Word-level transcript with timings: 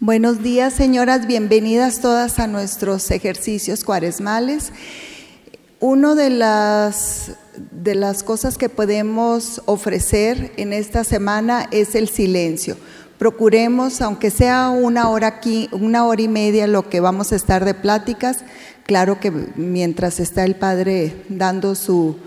Buenos 0.00 0.42
días, 0.42 0.74
señoras, 0.74 1.26
bienvenidas 1.26 2.00
todas 2.00 2.38
a 2.38 2.46
nuestros 2.46 3.10
ejercicios 3.10 3.82
cuaresmales. 3.82 4.70
Una 5.80 6.14
de 6.14 6.28
las, 6.28 7.32
de 7.70 7.94
las 7.94 8.22
cosas 8.22 8.58
que 8.58 8.68
podemos 8.68 9.62
ofrecer 9.64 10.52
en 10.58 10.74
esta 10.74 11.02
semana 11.02 11.66
es 11.70 11.94
el 11.94 12.10
silencio. 12.10 12.76
Procuremos, 13.16 14.02
aunque 14.02 14.30
sea 14.30 14.68
una 14.68 15.08
hora 15.08 15.28
aquí, 15.28 15.70
una 15.72 16.04
hora 16.04 16.20
y 16.20 16.28
media 16.28 16.66
lo 16.66 16.90
que 16.90 17.00
vamos 17.00 17.32
a 17.32 17.36
estar 17.36 17.64
de 17.64 17.72
pláticas, 17.72 18.40
claro 18.84 19.18
que 19.18 19.30
mientras 19.30 20.20
está 20.20 20.44
el 20.44 20.56
Padre 20.56 21.24
dando 21.30 21.74
su, 21.74 22.18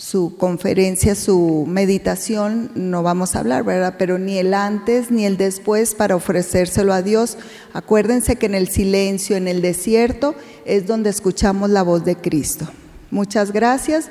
su 0.00 0.34
conferencia, 0.38 1.14
su 1.14 1.66
meditación, 1.68 2.70
no 2.74 3.02
vamos 3.02 3.36
a 3.36 3.40
hablar, 3.40 3.64
¿verdad? 3.64 3.96
Pero 3.98 4.18
ni 4.18 4.38
el 4.38 4.54
antes 4.54 5.10
ni 5.10 5.26
el 5.26 5.36
después 5.36 5.94
para 5.94 6.16
ofrecérselo 6.16 6.94
a 6.94 7.02
Dios. 7.02 7.36
Acuérdense 7.74 8.36
que 8.36 8.46
en 8.46 8.54
el 8.54 8.68
silencio, 8.68 9.36
en 9.36 9.46
el 9.46 9.60
desierto, 9.60 10.34
es 10.64 10.86
donde 10.86 11.10
escuchamos 11.10 11.68
la 11.68 11.82
voz 11.82 12.02
de 12.06 12.16
Cristo. 12.16 12.66
Muchas 13.10 13.52
gracias. 13.52 14.08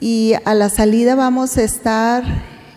Y 0.00 0.34
a 0.44 0.54
la 0.54 0.68
salida 0.68 1.14
vamos 1.14 1.56
a 1.56 1.62
estar 1.62 2.24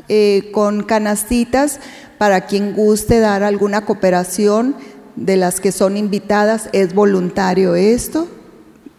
eh, 0.08 0.50
con 0.54 0.84
canastitas 0.84 1.82
para 2.18 2.46
quien 2.46 2.74
guste 2.74 3.20
dar 3.20 3.44
alguna 3.44 3.86
cooperación 3.86 4.78
de 5.18 5.36
las 5.36 5.60
que 5.60 5.74
son 5.74 5.98
invitadas. 5.98 6.70
Es 6.72 6.94
voluntario 6.94 7.76
esto. 7.76 8.30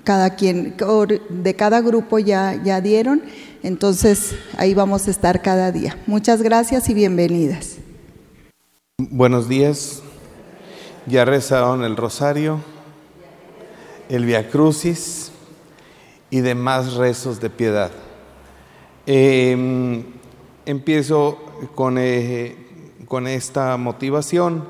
Cada 0.07 0.37
quien, 0.37 0.77
de 1.31 1.57
cada 1.57 1.81
grupo 1.81 2.21
ya, 2.21 2.63
ya 2.63 2.81
dieron. 2.81 3.23
Entonces 3.65 4.37
ahí 4.57 4.73
vamos 4.73 5.09
a 5.09 5.11
estar 5.11 5.43
cada 5.43 5.73
día. 5.73 5.99
Muchas 6.07 6.43
gracias 6.43 6.89
y 6.89 6.95
bienvenidas. 6.95 7.79
Buenos 8.99 9.49
días. 9.49 10.05
Ya 11.07 11.25
rezaron 11.25 11.83
el 11.83 11.97
rosario, 11.97 12.61
el 14.09 14.25
Via 14.27 14.49
Crucis 14.49 15.33
y 16.31 16.39
demás 16.39 16.95
rezos 16.95 17.41
de 17.41 17.51
piedad. 17.51 17.91
Em, 19.07 20.05
empiezo 20.67 21.37
con, 21.75 21.99
eh, 21.99 22.55
con, 23.09 23.27
esta 23.27 23.77
motivación, 23.77 24.69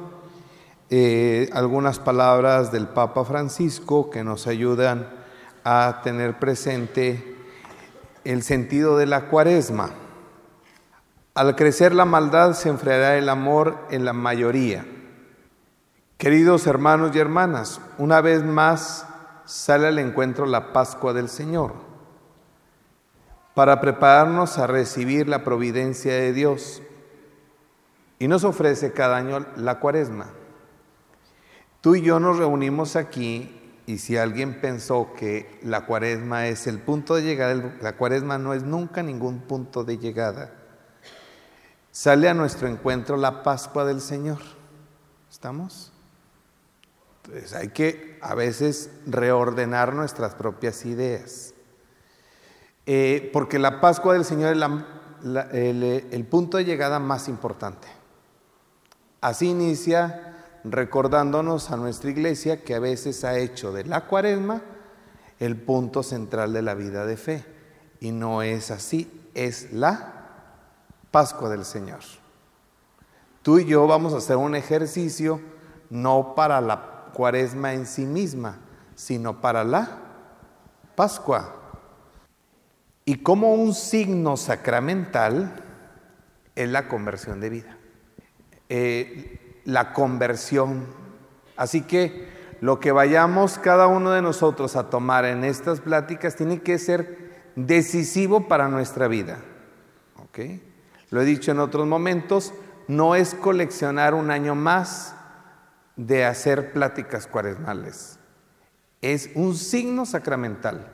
eh, 0.89 1.51
algunas 1.53 1.99
palabras 1.99 2.73
del 2.73 2.89
Papa 2.89 3.27
Francisco 3.27 4.09
que 4.09 4.25
nos 4.25 4.47
ayudan 4.47 5.16
a 5.69 6.01
tener 6.05 6.39
presente 6.39 7.37
el 8.23 8.45
sentido 8.45 8.97
de 8.97 9.07
la 9.07 9.23
cuaresma. 9.23 9.91
Al 11.35 11.57
crecer 11.57 11.93
la 11.93 12.05
maldad 12.05 12.53
se 12.53 12.69
enfriará 12.69 13.17
el 13.17 13.29
amor 13.29 13.77
en 13.91 14.05
la 14.05 14.13
mayoría. 14.13 14.87
Queridos 16.19 16.69
hermanos 16.69 17.17
y 17.17 17.19
hermanas, 17.19 17.81
una 17.99 18.21
vez 18.21 18.45
más 18.45 19.09
sale 19.45 19.89
al 19.89 19.99
encuentro 19.99 20.47
la 20.47 20.73
Pascua 20.73 21.13
del 21.13 21.29
Señor 21.29 21.73
para 23.55 23.81
prepararnos 23.81 24.59
a 24.59 24.69
recibir 24.69 25.27
la 25.27 25.43
providencia 25.43 26.13
de 26.13 26.33
Dios. 26.33 26.81
Y 28.21 28.29
nos 28.29 28.45
ofrece 28.45 28.93
cada 28.93 29.17
año 29.17 29.45
la 29.57 29.81
cuaresma. 29.81 30.27
Tú 31.81 31.97
y 31.97 32.03
yo 32.03 32.21
nos 32.21 32.39
reunimos 32.39 32.95
aquí 32.95 33.56
y 33.87 33.99
si 33.99 34.17
alguien 34.17 34.61
pensó 34.61 35.13
que 35.17 35.61
la 35.63 35.87
cuaresma 35.87 36.49
es 36.49 36.67
el 36.67 36.81
punto 36.81 37.15
de 37.15 37.23
llegada, 37.23 37.77
la 37.81 37.97
cuaresma 37.97 38.37
no 38.37 38.53
es 38.53 38.65
nunca 38.65 39.03
ningún 39.03 39.41
punto 39.43 39.85
de 39.85 39.99
llegada. 39.99 40.53
Sale 41.93 42.29
a 42.29 42.35
nuestro 42.35 42.67
encuentro 42.67 43.17
la 43.17 43.45
Pascua 43.45 43.85
del 43.85 44.01
Señor. 44.01 44.41
¿Estamos? 45.31 45.93
Entonces 47.25 47.55
hay 47.55 47.69
que 47.69 48.19
a 48.21 48.35
veces 48.35 48.91
reordenar 49.07 49.95
nuestras 49.95 50.35
propias 50.35 50.85
ideas. 50.85 51.55
Eh, 52.87 53.31
porque 53.33 53.61
la 53.61 53.81
Pascua 53.81 54.15
del 54.15 54.25
Señor 54.25 54.57
es 55.53 56.13
el 56.13 56.27
punto 56.29 56.57
de 56.57 56.65
llegada 56.65 56.99
más 56.99 57.29
importante. 57.29 57.87
Así 59.21 59.49
inicia 59.49 60.36
recordándonos 60.71 61.71
a 61.71 61.77
nuestra 61.77 62.11
iglesia 62.11 62.63
que 62.63 62.75
a 62.75 62.81
veces 62.81 63.25
ha 63.25 63.39
hecho 63.39 63.73
de 63.73 63.85
la 63.85 64.07
cuaresma 64.07 64.63
el 65.39 65.57
punto 65.57 66.03
central 66.03 66.53
de 66.53 66.63
la 66.63 66.75
vida 66.75 67.07
de 67.07 67.17
fe. 67.17 67.45
Y 68.01 68.13
no 68.13 68.43
es 68.43 68.71
así, 68.71 69.29
es 69.35 69.73
la 69.73 70.13
Pascua 71.11 71.49
del 71.49 71.65
Señor. 71.65 72.01
Tú 73.43 73.59
y 73.59 73.65
yo 73.65 73.87
vamos 73.87 74.13
a 74.13 74.19
hacer 74.19 74.37
un 74.37 74.55
ejercicio 74.55 75.41
no 75.89 76.35
para 76.35 76.61
la 76.61 77.07
cuaresma 77.13 77.73
en 77.73 77.87
sí 77.87 78.05
misma, 78.05 78.59
sino 78.95 79.41
para 79.41 79.65
la 79.65 79.99
Pascua. 80.95 81.55
Y 83.05 83.19
como 83.23 83.55
un 83.55 83.73
signo 83.73 84.37
sacramental 84.37 85.63
es 86.57 86.69
la 86.69 86.89
conversión 86.89 87.41
de 87.41 87.51
vida. 87.51 87.79
Eh, 88.69 89.46
la 89.67 89.93
conversión. 89.93 90.87
Así 91.57 91.83
que 91.83 92.29
lo 92.63 92.81
que 92.81 92.93
vayamos 92.93 93.59
cada 93.59 93.87
uno 93.87 94.13
de 94.13 94.23
nosotros 94.23 94.77
a 94.77 94.89
tomar 94.89 95.27
en 95.27 95.45
estas 95.45 95.81
pláticas 95.81 96.37
tiene 96.37 96.63
que 96.63 96.79
ser 96.79 97.53
decisivo 97.57 98.49
para 98.49 98.69
nuestra 98.69 99.09
vida. 99.09 99.39
¿Ok? 100.23 100.39
Lo 101.11 101.21
he 101.21 101.25
dicho 101.25 101.51
en 101.51 101.59
otros 101.59 101.87
momentos, 101.87 102.55
no 102.89 103.15
es 103.15 103.35
coleccionar 103.35 104.15
un 104.15 104.31
año 104.31 104.55
más 104.55 105.15
de 105.97 106.25
hacer 106.25 106.73
pláticas 106.73 107.27
cuaresmales. 107.27 108.19
Es 109.03 109.31
un 109.35 109.55
signo 109.55 110.07
sacramental. 110.07 110.93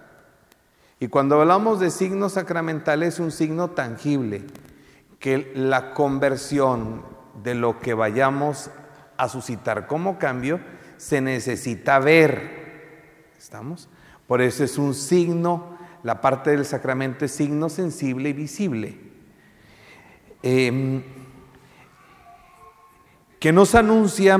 Y 1.00 1.08
cuando 1.08 1.40
hablamos 1.40 1.80
de 1.80 1.90
signo 1.90 2.28
sacramental 2.28 3.02
es 3.02 3.18
un 3.18 3.32
signo 3.32 3.70
tangible, 3.70 4.44
que 5.18 5.52
la 5.54 5.94
conversión, 5.94 7.02
de 7.42 7.54
lo 7.54 7.78
que 7.78 7.94
vayamos 7.94 8.70
a 9.16 9.28
suscitar 9.28 9.86
como 9.86 10.18
cambio, 10.18 10.60
se 10.96 11.20
necesita 11.20 11.98
ver. 11.98 13.30
¿Estamos? 13.38 13.88
Por 14.26 14.40
eso 14.40 14.64
es 14.64 14.78
un 14.78 14.94
signo, 14.94 15.76
la 16.02 16.20
parte 16.20 16.50
del 16.50 16.64
sacramento 16.64 17.24
es 17.24 17.32
signo 17.32 17.68
sensible 17.68 18.30
y 18.30 18.32
visible. 18.32 18.98
Em, 20.42 21.02
que 23.38 23.52
nos 23.52 23.74
anuncia 23.74 24.38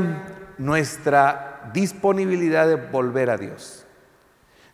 nuestra 0.59 1.71
disponibilidad 1.73 2.67
de 2.69 2.77
volver 2.77 3.31
a 3.31 3.37
Dios. 3.37 3.87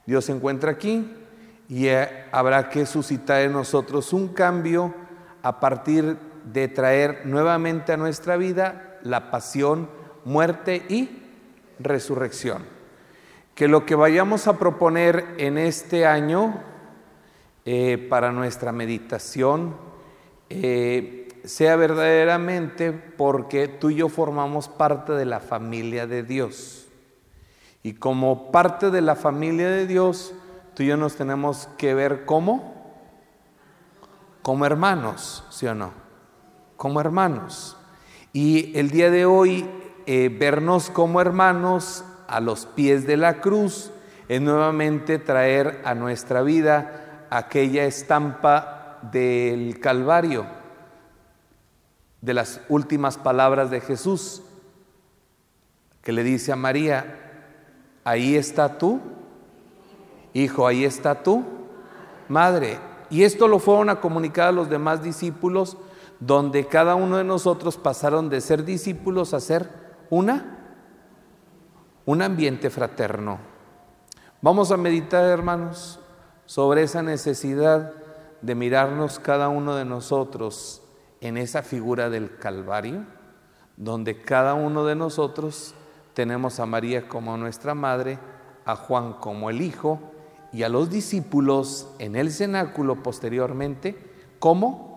Dios 0.06 0.24
se 0.26 0.32
encuentra 0.32 0.70
aquí 0.70 1.10
y 1.68 1.86
eh, 1.86 2.26
habrá 2.32 2.70
que 2.70 2.86
suscitar 2.86 3.42
en 3.42 3.52
nosotros 3.52 4.12
un 4.12 4.28
cambio 4.28 4.94
a 5.42 5.60
partir 5.60 6.16
de 6.52 6.68
traer 6.68 7.26
nuevamente 7.26 7.92
a 7.92 7.96
nuestra 7.96 8.36
vida 8.36 8.98
la 9.02 9.30
pasión, 9.30 9.88
muerte 10.24 10.82
y 10.88 11.08
resurrección. 11.78 12.64
Que 13.54 13.68
lo 13.68 13.84
que 13.84 13.94
vayamos 13.94 14.46
a 14.46 14.58
proponer 14.58 15.34
en 15.38 15.58
este 15.58 16.06
año 16.06 16.62
eh, 17.64 17.98
para 18.08 18.32
nuestra 18.32 18.72
meditación 18.72 19.76
eh, 20.48 21.28
sea 21.44 21.76
verdaderamente 21.76 22.92
porque 22.92 23.68
tú 23.68 23.90
y 23.90 23.96
yo 23.96 24.08
formamos 24.08 24.68
parte 24.68 25.12
de 25.12 25.24
la 25.24 25.40
familia 25.40 26.06
de 26.06 26.22
Dios. 26.22 26.86
Y 27.82 27.94
como 27.94 28.50
parte 28.50 28.90
de 28.90 29.00
la 29.00 29.16
familia 29.16 29.68
de 29.68 29.86
Dios, 29.86 30.34
tú 30.74 30.82
y 30.82 30.86
yo 30.86 30.96
nos 30.96 31.16
tenemos 31.16 31.68
que 31.76 31.94
ver 31.94 32.24
como, 32.24 32.94
como 34.42 34.66
hermanos, 34.66 35.44
¿sí 35.50 35.66
o 35.66 35.74
no? 35.74 36.07
Como 36.78 37.00
hermanos. 37.00 37.76
Y 38.32 38.78
el 38.78 38.90
día 38.90 39.10
de 39.10 39.26
hoy, 39.26 39.68
eh, 40.06 40.34
vernos 40.34 40.88
como 40.88 41.20
hermanos 41.20 42.04
a 42.28 42.40
los 42.40 42.64
pies 42.64 43.06
de 43.06 43.18
la 43.18 43.40
cruz 43.40 43.90
es 44.28 44.40
nuevamente 44.40 45.18
traer 45.18 45.82
a 45.84 45.94
nuestra 45.94 46.40
vida 46.42 47.26
aquella 47.30 47.84
estampa 47.84 49.00
del 49.10 49.80
Calvario, 49.80 50.46
de 52.20 52.34
las 52.34 52.60
últimas 52.68 53.18
palabras 53.18 53.70
de 53.70 53.80
Jesús, 53.80 54.42
que 56.00 56.12
le 56.12 56.22
dice 56.22 56.52
a 56.52 56.56
María, 56.56 57.18
ahí 58.04 58.36
está 58.36 58.78
tú, 58.78 59.00
hijo, 60.32 60.66
ahí 60.66 60.84
está 60.84 61.24
tú, 61.24 61.44
madre. 62.28 62.78
Y 63.10 63.24
esto 63.24 63.48
lo 63.48 63.58
fueron 63.58 63.90
a 63.90 64.00
comunicar 64.00 64.48
a 64.48 64.52
los 64.52 64.70
demás 64.70 65.02
discípulos 65.02 65.76
donde 66.20 66.66
cada 66.66 66.94
uno 66.94 67.16
de 67.16 67.24
nosotros 67.24 67.76
pasaron 67.76 68.28
de 68.28 68.40
ser 68.40 68.64
discípulos 68.64 69.34
a 69.34 69.40
ser 69.40 69.70
una, 70.10 70.58
un 72.04 72.22
ambiente 72.22 72.70
fraterno. 72.70 73.38
Vamos 74.40 74.70
a 74.70 74.76
meditar, 74.76 75.24
hermanos, 75.24 76.00
sobre 76.46 76.82
esa 76.82 77.02
necesidad 77.02 77.92
de 78.40 78.54
mirarnos 78.54 79.18
cada 79.18 79.48
uno 79.48 79.76
de 79.76 79.84
nosotros 79.84 80.82
en 81.20 81.36
esa 81.36 81.62
figura 81.62 82.08
del 82.10 82.36
Calvario, 82.36 83.04
donde 83.76 84.22
cada 84.22 84.54
uno 84.54 84.84
de 84.84 84.94
nosotros 84.94 85.74
tenemos 86.14 86.58
a 86.58 86.66
María 86.66 87.08
como 87.08 87.36
nuestra 87.36 87.74
madre, 87.74 88.18
a 88.64 88.76
Juan 88.76 89.14
como 89.14 89.50
el 89.50 89.60
hijo 89.60 90.00
y 90.52 90.62
a 90.62 90.68
los 90.68 90.90
discípulos 90.90 91.88
en 91.98 92.16
el 92.16 92.30
cenáculo 92.32 93.02
posteriormente 93.02 93.96
como 94.38 94.87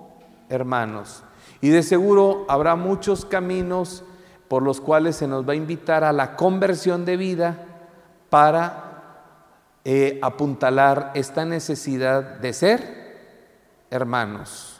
hermanos. 0.51 1.23
Y 1.61 1.69
de 1.69 1.81
seguro 1.81 2.45
habrá 2.47 2.75
muchos 2.75 3.25
caminos 3.25 4.03
por 4.47 4.63
los 4.63 4.81
cuales 4.81 5.15
se 5.15 5.27
nos 5.27 5.47
va 5.47 5.53
a 5.53 5.55
invitar 5.55 6.03
a 6.03 6.11
la 6.11 6.35
conversión 6.35 7.05
de 7.05 7.17
vida 7.17 7.65
para 8.29 8.91
eh, 9.83 10.19
apuntalar 10.21 11.11
esta 11.15 11.45
necesidad 11.45 12.21
de 12.39 12.53
ser 12.53 13.01
hermanos. 13.89 14.79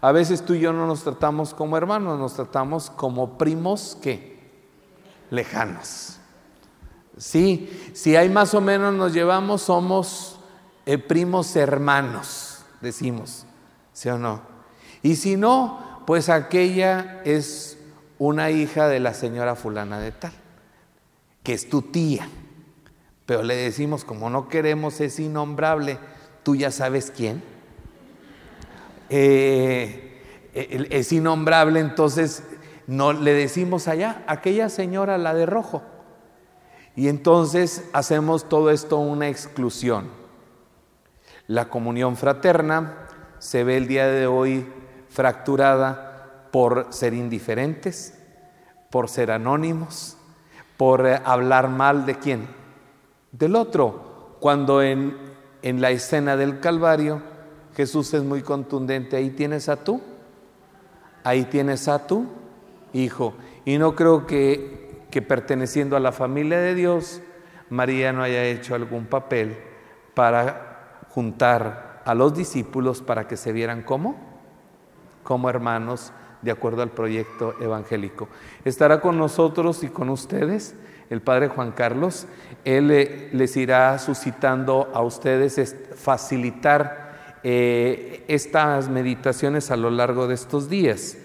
A 0.00 0.12
veces 0.12 0.44
tú 0.44 0.54
y 0.54 0.60
yo 0.60 0.72
no 0.72 0.86
nos 0.86 1.02
tratamos 1.02 1.54
como 1.54 1.76
hermanos, 1.76 2.18
nos 2.18 2.34
tratamos 2.34 2.90
como 2.90 3.36
primos 3.36 3.98
que 4.00 4.34
lejanos. 5.30 6.18
Sí, 7.16 7.90
si 7.94 8.16
hay 8.16 8.28
más 8.28 8.54
o 8.54 8.60
menos 8.60 8.92
nos 8.92 9.12
llevamos, 9.12 9.62
somos 9.62 10.38
eh, 10.84 10.98
primos 10.98 11.54
hermanos, 11.56 12.64
decimos, 12.80 13.46
¿sí 13.94 14.10
o 14.10 14.18
no? 14.18 14.42
Y 15.02 15.16
si 15.16 15.36
no, 15.36 16.02
pues 16.06 16.28
aquella 16.28 17.22
es 17.24 17.78
una 18.18 18.50
hija 18.50 18.88
de 18.88 19.00
la 19.00 19.14
señora 19.14 19.54
fulana 19.54 19.98
de 19.98 20.12
tal, 20.12 20.32
que 21.42 21.54
es 21.54 21.70
tu 21.70 21.80
tía. 21.80 22.28
Pero 23.24 23.42
le 23.42 23.56
decimos, 23.56 24.04
como 24.04 24.28
no 24.28 24.48
queremos, 24.48 25.00
es 25.00 25.18
innombrable, 25.18 25.98
tú 26.42 26.56
ya 26.56 26.70
sabes 26.70 27.10
quién. 27.10 27.42
Eh, 29.08 30.22
es 30.54 31.12
innombrable, 31.12 31.80
entonces 31.80 32.42
no 32.86 33.12
le 33.12 33.32
decimos 33.32 33.88
allá, 33.88 34.22
aquella 34.26 34.68
señora, 34.68 35.16
la 35.16 35.34
de 35.34 35.46
rojo. 35.46 35.82
Y 36.96 37.08
entonces 37.08 37.84
hacemos 37.92 38.48
todo 38.48 38.70
esto 38.70 38.98
una 38.98 39.28
exclusión. 39.28 40.08
La 41.46 41.68
comunión 41.68 42.16
fraterna 42.16 43.03
se 43.44 43.62
ve 43.62 43.76
el 43.76 43.86
día 43.86 44.06
de 44.06 44.26
hoy 44.26 44.66
fracturada 45.10 46.48
por 46.50 46.86
ser 46.94 47.12
indiferentes, 47.12 48.18
por 48.88 49.10
ser 49.10 49.30
anónimos, 49.30 50.16
por 50.78 51.06
eh, 51.06 51.20
hablar 51.26 51.68
mal 51.68 52.06
de 52.06 52.14
quién? 52.14 52.48
Del 53.32 53.54
otro. 53.54 54.38
Cuando 54.40 54.80
en, 54.80 55.18
en 55.60 55.82
la 55.82 55.90
escena 55.90 56.38
del 56.38 56.58
Calvario 56.58 57.20
Jesús 57.76 58.14
es 58.14 58.22
muy 58.22 58.40
contundente, 58.40 59.18
ahí 59.18 59.28
tienes 59.28 59.68
a 59.68 59.76
tú, 59.76 60.00
ahí 61.22 61.44
tienes 61.44 61.86
a 61.86 62.06
tu 62.06 62.26
hijo. 62.94 63.34
Y 63.66 63.76
no 63.76 63.94
creo 63.94 64.26
que, 64.26 65.02
que 65.10 65.20
perteneciendo 65.20 65.98
a 65.98 66.00
la 66.00 66.12
familia 66.12 66.60
de 66.60 66.74
Dios, 66.74 67.20
María 67.68 68.10
no 68.14 68.22
haya 68.22 68.42
hecho 68.44 68.74
algún 68.74 69.04
papel 69.04 69.58
para 70.14 71.04
juntar 71.10 71.93
a 72.04 72.14
los 72.14 72.34
discípulos 72.34 73.02
para 73.02 73.26
que 73.26 73.36
se 73.36 73.52
vieran 73.52 73.82
como, 73.82 74.16
hermanos 75.48 76.12
de 76.42 76.50
acuerdo 76.50 76.82
al 76.82 76.90
proyecto 76.90 77.54
evangélico. 77.60 78.28
Estará 78.64 79.00
con 79.00 79.18
nosotros 79.18 79.82
y 79.82 79.88
con 79.88 80.10
ustedes 80.10 80.76
el 81.10 81.22
Padre 81.22 81.48
Juan 81.48 81.72
Carlos. 81.72 82.26
Él 82.64 82.90
eh, 82.90 83.30
les 83.32 83.56
irá 83.56 83.98
suscitando 83.98 84.90
a 84.92 85.02
ustedes 85.02 85.76
facilitar 85.96 87.40
eh, 87.42 88.24
estas 88.28 88.88
meditaciones 88.88 89.70
a 89.70 89.76
lo 89.76 89.90
largo 89.90 90.26
de 90.26 90.34
estos 90.34 90.68
días. 90.68 91.18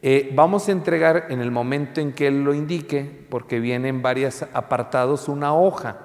Eh, 0.00 0.30
vamos 0.34 0.68
a 0.68 0.72
entregar 0.72 1.26
en 1.30 1.40
el 1.40 1.50
momento 1.50 2.00
en 2.00 2.12
que 2.12 2.28
Él 2.28 2.44
lo 2.44 2.54
indique, 2.54 3.26
porque 3.28 3.58
vienen 3.58 4.00
varios 4.00 4.44
apartados, 4.52 5.28
una 5.28 5.54
hoja. 5.54 5.98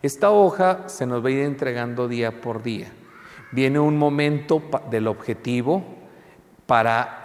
Esta 0.00 0.30
hoja 0.30 0.88
se 0.88 1.06
nos 1.06 1.22
va 1.22 1.28
a 1.28 1.32
ir 1.32 1.40
entregando 1.40 2.08
día 2.08 2.40
por 2.40 2.62
día. 2.62 2.90
Viene 3.52 3.78
un 3.78 3.96
momento 3.96 4.62
del 4.90 5.06
objetivo 5.06 5.84
para 6.66 7.18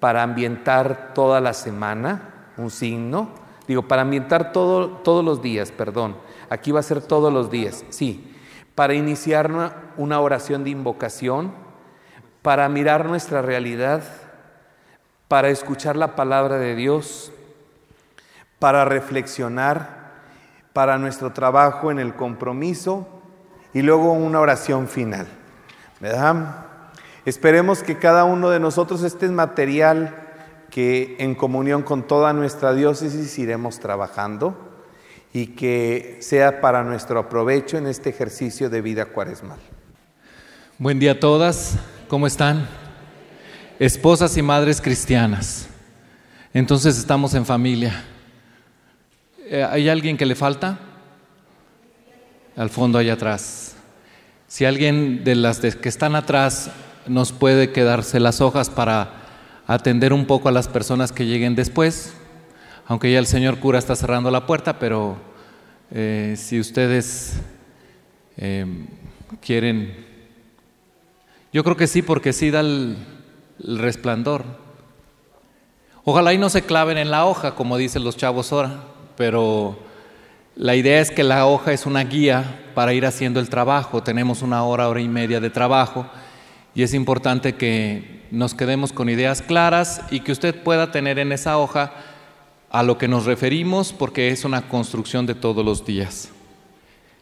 para 0.00 0.22
ambientar 0.22 1.12
toda 1.14 1.40
la 1.40 1.52
semana, 1.52 2.50
un 2.56 2.70
signo. 2.70 3.28
Digo, 3.68 3.82
para 3.82 4.02
ambientar 4.02 4.50
todo, 4.50 4.88
todos 4.88 5.24
los 5.24 5.42
días, 5.42 5.70
perdón. 5.70 6.16
Aquí 6.48 6.72
va 6.72 6.80
a 6.80 6.82
ser 6.82 7.02
todos 7.02 7.32
los 7.32 7.50
días, 7.50 7.84
sí. 7.90 8.34
Para 8.74 8.94
iniciar 8.94 9.50
una 9.96 10.20
oración 10.20 10.64
de 10.64 10.70
invocación, 10.70 11.52
para 12.42 12.68
mirar 12.68 13.04
nuestra 13.04 13.42
realidad, 13.42 14.02
para 15.28 15.50
escuchar 15.50 15.96
la 15.96 16.16
palabra 16.16 16.56
de 16.56 16.74
Dios, 16.74 17.30
para 18.58 18.84
reflexionar, 18.86 20.00
para 20.72 20.98
nuestro 20.98 21.32
trabajo 21.32 21.90
en 21.90 21.98
el 21.98 22.14
compromiso 22.14 23.19
y 23.72 23.82
luego 23.82 24.12
una 24.12 24.40
oración 24.40 24.88
final. 24.88 25.26
¿Verdad? 26.00 26.66
Esperemos 27.24 27.82
que 27.82 27.98
cada 27.98 28.24
uno 28.24 28.50
de 28.50 28.60
nosotros 28.60 29.02
este 29.02 29.26
es 29.26 29.32
material 29.32 30.16
que 30.70 31.16
en 31.18 31.34
comunión 31.34 31.82
con 31.82 32.06
toda 32.06 32.32
nuestra 32.32 32.72
diócesis 32.72 33.38
iremos 33.38 33.80
trabajando 33.80 34.56
y 35.32 35.48
que 35.48 36.18
sea 36.20 36.60
para 36.60 36.82
nuestro 36.82 37.18
aprovecho 37.18 37.76
en 37.76 37.86
este 37.86 38.10
ejercicio 38.10 38.70
de 38.70 38.80
vida 38.80 39.06
cuaresmal. 39.06 39.58
Buen 40.78 40.98
día 40.98 41.12
a 41.12 41.20
todas, 41.20 41.76
¿cómo 42.08 42.26
están? 42.26 42.66
Esposas 43.78 44.36
y 44.36 44.42
madres 44.42 44.80
cristianas. 44.80 45.68
Entonces 46.54 46.98
estamos 46.98 47.34
en 47.34 47.46
familia. 47.46 48.04
Eh, 49.44 49.62
¿Hay 49.62 49.88
alguien 49.88 50.16
que 50.16 50.26
le 50.26 50.34
falta? 50.34 50.78
Al 52.56 52.70
fondo, 52.70 52.98
allá 52.98 53.14
atrás. 53.14 53.76
Si 54.48 54.64
alguien 54.64 55.22
de 55.22 55.36
las 55.36 55.60
que 55.60 55.88
están 55.88 56.16
atrás 56.16 56.70
nos 57.06 57.32
puede 57.32 57.70
quedarse 57.70 58.18
las 58.18 58.40
hojas 58.40 58.68
para 58.68 59.12
atender 59.66 60.12
un 60.12 60.26
poco 60.26 60.48
a 60.48 60.52
las 60.52 60.66
personas 60.66 61.12
que 61.12 61.26
lleguen 61.26 61.54
después, 61.54 62.12
aunque 62.86 63.12
ya 63.12 63.20
el 63.20 63.26
señor 63.26 63.60
cura 63.60 63.78
está 63.78 63.94
cerrando 63.94 64.30
la 64.32 64.46
puerta, 64.46 64.80
pero 64.80 65.16
eh, 65.92 66.34
si 66.36 66.58
ustedes 66.58 67.34
eh, 68.36 68.66
quieren, 69.40 69.94
yo 71.52 71.62
creo 71.62 71.76
que 71.76 71.86
sí, 71.86 72.02
porque 72.02 72.32
sí 72.32 72.50
da 72.50 72.60
el, 72.60 72.96
el 73.64 73.78
resplandor. 73.78 74.44
Ojalá 76.02 76.32
y 76.32 76.38
no 76.38 76.50
se 76.50 76.62
claven 76.62 76.98
en 76.98 77.12
la 77.12 77.26
hoja, 77.26 77.54
como 77.54 77.76
dicen 77.76 78.02
los 78.02 78.16
chavos 78.16 78.52
ahora, 78.52 78.82
pero 79.16 79.78
la 80.56 80.74
idea 80.74 81.00
es 81.00 81.10
que 81.10 81.22
la 81.22 81.46
hoja 81.46 81.72
es 81.72 81.86
una 81.86 82.04
guía 82.04 82.60
para 82.74 82.92
ir 82.92 83.06
haciendo 83.06 83.40
el 83.40 83.48
trabajo. 83.48 84.02
Tenemos 84.02 84.42
una 84.42 84.64
hora, 84.64 84.88
hora 84.88 85.00
y 85.00 85.08
media 85.08 85.40
de 85.40 85.50
trabajo 85.50 86.06
y 86.74 86.82
es 86.82 86.94
importante 86.94 87.54
que 87.54 88.20
nos 88.30 88.54
quedemos 88.54 88.92
con 88.92 89.08
ideas 89.08 89.42
claras 89.42 90.02
y 90.10 90.20
que 90.20 90.32
usted 90.32 90.62
pueda 90.62 90.92
tener 90.92 91.18
en 91.18 91.32
esa 91.32 91.58
hoja 91.58 91.92
a 92.70 92.82
lo 92.82 92.98
que 92.98 93.08
nos 93.08 93.26
referimos 93.26 93.92
porque 93.92 94.28
es 94.28 94.44
una 94.44 94.68
construcción 94.68 95.26
de 95.26 95.34
todos 95.34 95.64
los 95.64 95.84
días. 95.84 96.30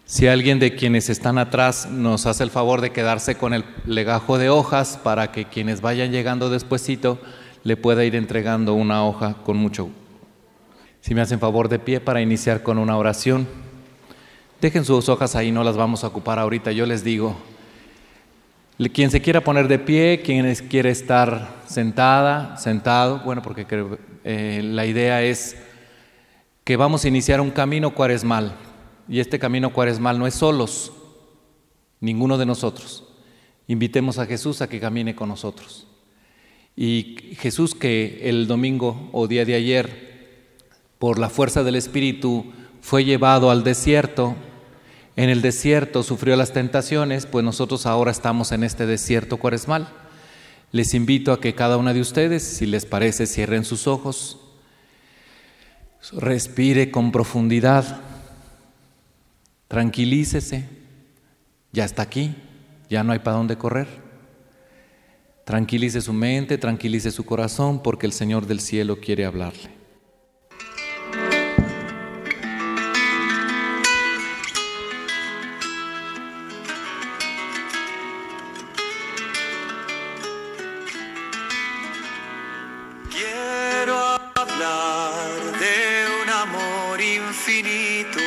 Si 0.04 0.26
alguien 0.26 0.58
de 0.58 0.74
quienes 0.74 1.10
están 1.10 1.36
atrás 1.38 1.86
nos 1.90 2.26
hace 2.26 2.42
el 2.42 2.50
favor 2.50 2.80
de 2.80 2.90
quedarse 2.90 3.34
con 3.34 3.52
el 3.52 3.64
legajo 3.84 4.38
de 4.38 4.48
hojas 4.48 4.98
para 5.02 5.32
que 5.32 5.44
quienes 5.44 5.80
vayan 5.80 6.12
llegando 6.12 6.50
despuesito 6.50 7.18
le 7.62 7.76
pueda 7.76 8.04
ir 8.04 8.16
entregando 8.16 8.74
una 8.74 9.04
hoja 9.04 9.34
con 9.44 9.58
mucho. 9.58 9.90
Si 11.00 11.14
me 11.14 11.20
hacen 11.20 11.38
favor 11.38 11.68
de 11.68 11.78
pie 11.78 12.00
para 12.00 12.20
iniciar 12.20 12.62
con 12.62 12.78
una 12.78 12.96
oración. 12.96 13.46
Dejen 14.60 14.84
sus 14.84 15.08
hojas 15.08 15.36
ahí, 15.36 15.52
no 15.52 15.62
las 15.62 15.76
vamos 15.76 16.02
a 16.02 16.08
ocupar 16.08 16.38
ahorita, 16.38 16.72
yo 16.72 16.84
les 16.86 17.04
digo. 17.04 17.36
Quien 18.92 19.10
se 19.10 19.20
quiera 19.20 19.42
poner 19.42 19.68
de 19.68 19.78
pie, 19.78 20.20
quien 20.22 20.52
quiere 20.68 20.90
estar 20.90 21.62
sentada, 21.66 22.56
sentado, 22.56 23.20
bueno, 23.24 23.42
porque 23.42 23.66
eh, 24.24 24.60
la 24.64 24.86
idea 24.86 25.22
es 25.22 25.56
que 26.64 26.76
vamos 26.76 27.04
a 27.04 27.08
iniciar 27.08 27.40
un 27.40 27.50
camino 27.50 27.94
cuaresmal. 27.94 28.54
Y 29.08 29.20
este 29.20 29.38
camino 29.38 29.72
cuaresmal 29.72 30.18
no 30.18 30.26
es 30.26 30.34
solos, 30.34 30.92
ninguno 32.00 32.36
de 32.36 32.46
nosotros. 32.46 33.04
Invitemos 33.66 34.18
a 34.18 34.26
Jesús 34.26 34.60
a 34.60 34.68
que 34.68 34.80
camine 34.80 35.14
con 35.14 35.28
nosotros. 35.28 35.86
Y 36.76 37.34
Jesús 37.38 37.74
que 37.74 38.20
el 38.28 38.46
domingo 38.46 39.08
o 39.12 39.26
día 39.26 39.44
de 39.44 39.54
ayer, 39.54 40.07
por 40.98 41.18
la 41.18 41.30
fuerza 41.30 41.62
del 41.62 41.76
Espíritu, 41.76 42.52
fue 42.80 43.04
llevado 43.04 43.50
al 43.50 43.64
desierto 43.64 44.36
en 45.18 45.30
el 45.30 45.42
desierto 45.42 46.04
sufrió 46.04 46.36
las 46.36 46.52
tentaciones, 46.52 47.26
pues 47.26 47.44
nosotros 47.44 47.86
ahora 47.86 48.12
estamos 48.12 48.52
en 48.52 48.62
este 48.62 48.86
desierto 48.86 49.38
cuaresmal. 49.38 49.88
Les 50.70 50.94
invito 50.94 51.32
a 51.32 51.40
que 51.40 51.56
cada 51.56 51.76
una 51.76 51.92
de 51.92 52.00
ustedes, 52.00 52.44
si 52.44 52.66
les 52.66 52.86
parece, 52.86 53.26
cierren 53.26 53.64
sus 53.64 53.88
ojos, 53.88 54.38
respire 56.12 56.92
con 56.92 57.10
profundidad, 57.10 58.00
tranquilícese, 59.66 60.68
ya 61.72 61.84
está 61.84 62.02
aquí, 62.02 62.36
ya 62.88 63.02
no 63.02 63.12
hay 63.12 63.18
para 63.18 63.38
dónde 63.38 63.58
correr. 63.58 63.88
Tranquilice 65.44 66.00
su 66.00 66.12
mente, 66.12 66.58
tranquilice 66.58 67.10
su 67.10 67.26
corazón, 67.26 67.82
porque 67.82 68.06
el 68.06 68.12
Señor 68.12 68.46
del 68.46 68.60
cielo 68.60 69.00
quiere 69.00 69.24
hablarle. 69.24 69.77
infinito 87.28 88.20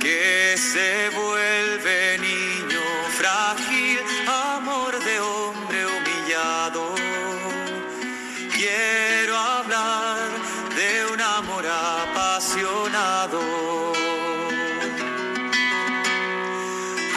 que 0.00 0.54
se 0.56 1.08
vuelve 1.10 2.18
niño 2.18 2.84
frágil, 3.18 3.98
amor 4.54 4.92
de 5.02 5.20
hombre 5.20 5.86
humillado. 5.86 6.94
Quiero 8.56 9.36
hablar 9.36 10.28
de 10.76 10.90
un 11.12 11.20
amor 11.20 11.64
apasionado. 11.66 13.40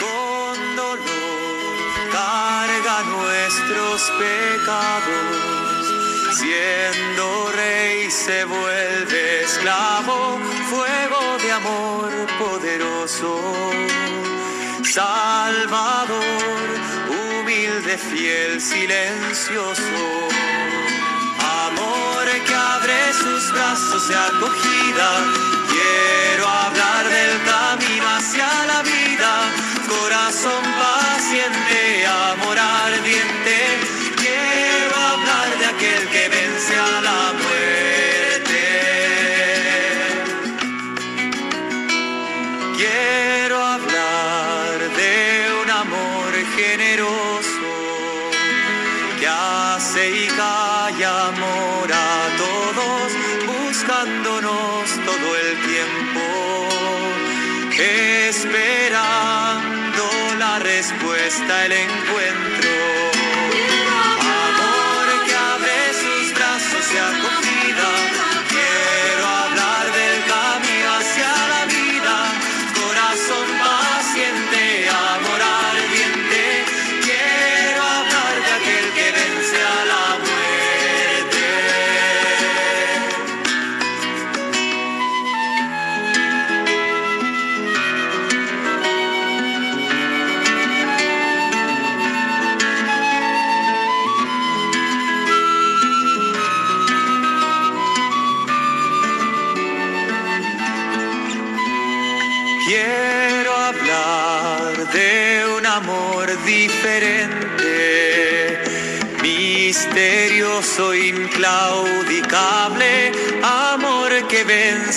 Con 0.02 0.76
dolor 0.76 1.76
carga 2.12 2.96
nuestros 3.04 4.10
pecados, 4.22 5.82
siendo 6.38 7.52
rey 7.52 8.10
se 8.10 8.44
vuelve 8.44 8.63
Salvador, 14.94 16.20
humilde, 17.08 17.98
fiel, 17.98 18.60
silencioso. 18.60 19.82
Amor 21.66 22.26
que 22.46 22.54
abre 22.54 23.12
sus 23.12 23.50
brazos 23.50 24.06
de 24.06 24.14
acogida. 24.14 25.08
Quiero 25.68 26.46
hablar 26.48 27.08
del 27.08 27.40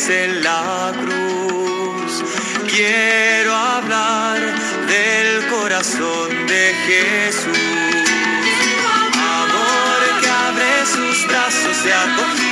en 0.09 0.43
la 0.43 0.93
cruz. 1.01 2.23
Quiero 2.73 3.53
hablar 3.53 4.39
del 4.87 5.47
corazón 5.47 6.47
de 6.47 6.73
Jesús. 6.87 7.57
Amor 9.43 10.21
que 10.21 10.29
abre 10.29 10.85
sus 10.85 11.27
brazos 11.27 11.83
de 11.83 11.93
acogida. 11.93 12.46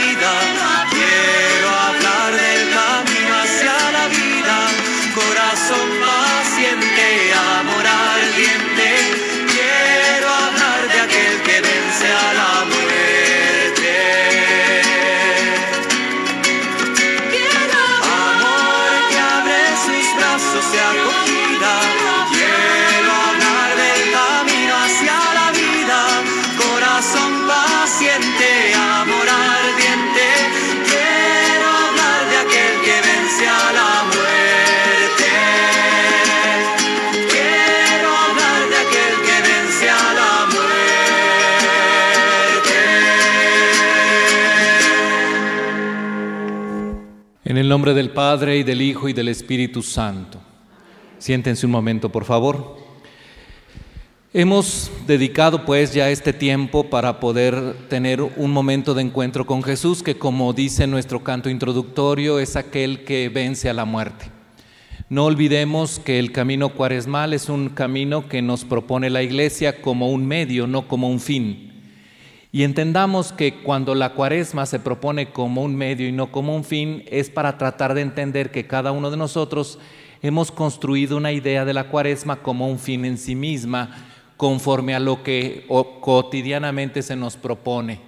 Nombre 47.76 47.94
del 47.94 48.12
Padre 48.12 48.58
y 48.60 48.64
del 48.64 48.82
Hijo 48.82 49.10
y 49.10 49.12
del 49.12 49.28
Espíritu 49.28 49.82
Santo. 49.82 50.40
Siéntense 51.18 51.66
un 51.66 51.74
momento, 51.74 52.10
por 52.10 52.24
favor. 52.24 52.78
Hemos 54.34 54.90
dedicado 55.06 55.66
pues 55.66 55.94
ya 55.94 56.10
este 56.10 56.32
tiempo 56.32 56.86
para 56.90 57.20
poder 57.20 57.76
tener 57.90 58.22
un 58.22 58.52
momento 58.52 58.94
de 58.94 59.02
encuentro 59.02 59.46
con 59.46 59.62
Jesús, 59.62 60.04
que 60.04 60.18
como 60.18 60.54
dice 60.54 60.88
nuestro 60.88 61.22
canto 61.22 61.50
introductorio, 61.50 62.40
es 62.40 62.56
aquel 62.56 63.04
que 63.04 63.28
vence 63.28 63.70
a 63.70 63.74
la 63.74 63.84
muerte. 63.84 64.32
No 65.10 65.26
olvidemos 65.26 66.00
que 66.00 66.18
el 66.18 66.32
camino 66.32 66.70
cuaresmal 66.70 67.34
es 67.34 67.50
un 67.50 67.68
camino 67.68 68.30
que 68.30 68.42
nos 68.42 68.64
propone 68.64 69.10
la 69.10 69.22
Iglesia 69.22 69.82
como 69.82 70.12
un 70.12 70.26
medio, 70.26 70.66
no 70.66 70.88
como 70.88 71.10
un 71.10 71.20
fin. 71.20 71.75
Y 72.56 72.64
entendamos 72.64 73.34
que 73.34 73.56
cuando 73.64 73.96
la 73.96 74.14
cuaresma 74.14 74.66
se 74.66 74.80
propone 74.80 75.34
como 75.34 75.62
un 75.62 75.76
medio 75.76 76.08
y 76.08 76.14
no 76.14 76.32
como 76.32 76.56
un 76.56 76.64
fin, 76.64 77.04
es 77.08 77.30
para 77.30 77.58
tratar 77.58 77.94
de 77.94 78.00
entender 78.00 78.50
que 78.50 78.66
cada 78.66 78.94
uno 78.94 79.12
de 79.12 79.18
nosotros 79.18 79.78
hemos 80.22 80.54
construido 80.54 81.18
una 81.18 81.34
idea 81.34 81.66
de 81.66 81.74
la 81.74 81.90
cuaresma 81.90 82.38
como 82.38 82.70
un 82.70 82.80
fin 82.80 83.04
en 83.04 83.18
sí 83.18 83.36
misma, 83.36 84.08
conforme 84.38 84.96
a 84.96 85.02
lo 85.02 85.22
que 85.22 85.68
cotidianamente 86.00 87.02
se 87.02 87.18
nos 87.18 87.36
propone. 87.36 88.00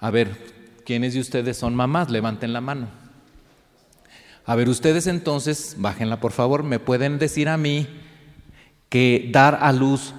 A 0.00 0.10
ver, 0.10 0.36
¿quiénes 0.84 1.14
de 1.14 1.20
ustedes 1.20 1.56
son 1.56 1.76
mamás? 1.76 2.10
Levanten 2.10 2.52
la 2.52 2.60
mano. 2.60 2.88
A 4.46 4.56
ver, 4.56 4.68
ustedes 4.68 5.06
entonces, 5.06 5.76
bájenla 5.78 6.18
por 6.18 6.32
favor, 6.32 6.64
¿me 6.64 6.80
pueden 6.80 7.20
decir 7.20 7.48
a 7.48 7.56
mí 7.56 7.86
que 8.88 9.28
dar 9.30 9.60
a 9.62 9.70
luz 9.70 10.12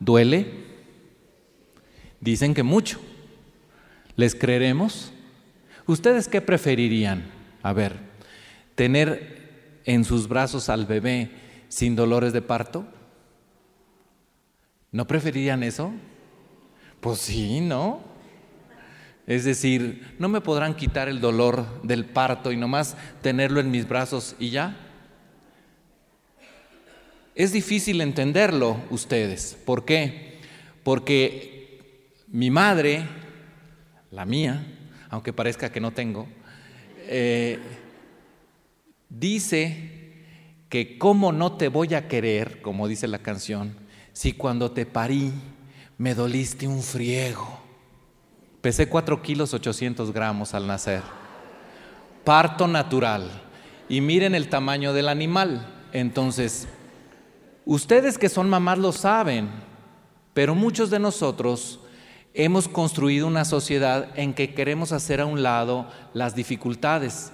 duele? 0.00 0.61
Dicen 2.22 2.54
que 2.54 2.62
mucho. 2.62 2.98
¿Les 4.16 4.34
creeremos? 4.34 5.12
¿Ustedes 5.86 6.28
qué 6.28 6.40
preferirían? 6.40 7.30
A 7.62 7.74
ver, 7.74 7.98
tener 8.74 9.80
en 9.84 10.04
sus 10.04 10.26
brazos 10.26 10.70
al 10.70 10.86
bebé 10.86 11.30
sin 11.68 11.94
dolores 11.94 12.32
de 12.32 12.40
parto. 12.40 12.86
¿No 14.90 15.06
preferirían 15.06 15.62
eso? 15.62 15.92
Pues 17.00 17.18
sí, 17.18 17.60
¿no? 17.60 18.00
Es 19.26 19.44
decir, 19.44 20.14
no 20.18 20.30
me 20.30 20.40
podrán 20.40 20.74
quitar 20.74 21.10
el 21.10 21.20
dolor 21.20 21.82
del 21.82 22.06
parto 22.06 22.52
y 22.52 22.56
nomás 22.56 22.96
tenerlo 23.20 23.60
en 23.60 23.70
mis 23.70 23.86
brazos 23.86 24.36
y 24.38 24.48
ya. 24.48 24.76
Es 27.34 27.52
difícil 27.52 28.00
entenderlo 28.00 28.80
ustedes. 28.90 29.58
¿Por 29.66 29.84
qué? 29.84 30.32
porque 30.82 31.51
mi 32.32 32.50
madre, 32.50 33.06
la 34.10 34.24
mía, 34.24 34.66
aunque 35.10 35.34
parezca 35.34 35.70
que 35.70 35.80
no 35.80 35.92
tengo, 35.92 36.26
eh, 37.06 37.58
dice 39.10 40.24
que 40.70 40.96
cómo 40.96 41.30
no 41.30 41.52
te 41.58 41.68
voy 41.68 41.92
a 41.92 42.08
querer, 42.08 42.62
como 42.62 42.88
dice 42.88 43.06
la 43.06 43.18
canción, 43.18 43.76
si 44.14 44.32
cuando 44.32 44.72
te 44.72 44.86
parí 44.86 45.30
me 45.98 46.14
doliste 46.14 46.66
un 46.66 46.82
friego. 46.82 47.60
Pesé 48.62 48.88
4 48.88 49.20
kilos 49.20 49.52
800 49.52 50.12
gramos 50.12 50.54
al 50.54 50.66
nacer. 50.66 51.02
Parto 52.24 52.66
natural. 52.66 53.30
Y 53.90 54.00
miren 54.00 54.34
el 54.34 54.48
tamaño 54.48 54.94
del 54.94 55.08
animal. 55.08 55.66
Entonces, 55.92 56.66
ustedes 57.66 58.16
que 58.16 58.30
son 58.30 58.48
mamás 58.48 58.78
lo 58.78 58.92
saben, 58.92 59.50
pero 60.32 60.54
muchos 60.54 60.88
de 60.88 60.98
nosotros 60.98 61.81
hemos 62.34 62.68
construido 62.68 63.26
una 63.26 63.44
sociedad 63.44 64.08
en 64.18 64.34
que 64.34 64.54
queremos 64.54 64.92
hacer 64.92 65.20
a 65.20 65.26
un 65.26 65.42
lado 65.42 65.86
las 66.14 66.34
dificultades, 66.34 67.32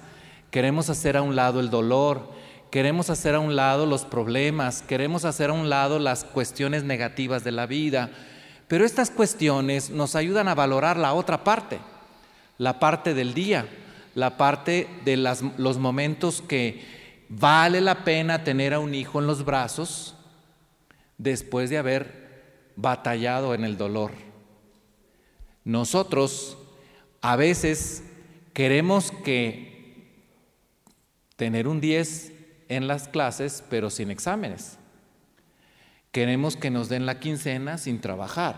queremos 0.51 0.89
hacer 0.89 1.15
a 1.15 1.21
un 1.21 1.35
lado 1.35 1.59
el 1.59 1.69
dolor, 1.69 2.31
queremos 2.69 3.09
hacer 3.09 3.35
a 3.35 3.39
un 3.39 3.55
lado 3.55 3.85
los 3.85 4.05
problemas, 4.05 4.81
queremos 4.81 5.25
hacer 5.25 5.49
a 5.49 5.53
un 5.53 5.69
lado 5.69 5.99
las 5.99 6.23
cuestiones 6.23 6.83
negativas 6.83 7.43
de 7.43 7.51
la 7.51 7.65
vida. 7.65 8.09
Pero 8.67 8.85
estas 8.85 9.09
cuestiones 9.09 9.89
nos 9.89 10.15
ayudan 10.15 10.47
a 10.47 10.55
valorar 10.55 10.97
la 10.97 11.13
otra 11.13 11.43
parte, 11.43 11.79
la 12.57 12.79
parte 12.79 13.13
del 13.13 13.33
día, 13.33 13.67
la 14.15 14.37
parte 14.37 14.87
de 15.05 15.17
los 15.17 15.77
momentos 15.77 16.41
que 16.41 16.83
vale 17.29 17.81
la 17.81 18.03
pena 18.03 18.43
tener 18.43 18.73
a 18.73 18.79
un 18.79 18.93
hijo 18.93 19.19
en 19.19 19.27
los 19.27 19.45
brazos 19.45 20.15
después 21.17 21.69
de 21.69 21.77
haber 21.77 22.73
batallado 22.75 23.53
en 23.53 23.63
el 23.63 23.77
dolor. 23.77 24.28
Nosotros 25.63 26.57
a 27.21 27.35
veces 27.35 28.03
queremos 28.53 29.11
que 29.11 29.69
tener 31.35 31.67
un 31.67 31.81
10 31.81 32.33
en 32.69 32.87
las 32.87 33.07
clases, 33.07 33.63
pero 33.69 33.89
sin 33.89 34.11
exámenes. 34.11 34.77
Queremos 36.11 36.55
que 36.55 36.69
nos 36.69 36.89
den 36.89 37.05
la 37.05 37.19
quincena 37.19 37.77
sin 37.77 38.01
trabajar. 38.01 38.57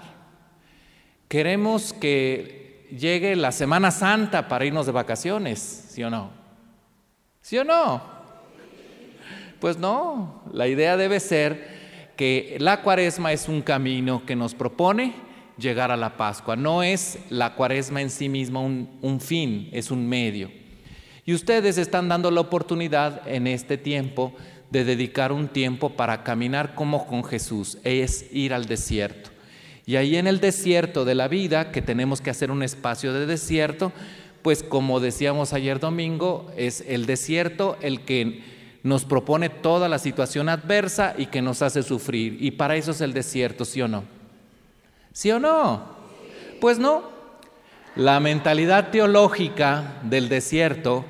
Queremos 1.28 1.94
que 1.94 2.88
llegue 2.98 3.36
la 3.36 3.52
Semana 3.52 3.92
Santa 3.92 4.48
para 4.48 4.66
irnos 4.66 4.86
de 4.86 4.92
vacaciones, 4.92 5.60
¿sí 5.60 6.04
o 6.04 6.10
no? 6.10 6.32
¿Sí 7.42 7.58
o 7.58 7.64
no? 7.64 8.02
Pues 9.60 9.78
no, 9.78 10.44
la 10.52 10.68
idea 10.68 10.98
debe 10.98 11.20
ser 11.20 12.14
que 12.18 12.58
la 12.60 12.82
cuaresma 12.82 13.32
es 13.32 13.48
un 13.48 13.62
camino 13.62 14.26
que 14.26 14.36
nos 14.36 14.56
propone 14.56 15.14
llegar 15.62 15.92
a 15.92 15.98
la 15.98 16.18
Pascua. 16.18 16.56
No 16.56 16.84
es 16.84 17.20
la 17.30 17.56
cuaresma 17.56 18.02
en 18.02 18.10
sí 18.10 18.28
misma 18.28 18.60
un, 18.60 19.20
fin, 19.22 19.70
es 19.72 19.92
un 19.92 20.08
medio. 20.08 20.52
Y 21.26 21.34
ustedes 21.34 21.78
están 21.78 22.10
dando 22.10 22.32
la 22.32 22.42
oportunidad 22.42 23.28
en 23.28 23.48
este 23.48 23.78
tiempo 23.78 24.34
de 24.70 24.84
dedicar 24.84 25.32
un 25.32 25.48
tiempo 25.48 25.92
para 25.92 26.24
caminar 26.24 26.76
como 26.76 27.06
con 27.06 27.24
Jesús, 27.24 27.78
es 27.84 28.26
ir 28.32 28.54
al 28.54 28.66
desierto. 28.66 29.30
Y 29.86 29.98
ahí 29.98 30.16
en 30.16 30.28
el 30.28 30.40
desierto 30.40 31.06
de 31.06 31.16
la 31.16 31.28
vida, 31.28 31.72
que 31.72 31.82
tenemos 31.82 32.22
que 32.22 32.30
hacer 32.30 32.52
un 32.52 32.64
espacio 32.64 33.14
de 33.14 33.26
desierto, 33.26 33.92
pues 34.42 34.64
como 34.64 35.00
decíamos 35.00 35.54
ayer 35.54 35.80
domingo, 35.80 36.52
es 36.56 36.84
el 36.88 37.06
desierto 37.06 37.78
el 37.82 38.02
que 38.02 38.44
nos 38.84 39.06
propone 39.06 39.50
toda 39.50 39.90
la 39.90 40.00
situación 40.00 40.50
adversa 40.50 41.14
y 41.18 41.28
que 41.28 41.42
nos 41.42 41.62
hace 41.62 41.84
sufrir. 41.84 42.38
Y 42.40 42.52
para 42.52 42.76
eso 42.76 42.92
es 42.92 43.02
el 43.02 43.14
desierto, 43.14 43.66
¿sí 43.66 43.82
o 43.82 43.88
no? 43.88 44.21
¿Sí 45.14 45.32
o 45.32 45.40
no? 45.40 45.84
Pues 46.60 46.80
no. 46.80 47.10
La 47.96 48.20
mentalidad 48.20 48.90
teológica 48.90 50.00
del 50.04 50.30
desierto 50.30 51.06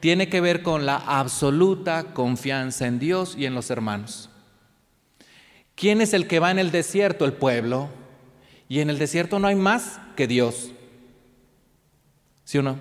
tiene 0.00 0.28
que 0.28 0.40
ver 0.40 0.62
con 0.62 0.84
la 0.84 0.96
absoluta 0.96 2.12
confianza 2.12 2.86
en 2.86 2.98
Dios 2.98 3.34
y 3.38 3.46
en 3.46 3.54
los 3.54 3.70
hermanos. 3.70 4.28
¿Quién 5.74 6.00
es 6.00 6.12
el 6.12 6.26
que 6.26 6.38
va 6.38 6.50
en 6.50 6.58
el 6.58 6.70
desierto? 6.70 7.24
El 7.24 7.32
pueblo. 7.32 7.88
Y 8.68 8.80
en 8.80 8.90
el 8.90 8.98
desierto 8.98 9.38
no 9.38 9.48
hay 9.48 9.54
más 9.54 10.00
que 10.16 10.26
Dios. 10.26 10.72
¿Sí 12.44 12.58
o 12.58 12.62
no? 12.62 12.76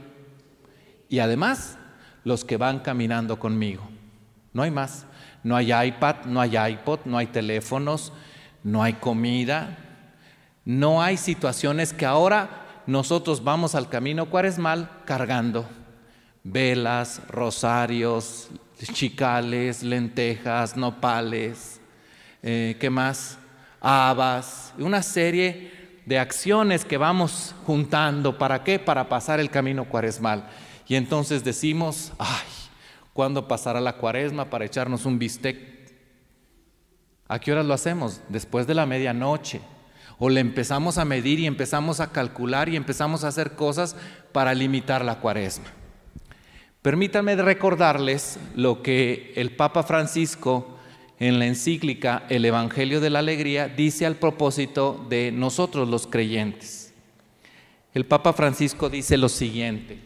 Y 1.10 1.20
además, 1.20 1.78
los 2.24 2.44
que 2.44 2.58
van 2.58 2.80
caminando 2.80 3.40
conmigo. 3.40 3.88
No 4.52 4.64
hay 4.64 4.72
más. 4.72 5.06
No 5.44 5.56
hay 5.56 5.72
iPad, 5.72 6.26
no 6.26 6.42
hay 6.42 6.58
iPod, 6.58 7.02
no 7.06 7.18
hay 7.18 7.28
teléfonos, 7.28 8.12
no 8.64 8.82
hay 8.82 8.94
comida. 8.94 9.78
No 10.66 11.02
hay 11.02 11.16
situaciones 11.18 11.94
que 11.94 12.06
ahora 12.06 12.82
nosotros 12.88 13.44
vamos 13.44 13.76
al 13.76 13.88
camino 13.88 14.30
cuaresmal 14.30 14.90
cargando 15.06 15.66
velas, 16.46 17.22
rosarios, 17.28 18.50
chicales, 18.94 19.82
lentejas, 19.82 20.78
nopales, 20.78 21.82
eh, 22.44 22.78
¿qué 22.80 22.90
más? 22.90 23.40
Habas, 23.82 24.74
una 24.78 25.02
serie 25.02 25.72
de 26.06 26.20
acciones 26.20 26.86
que 26.86 26.98
vamos 26.98 27.56
juntando. 27.66 28.38
¿Para 28.38 28.64
qué? 28.64 28.78
Para 28.78 29.10
pasar 29.10 29.40
el 29.40 29.50
camino 29.50 29.86
cuaresmal. 29.86 30.48
Y 30.88 30.96
entonces 30.96 31.44
decimos, 31.44 32.14
ay, 32.20 32.48
¿cuándo 33.14 33.48
pasará 33.48 33.82
la 33.82 33.98
cuaresma 33.98 34.50
para 34.50 34.66
echarnos 34.66 35.06
un 35.06 35.18
bistec? 35.18 35.58
¿A 37.28 37.40
qué 37.40 37.52
horas 37.52 37.66
lo 37.66 37.74
hacemos? 37.74 38.22
Después 38.30 38.68
de 38.68 38.76
la 38.76 38.86
medianoche. 38.86 39.62
O 40.18 40.30
le 40.30 40.40
empezamos 40.40 40.98
a 40.98 41.06
medir 41.06 41.40
y 41.40 41.46
empezamos 41.46 42.00
a 42.00 42.12
calcular 42.12 42.70
y 42.70 42.76
empezamos 42.76 43.24
a 43.24 43.28
hacer 43.28 43.56
cosas 43.56 43.96
para 44.32 44.54
limitar 44.54 45.04
la 45.04 45.20
cuaresma. 45.20 45.66
Permítanme 46.82 47.36
recordarles 47.36 48.38
lo 48.56 48.84
que 48.84 49.34
el 49.36 49.56
Papa 49.56 49.84
Francisco 49.84 50.78
en 51.20 51.40
la 51.40 51.46
encíclica 51.46 52.26
El 52.30 52.46
Evangelio 52.46 53.02
de 53.02 53.10
la 53.10 53.20
Alegría 53.20 53.68
dice 53.68 54.06
al 54.06 54.16
propósito 54.16 55.06
de 55.10 55.32
nosotros 55.32 55.88
los 55.90 56.08
creyentes. 56.08 56.94
El 57.94 58.06
Papa 58.06 58.34
Francisco 58.34 58.90
dice 58.90 59.18
lo 59.18 59.30
siguiente, 59.30 59.98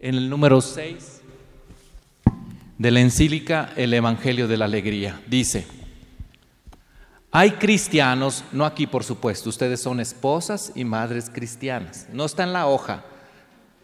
en 0.00 0.14
el 0.14 0.30
número 0.30 0.60
6 0.60 1.20
de 2.78 2.90
la 2.90 3.00
encíclica 3.00 3.72
El 3.76 3.94
Evangelio 3.94 4.48
de 4.48 4.56
la 4.56 4.64
Alegría, 4.64 5.20
dice, 5.26 5.66
hay 7.34 7.52
cristianos, 7.52 8.44
no 8.52 8.66
aquí 8.66 8.86
por 8.86 9.04
supuesto, 9.04 9.48
ustedes 9.48 9.80
son 9.80 10.00
esposas 10.00 10.70
y 10.74 10.84
madres 10.84 11.30
cristianas, 11.30 12.06
no 12.12 12.26
está 12.26 12.42
en 12.42 12.52
la 12.52 12.66
hoja, 12.66 13.04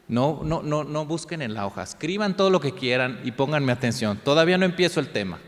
no, 0.06 0.42
no, 0.44 0.62
no, 0.62 0.84
no 0.84 1.06
busquen 1.06 1.40
en 1.40 1.54
la 1.54 1.64
hoja, 1.64 1.82
escriban 1.82 2.37
todo 2.37 2.50
lo 2.50 2.61
que 2.61 2.74
quieran 2.74 3.20
y 3.24 3.32
pónganme 3.32 3.72
atención. 3.72 4.20
Todavía 4.22 4.58
no 4.58 4.66
empiezo 4.66 5.00
el 5.00 5.08
tema. 5.08 5.38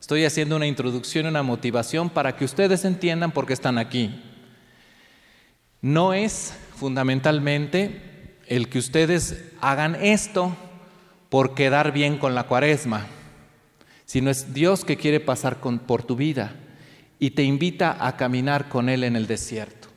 Estoy 0.00 0.24
haciendo 0.24 0.54
una 0.54 0.66
introducción 0.68 1.26
y 1.26 1.28
una 1.28 1.42
motivación 1.42 2.10
para 2.10 2.36
que 2.36 2.44
ustedes 2.44 2.84
entiendan 2.84 3.32
por 3.32 3.44
qué 3.44 3.54
están 3.54 3.78
aquí. 3.78 4.22
No 5.80 6.14
es 6.14 6.54
fundamentalmente 6.76 8.38
el 8.46 8.68
que 8.68 8.78
ustedes 8.78 9.42
hagan 9.60 9.96
esto 9.96 10.56
por 11.28 11.54
quedar 11.54 11.90
bien 11.90 12.18
con 12.18 12.36
la 12.36 12.44
cuaresma, 12.44 13.06
sino 14.04 14.30
es 14.30 14.54
Dios 14.54 14.84
que 14.84 14.96
quiere 14.96 15.18
pasar 15.18 15.56
por 15.56 16.04
tu 16.04 16.14
vida 16.14 16.54
y 17.18 17.30
te 17.30 17.42
invita 17.42 17.96
a 18.06 18.16
caminar 18.16 18.68
con 18.68 18.88
Él 18.88 19.04
en 19.04 19.16
el 19.16 19.26
desierto 19.26 19.88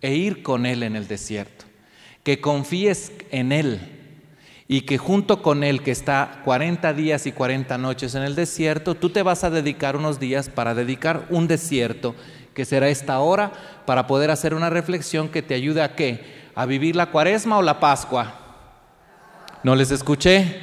e 0.00 0.14
ir 0.14 0.42
con 0.42 0.66
Él 0.66 0.82
en 0.82 0.96
el 0.96 1.08
desierto 1.08 1.68
que 2.28 2.42
confíes 2.42 3.12
en 3.30 3.52
Él 3.52 3.80
y 4.68 4.82
que 4.82 4.98
junto 4.98 5.40
con 5.40 5.64
Él, 5.64 5.82
que 5.82 5.90
está 5.90 6.42
40 6.44 6.92
días 6.92 7.26
y 7.26 7.32
40 7.32 7.78
noches 7.78 8.14
en 8.14 8.22
el 8.22 8.34
desierto, 8.34 8.94
tú 8.94 9.08
te 9.08 9.22
vas 9.22 9.44
a 9.44 9.50
dedicar 9.50 9.96
unos 9.96 10.20
días 10.20 10.50
para 10.50 10.74
dedicar 10.74 11.24
un 11.30 11.48
desierto, 11.48 12.14
que 12.52 12.66
será 12.66 12.90
esta 12.90 13.18
hora, 13.20 13.52
para 13.86 14.06
poder 14.06 14.30
hacer 14.30 14.52
una 14.52 14.68
reflexión 14.68 15.30
que 15.30 15.40
te 15.40 15.54
ayude 15.54 15.80
a 15.80 15.94
qué? 15.94 16.50
¿A 16.54 16.66
vivir 16.66 16.96
la 16.96 17.06
cuaresma 17.06 17.56
o 17.56 17.62
la 17.62 17.80
pascua? 17.80 18.34
¿No 19.62 19.74
les 19.74 19.90
escuché? 19.90 20.54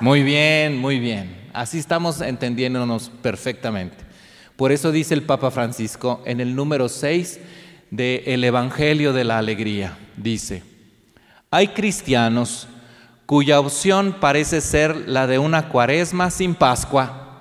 Muy 0.00 0.24
bien, 0.24 0.76
muy 0.76 0.98
bien. 0.98 1.48
Así 1.52 1.78
estamos 1.78 2.20
entendiéndonos 2.20 3.10
perfectamente. 3.22 4.09
Por 4.60 4.72
eso 4.72 4.92
dice 4.92 5.14
el 5.14 5.22
Papa 5.22 5.50
Francisco 5.50 6.20
en 6.26 6.38
el 6.38 6.54
número 6.54 6.90
6 6.90 7.40
del 7.90 8.44
Evangelio 8.44 9.14
de 9.14 9.24
la 9.24 9.38
Alegría, 9.38 9.96
dice, 10.18 10.62
hay 11.50 11.68
cristianos 11.68 12.68
cuya 13.24 13.58
opción 13.58 14.16
parece 14.20 14.60
ser 14.60 15.08
la 15.08 15.26
de 15.26 15.38
una 15.38 15.70
cuaresma 15.70 16.30
sin 16.30 16.54
Pascua, 16.54 17.40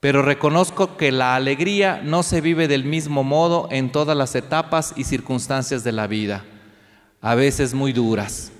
pero 0.00 0.22
reconozco 0.22 0.96
que 0.96 1.12
la 1.12 1.36
alegría 1.36 2.00
no 2.02 2.24
se 2.24 2.40
vive 2.40 2.66
del 2.66 2.82
mismo 2.82 3.22
modo 3.22 3.68
en 3.70 3.92
todas 3.92 4.16
las 4.16 4.34
etapas 4.34 4.92
y 4.96 5.04
circunstancias 5.04 5.84
de 5.84 5.92
la 5.92 6.08
vida, 6.08 6.44
a 7.20 7.36
veces 7.36 7.72
muy 7.72 7.92
duras. 7.92 8.50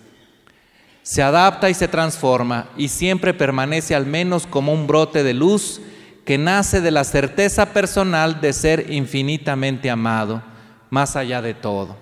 Se 1.02 1.20
adapta 1.20 1.68
y 1.68 1.74
se 1.74 1.88
transforma 1.88 2.68
y 2.76 2.86
siempre 2.86 3.34
permanece 3.34 3.96
al 3.96 4.06
menos 4.06 4.46
como 4.46 4.72
un 4.72 4.86
brote 4.86 5.24
de 5.24 5.34
luz 5.34 5.80
que 6.24 6.38
nace 6.38 6.80
de 6.80 6.90
la 6.90 7.04
certeza 7.04 7.72
personal 7.72 8.40
de 8.40 8.52
ser 8.52 8.92
infinitamente 8.92 9.90
amado, 9.90 10.42
más 10.90 11.16
allá 11.16 11.42
de 11.42 11.54
todo. 11.54 11.96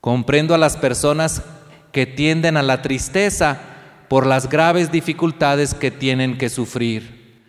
Comprendo 0.00 0.54
a 0.54 0.58
las 0.58 0.76
personas 0.76 1.42
que 1.92 2.06
tienden 2.06 2.56
a 2.56 2.62
la 2.62 2.82
tristeza 2.82 3.58
por 4.08 4.26
las 4.26 4.48
graves 4.48 4.92
dificultades 4.92 5.74
que 5.74 5.90
tienen 5.90 6.38
que 6.38 6.48
sufrir, 6.48 7.42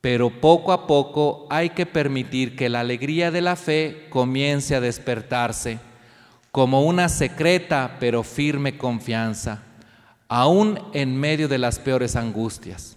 pero 0.00 0.30
poco 0.30 0.72
a 0.72 0.86
poco 0.86 1.46
hay 1.50 1.70
que 1.70 1.86
permitir 1.86 2.56
que 2.56 2.68
la 2.68 2.80
alegría 2.80 3.30
de 3.30 3.42
la 3.42 3.56
fe 3.56 4.06
comience 4.08 4.74
a 4.74 4.80
despertarse 4.80 5.78
como 6.50 6.82
una 6.82 7.08
secreta 7.08 7.96
pero 8.00 8.22
firme 8.22 8.76
confianza, 8.78 9.62
aún 10.28 10.80
en 10.94 11.18
medio 11.18 11.48
de 11.48 11.58
las 11.58 11.78
peores 11.78 12.16
angustias. 12.16 12.96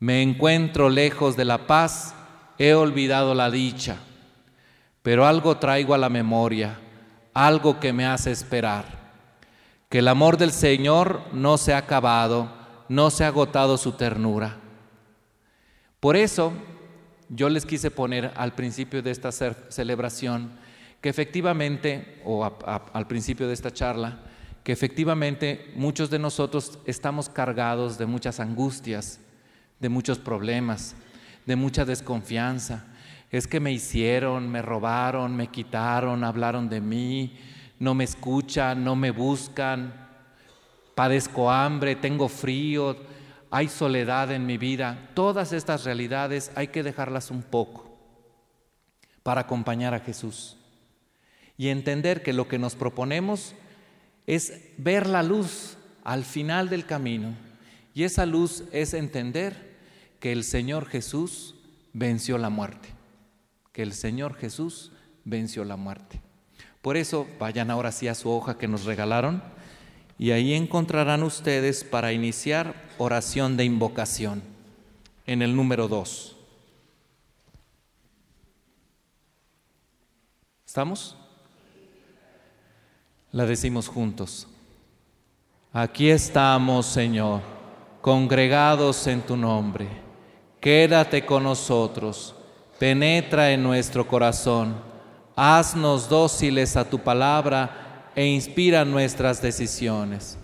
Me 0.00 0.22
encuentro 0.22 0.88
lejos 0.88 1.36
de 1.36 1.44
la 1.44 1.66
paz, 1.66 2.14
he 2.56 2.72
olvidado 2.72 3.34
la 3.34 3.50
dicha, 3.50 3.98
pero 5.02 5.26
algo 5.26 5.58
traigo 5.58 5.92
a 5.92 5.98
la 5.98 6.08
memoria, 6.08 6.78
algo 7.34 7.78
que 7.78 7.92
me 7.92 8.06
hace 8.06 8.30
esperar, 8.30 8.86
que 9.90 9.98
el 9.98 10.08
amor 10.08 10.38
del 10.38 10.52
Señor 10.52 11.20
no 11.34 11.58
se 11.58 11.74
ha 11.74 11.76
acabado, 11.76 12.50
no 12.88 13.10
se 13.10 13.24
ha 13.24 13.26
agotado 13.26 13.76
su 13.76 13.92
ternura. 13.92 14.56
Por 16.00 16.16
eso 16.16 16.54
yo 17.28 17.50
les 17.50 17.66
quise 17.66 17.90
poner 17.90 18.32
al 18.36 18.54
principio 18.54 19.02
de 19.02 19.10
esta 19.10 19.30
celebración 19.30 20.52
que 21.02 21.10
efectivamente, 21.10 22.22
o 22.24 22.42
al 22.44 23.06
principio 23.06 23.46
de 23.46 23.52
esta 23.52 23.70
charla, 23.70 24.20
que 24.64 24.72
efectivamente 24.72 25.72
muchos 25.76 26.08
de 26.08 26.18
nosotros 26.18 26.78
estamos 26.86 27.28
cargados 27.28 27.98
de 27.98 28.06
muchas 28.06 28.40
angustias, 28.40 29.20
de 29.80 29.88
muchos 29.88 30.18
problemas, 30.18 30.94
de 31.46 31.56
mucha 31.56 31.84
desconfianza. 31.84 32.84
Es 33.30 33.46
que 33.46 33.60
me 33.60 33.72
hicieron, 33.72 34.48
me 34.48 34.62
robaron, 34.62 35.34
me 35.34 35.48
quitaron, 35.48 36.22
hablaron 36.22 36.68
de 36.68 36.80
mí, 36.80 37.38
no 37.78 37.94
me 37.94 38.04
escuchan, 38.04 38.84
no 38.84 38.94
me 38.94 39.10
buscan, 39.10 40.08
padezco 40.94 41.50
hambre, 41.50 41.96
tengo 41.96 42.28
frío, 42.28 42.96
hay 43.50 43.68
soledad 43.68 44.30
en 44.32 44.46
mi 44.46 44.58
vida. 44.58 45.10
Todas 45.14 45.52
estas 45.52 45.84
realidades 45.84 46.52
hay 46.54 46.68
que 46.68 46.82
dejarlas 46.82 47.30
un 47.30 47.42
poco 47.42 47.98
para 49.22 49.42
acompañar 49.42 49.94
a 49.94 50.00
Jesús 50.00 50.56
y 51.56 51.68
entender 51.68 52.22
que 52.22 52.32
lo 52.32 52.48
que 52.48 52.58
nos 52.58 52.74
proponemos 52.74 53.54
es 54.26 54.72
ver 54.76 55.06
la 55.06 55.22
luz 55.22 55.76
al 56.04 56.24
final 56.24 56.68
del 56.68 56.86
camino. 56.86 57.34
Y 57.94 58.04
esa 58.04 58.26
luz 58.26 58.64
es 58.72 58.94
entender 58.94 59.69
que 60.20 60.32
el 60.32 60.44
Señor 60.44 60.86
Jesús 60.86 61.54
venció 61.94 62.36
la 62.38 62.50
muerte, 62.50 62.90
que 63.72 63.82
el 63.82 63.94
Señor 63.94 64.34
Jesús 64.34 64.92
venció 65.24 65.64
la 65.64 65.76
muerte. 65.76 66.20
Por 66.82 66.96
eso 66.96 67.26
vayan 67.38 67.70
ahora 67.70 67.90
sí 67.90 68.06
a 68.06 68.14
su 68.14 68.30
hoja 68.30 68.58
que 68.58 68.68
nos 68.68 68.84
regalaron 68.84 69.42
y 70.18 70.30
ahí 70.32 70.52
encontrarán 70.52 71.22
ustedes 71.22 71.82
para 71.84 72.12
iniciar 72.12 72.74
oración 72.98 73.56
de 73.56 73.64
invocación 73.64 74.42
en 75.26 75.40
el 75.40 75.56
número 75.56 75.88
2. 75.88 76.36
¿Estamos? 80.66 81.16
La 83.32 83.46
decimos 83.46 83.88
juntos. 83.88 84.46
Aquí 85.72 86.10
estamos, 86.10 86.86
Señor, 86.86 87.40
congregados 88.02 89.06
en 89.06 89.22
tu 89.22 89.36
nombre 89.36 90.09
quédate 90.60 91.24
con 91.24 91.44
nosotros, 91.44 92.34
penetra 92.78 93.50
en 93.50 93.62
nuestro 93.62 94.06
corazón, 94.06 94.76
haznos 95.34 96.08
dóciles 96.08 96.76
a 96.76 96.84
tu 96.84 96.98
palabra 96.98 98.10
e 98.14 98.26
inspira 98.26 98.84
nuestras 98.84 99.40
decisiones. 99.40 100.38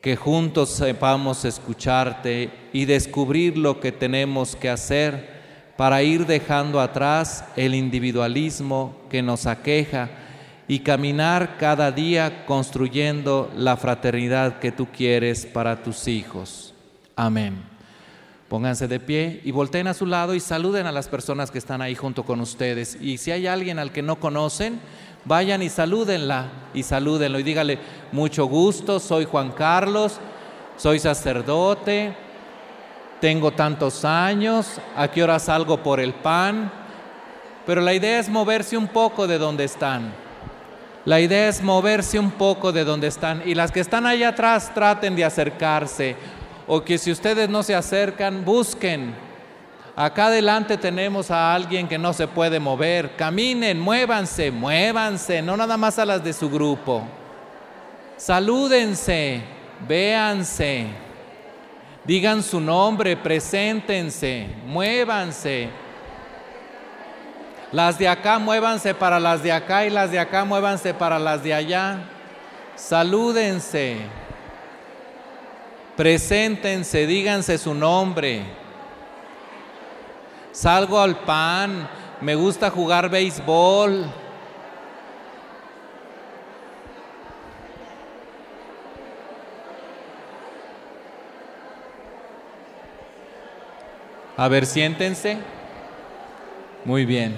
Que 0.00 0.14
juntos 0.14 0.70
sepamos 0.70 1.44
escucharte 1.44 2.50
y 2.72 2.84
descubrir 2.84 3.58
lo 3.58 3.80
que 3.80 3.90
tenemos 3.90 4.54
que 4.54 4.70
hacer 4.70 5.38
para 5.76 6.02
ir 6.02 6.24
dejando 6.26 6.80
atrás 6.80 7.44
el 7.56 7.74
individualismo 7.74 8.96
que 9.10 9.22
nos 9.22 9.46
aqueja 9.46 10.08
y 10.68 10.80
caminar 10.80 11.56
cada 11.58 11.90
día 11.90 12.44
construyendo 12.46 13.50
la 13.56 13.76
fraternidad 13.76 14.60
que 14.60 14.70
tú 14.70 14.86
quieres 14.86 15.46
para 15.46 15.82
tus 15.82 16.06
hijos. 16.06 16.74
Amén. 17.16 17.77
Pónganse 18.48 18.88
de 18.88 18.98
pie 18.98 19.42
y 19.44 19.50
volteen 19.50 19.88
a 19.88 19.94
su 19.94 20.06
lado 20.06 20.34
y 20.34 20.40
saluden 20.40 20.86
a 20.86 20.92
las 20.92 21.08
personas 21.08 21.50
que 21.50 21.58
están 21.58 21.82
ahí 21.82 21.94
junto 21.94 22.24
con 22.24 22.40
ustedes. 22.40 22.96
Y 22.98 23.18
si 23.18 23.30
hay 23.30 23.46
alguien 23.46 23.78
al 23.78 23.92
que 23.92 24.00
no 24.00 24.18
conocen, 24.18 24.80
vayan 25.26 25.62
y 25.62 25.68
salúdenla 25.68 26.46
y 26.72 26.82
salúdenlo 26.82 27.38
y 27.38 27.42
dígale, 27.42 27.78
mucho 28.10 28.46
gusto, 28.46 29.00
soy 29.00 29.26
Juan 29.26 29.52
Carlos, 29.52 30.18
soy 30.78 30.98
sacerdote, 30.98 32.14
tengo 33.20 33.50
tantos 33.50 34.06
años, 34.06 34.80
a 34.96 35.08
qué 35.08 35.22
hora 35.22 35.38
salgo 35.38 35.82
por 35.82 36.00
el 36.00 36.14
pan. 36.14 36.72
Pero 37.66 37.82
la 37.82 37.92
idea 37.92 38.18
es 38.18 38.30
moverse 38.30 38.78
un 38.78 38.88
poco 38.88 39.26
de 39.26 39.36
donde 39.36 39.64
están. 39.64 40.14
La 41.04 41.20
idea 41.20 41.48
es 41.48 41.62
moverse 41.62 42.18
un 42.18 42.30
poco 42.30 42.72
de 42.72 42.84
donde 42.84 43.08
están. 43.08 43.42
Y 43.44 43.54
las 43.54 43.72
que 43.72 43.80
están 43.80 44.06
allá 44.06 44.28
atrás 44.28 44.72
traten 44.72 45.16
de 45.16 45.24
acercarse 45.24 46.16
o 46.68 46.84
que 46.84 46.98
si 46.98 47.10
ustedes 47.10 47.48
no 47.48 47.62
se 47.62 47.74
acercan, 47.74 48.44
busquen. 48.44 49.14
Acá 49.96 50.26
adelante 50.26 50.76
tenemos 50.76 51.30
a 51.30 51.52
alguien 51.52 51.88
que 51.88 51.98
no 51.98 52.12
se 52.12 52.28
puede 52.28 52.60
mover. 52.60 53.16
Caminen, 53.16 53.80
muévanse, 53.80 54.50
muévanse, 54.50 55.42
no 55.42 55.56
nada 55.56 55.76
más 55.76 55.98
a 55.98 56.04
las 56.04 56.22
de 56.22 56.32
su 56.32 56.48
grupo. 56.48 57.02
Salúdense, 58.18 59.42
véanse, 59.88 60.86
digan 62.04 62.42
su 62.42 62.60
nombre, 62.60 63.16
preséntense, 63.16 64.46
muévanse. 64.66 65.70
Las 67.72 67.98
de 67.98 68.08
acá 68.08 68.38
muévanse 68.38 68.94
para 68.94 69.18
las 69.18 69.42
de 69.42 69.52
acá 69.52 69.86
y 69.86 69.90
las 69.90 70.10
de 70.10 70.18
acá 70.18 70.44
muévanse 70.44 70.94
para 70.94 71.18
las 71.18 71.42
de 71.42 71.54
allá. 71.54 71.98
Salúdense. 72.76 74.27
Preséntense, 75.98 77.08
díganse 77.08 77.58
su 77.58 77.74
nombre. 77.74 78.44
Salgo 80.52 81.00
al 81.00 81.16
pan, 81.24 81.88
me 82.20 82.36
gusta 82.36 82.70
jugar 82.70 83.10
béisbol. 83.10 84.04
A 94.36 94.46
ver, 94.46 94.66
siéntense. 94.66 95.38
Muy 96.84 97.04
bien. 97.06 97.34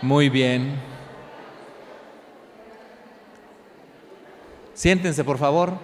Muy 0.00 0.30
bien. 0.30 0.89
Siéntense, 4.80 5.24
por 5.24 5.36
favor. 5.36 5.74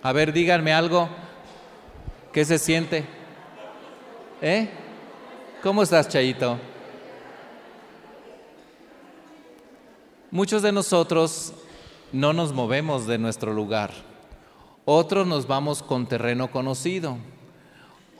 A 0.00 0.12
ver, 0.12 0.32
díganme 0.32 0.72
algo. 0.72 1.08
¿Qué 2.32 2.44
se 2.44 2.56
siente? 2.56 3.04
¿Eh? 4.40 4.70
¿Cómo 5.60 5.82
estás, 5.82 6.08
Chayito? 6.08 6.56
Muchos 10.30 10.62
de 10.62 10.70
nosotros 10.70 11.52
no 12.12 12.32
nos 12.32 12.52
movemos 12.52 13.08
de 13.08 13.18
nuestro 13.18 13.52
lugar. 13.52 13.90
Otros 14.84 15.26
nos 15.26 15.48
vamos 15.48 15.82
con 15.82 16.06
terreno 16.06 16.48
conocido. 16.48 17.18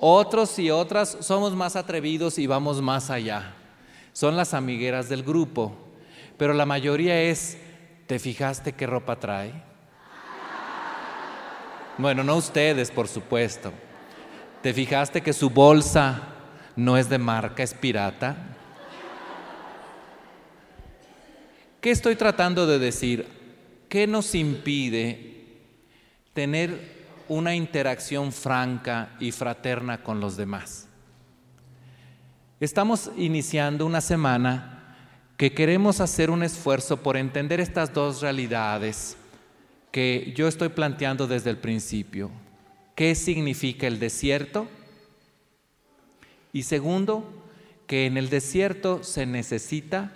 Otros 0.00 0.58
y 0.58 0.68
otras 0.72 1.16
somos 1.20 1.54
más 1.54 1.76
atrevidos 1.76 2.40
y 2.40 2.48
vamos 2.48 2.82
más 2.82 3.08
allá. 3.08 3.54
Son 4.12 4.36
las 4.36 4.52
amigueras 4.52 5.08
del 5.08 5.22
grupo. 5.22 5.76
Pero 6.36 6.54
la 6.54 6.66
mayoría 6.66 7.22
es, 7.22 7.56
¿te 8.08 8.18
fijaste 8.18 8.72
qué 8.72 8.88
ropa 8.88 9.20
trae? 9.20 9.65
Bueno, 11.98 12.22
no 12.22 12.36
ustedes, 12.36 12.90
por 12.90 13.08
supuesto. 13.08 13.72
¿Te 14.62 14.74
fijaste 14.74 15.22
que 15.22 15.32
su 15.32 15.48
bolsa 15.48 16.20
no 16.76 16.98
es 16.98 17.08
de 17.08 17.16
marca, 17.16 17.62
es 17.62 17.72
pirata? 17.72 18.36
¿Qué 21.80 21.90
estoy 21.90 22.16
tratando 22.16 22.66
de 22.66 22.78
decir? 22.78 23.26
¿Qué 23.88 24.06
nos 24.06 24.34
impide 24.34 25.62
tener 26.34 26.96
una 27.28 27.54
interacción 27.54 28.30
franca 28.30 29.10
y 29.18 29.32
fraterna 29.32 30.02
con 30.02 30.20
los 30.20 30.36
demás? 30.36 30.88
Estamos 32.60 33.10
iniciando 33.16 33.86
una 33.86 34.02
semana 34.02 34.96
que 35.38 35.52
queremos 35.52 36.00
hacer 36.00 36.30
un 36.30 36.42
esfuerzo 36.42 36.98
por 36.98 37.16
entender 37.16 37.60
estas 37.60 37.92
dos 37.94 38.20
realidades 38.20 39.16
que 39.90 40.32
yo 40.36 40.48
estoy 40.48 40.68
planteando 40.70 41.26
desde 41.26 41.50
el 41.50 41.58
principio. 41.58 42.30
qué 42.94 43.14
significa 43.14 43.86
el 43.86 43.98
desierto. 43.98 44.66
Y 46.52 46.62
segundo, 46.62 47.30
que 47.86 48.06
en 48.06 48.16
el 48.16 48.30
desierto 48.30 49.02
se 49.02 49.26
necesita 49.26 50.12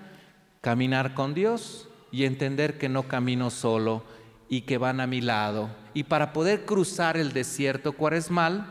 caminar 0.61 1.15
con 1.15 1.35
Dios 1.35 1.89
y 2.11 2.25
entender 2.25 2.79
que 2.79 2.89
no 2.89 3.07
camino 3.07 3.51
solo 3.51 4.03
y 4.49 4.63
que 4.63 4.79
van 4.79 5.01
a 5.01 5.07
mi 5.07 5.21
lado. 5.21 5.71
Y 5.95 6.05
para 6.05 6.33
poder 6.33 6.65
cruzar 6.65 7.17
el 7.17 7.33
desierto 7.33 7.93
cuaresmal, 7.93 8.67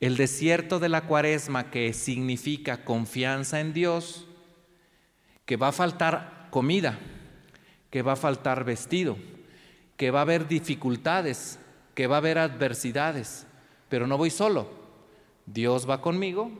el 0.00 0.16
desierto 0.16 0.80
de 0.80 0.88
la 0.88 1.02
cuaresma 1.02 1.70
que 1.70 1.92
significa 1.92 2.84
confianza 2.84 3.60
en 3.60 3.72
Dios, 3.72 4.26
que 5.44 5.56
va 5.56 5.68
a 5.68 5.72
faltar 5.72 6.48
comida, 6.50 6.98
que 7.90 8.02
va 8.02 8.14
a 8.14 8.16
faltar 8.16 8.64
vestido, 8.64 9.16
que 10.02 10.10
va 10.10 10.18
a 10.18 10.22
haber 10.22 10.48
dificultades, 10.48 11.60
que 11.94 12.08
va 12.08 12.16
a 12.16 12.18
haber 12.18 12.36
adversidades, 12.36 13.46
pero 13.88 14.08
no 14.08 14.18
voy 14.18 14.30
solo. 14.30 14.68
Dios 15.46 15.88
va 15.88 16.00
conmigo 16.00 16.50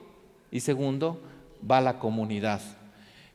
y 0.53 0.61
segundo, 0.61 1.21
va 1.69 1.81
la 1.81 1.99
comunidad. 1.99 2.61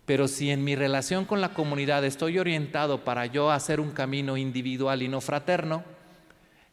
Pero 0.06 0.30
si 0.30 0.50
en 0.50 0.64
mi 0.64 0.78
relación 0.78 1.26
con 1.26 1.42
la 1.42 1.54
comunidad 1.54 2.06
estoy 2.06 2.40
orientado 2.40 3.04
para 3.04 3.26
yo 3.26 3.52
hacer 3.52 3.82
un 3.82 3.92
camino 3.92 4.38
individual 4.38 5.02
y 5.02 5.10
no 5.10 5.20
fraterno, 5.20 5.84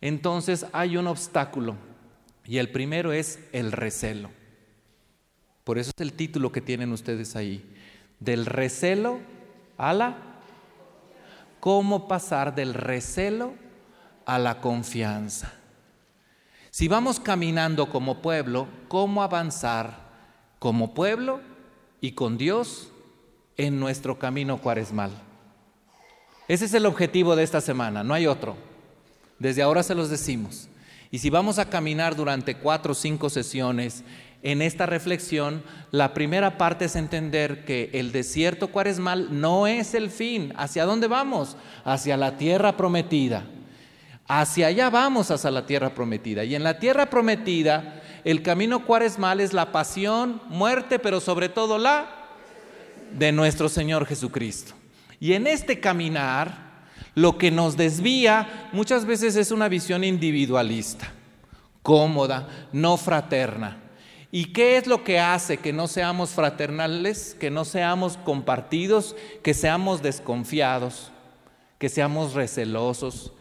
entonces 0.01 0.66
hay 0.73 0.97
un 0.97 1.09
obstáculo. 1.09 1.75
Y 2.44 2.59
el 2.59 2.68
primero 2.68 3.12
es 3.12 3.40
el 3.51 3.73
recelo. 3.73 4.31
Por 5.64 5.79
eso 5.79 5.90
es 5.92 6.01
el 6.01 6.12
título 6.12 6.53
que 6.53 6.61
tienen 6.61 6.92
ustedes 6.92 7.35
ahí. 7.35 7.68
Del 8.20 8.47
recelo 8.47 9.18
a 9.77 9.92
la... 9.92 10.34
¿Cómo 11.64 12.09
pasar 12.09 12.55
del 12.55 12.74
recelo 12.74 13.55
a 14.27 14.38
la 14.38 14.61
confianza? 14.61 15.50
Si 16.70 16.88
vamos 16.88 17.18
caminando 17.18 17.88
como 17.88 18.20
pueblo, 18.20 18.68
¿cómo 18.88 19.22
avanzar 19.22 19.96
como 20.59 20.92
pueblo 20.92 21.40
y 22.03 22.12
con 22.12 22.37
Dios 22.37 22.90
en 23.57 23.81
nuestro 23.81 24.18
camino 24.18 24.59
cuaresmal. 24.59 25.11
Ese 26.48 26.66
es 26.66 26.74
el 26.74 26.85
objetivo 26.85 27.35
de 27.35 27.44
esta 27.44 27.62
semana, 27.62 28.05
no 28.05 28.12
hay 28.12 28.27
otro. 28.27 28.57
Desde 29.38 29.62
ahora 29.62 29.83
se 29.83 29.94
los 29.94 30.11
decimos. 30.11 30.68
Y 31.11 31.20
si 31.20 31.31
vamos 31.31 31.59
a 31.59 31.70
caminar 31.70 32.14
durante 32.14 32.59
cuatro 32.59 32.92
o 32.92 32.94
cinco 32.94 33.31
sesiones 33.31 34.05
en 34.44 34.61
esta 34.61 34.85
reflexión, 34.85 35.62
la 35.90 36.12
primera 36.12 36.59
parte 36.59 36.85
es 36.85 36.96
entender 36.96 37.64
que 37.64 37.88
el 37.94 38.12
desierto 38.12 38.68
cuaresmal 38.68 39.40
no 39.40 39.66
es 39.66 39.94
el 39.94 40.11
fin. 40.11 40.52
¿Hacia 40.59 40.85
dónde 40.85 41.09
vamos? 41.09 41.57
Hacia 41.83 42.18
la 42.18 42.37
tierra 42.37 42.76
prometida. 42.76 43.44
Hacia 44.28 44.66
allá 44.66 44.90
vamos, 44.90 45.30
hacia 45.30 45.50
la 45.50 45.64
tierra 45.64 45.94
prometida. 45.94 46.44
Y 46.44 46.54
en 46.54 46.62
la 46.62 46.78
tierra 46.78 47.07
prometida, 47.07 48.02
el 48.22 48.42
camino 48.42 48.85
cuaresmal 48.85 49.40
es 49.40 49.54
la 49.54 49.72
pasión, 49.72 50.42
muerte, 50.50 50.98
pero 50.98 51.20
sobre 51.20 51.48
todo 51.48 51.78
la 51.78 52.07
de 53.12 53.33
nuestro 53.33 53.70
Señor 53.70 54.04
Jesucristo. 54.04 54.74
Y 55.20 55.33
en 55.33 55.46
este 55.46 55.80
caminar, 55.80 56.59
lo 57.14 57.38
que 57.38 57.50
nos 57.50 57.78
desvía 57.78 58.68
muchas 58.72 59.07
veces 59.07 59.37
es 59.37 59.50
una 59.50 59.68
visión 59.68 60.04
individualista, 60.04 61.11
cómoda, 61.83 62.46
no 62.72 62.98
fraterna. 62.98 63.84
¿Y 64.37 64.47
qué 64.47 64.77
es 64.77 64.88
lo 64.88 65.05
que 65.05 65.20
hace 65.20 65.59
que 65.59 65.73
no 65.73 65.87
seamos 65.87 66.31
fraternales, 66.31 67.37
que 67.38 67.53
no 67.53 67.64
seamos 67.64 68.16
compartidos, 68.16 69.14
que 69.44 69.55
seamos 69.55 70.03
desconfiados, 70.03 71.12
que 71.79 71.88
seamos 71.88 72.35
recelosos? 72.35 73.33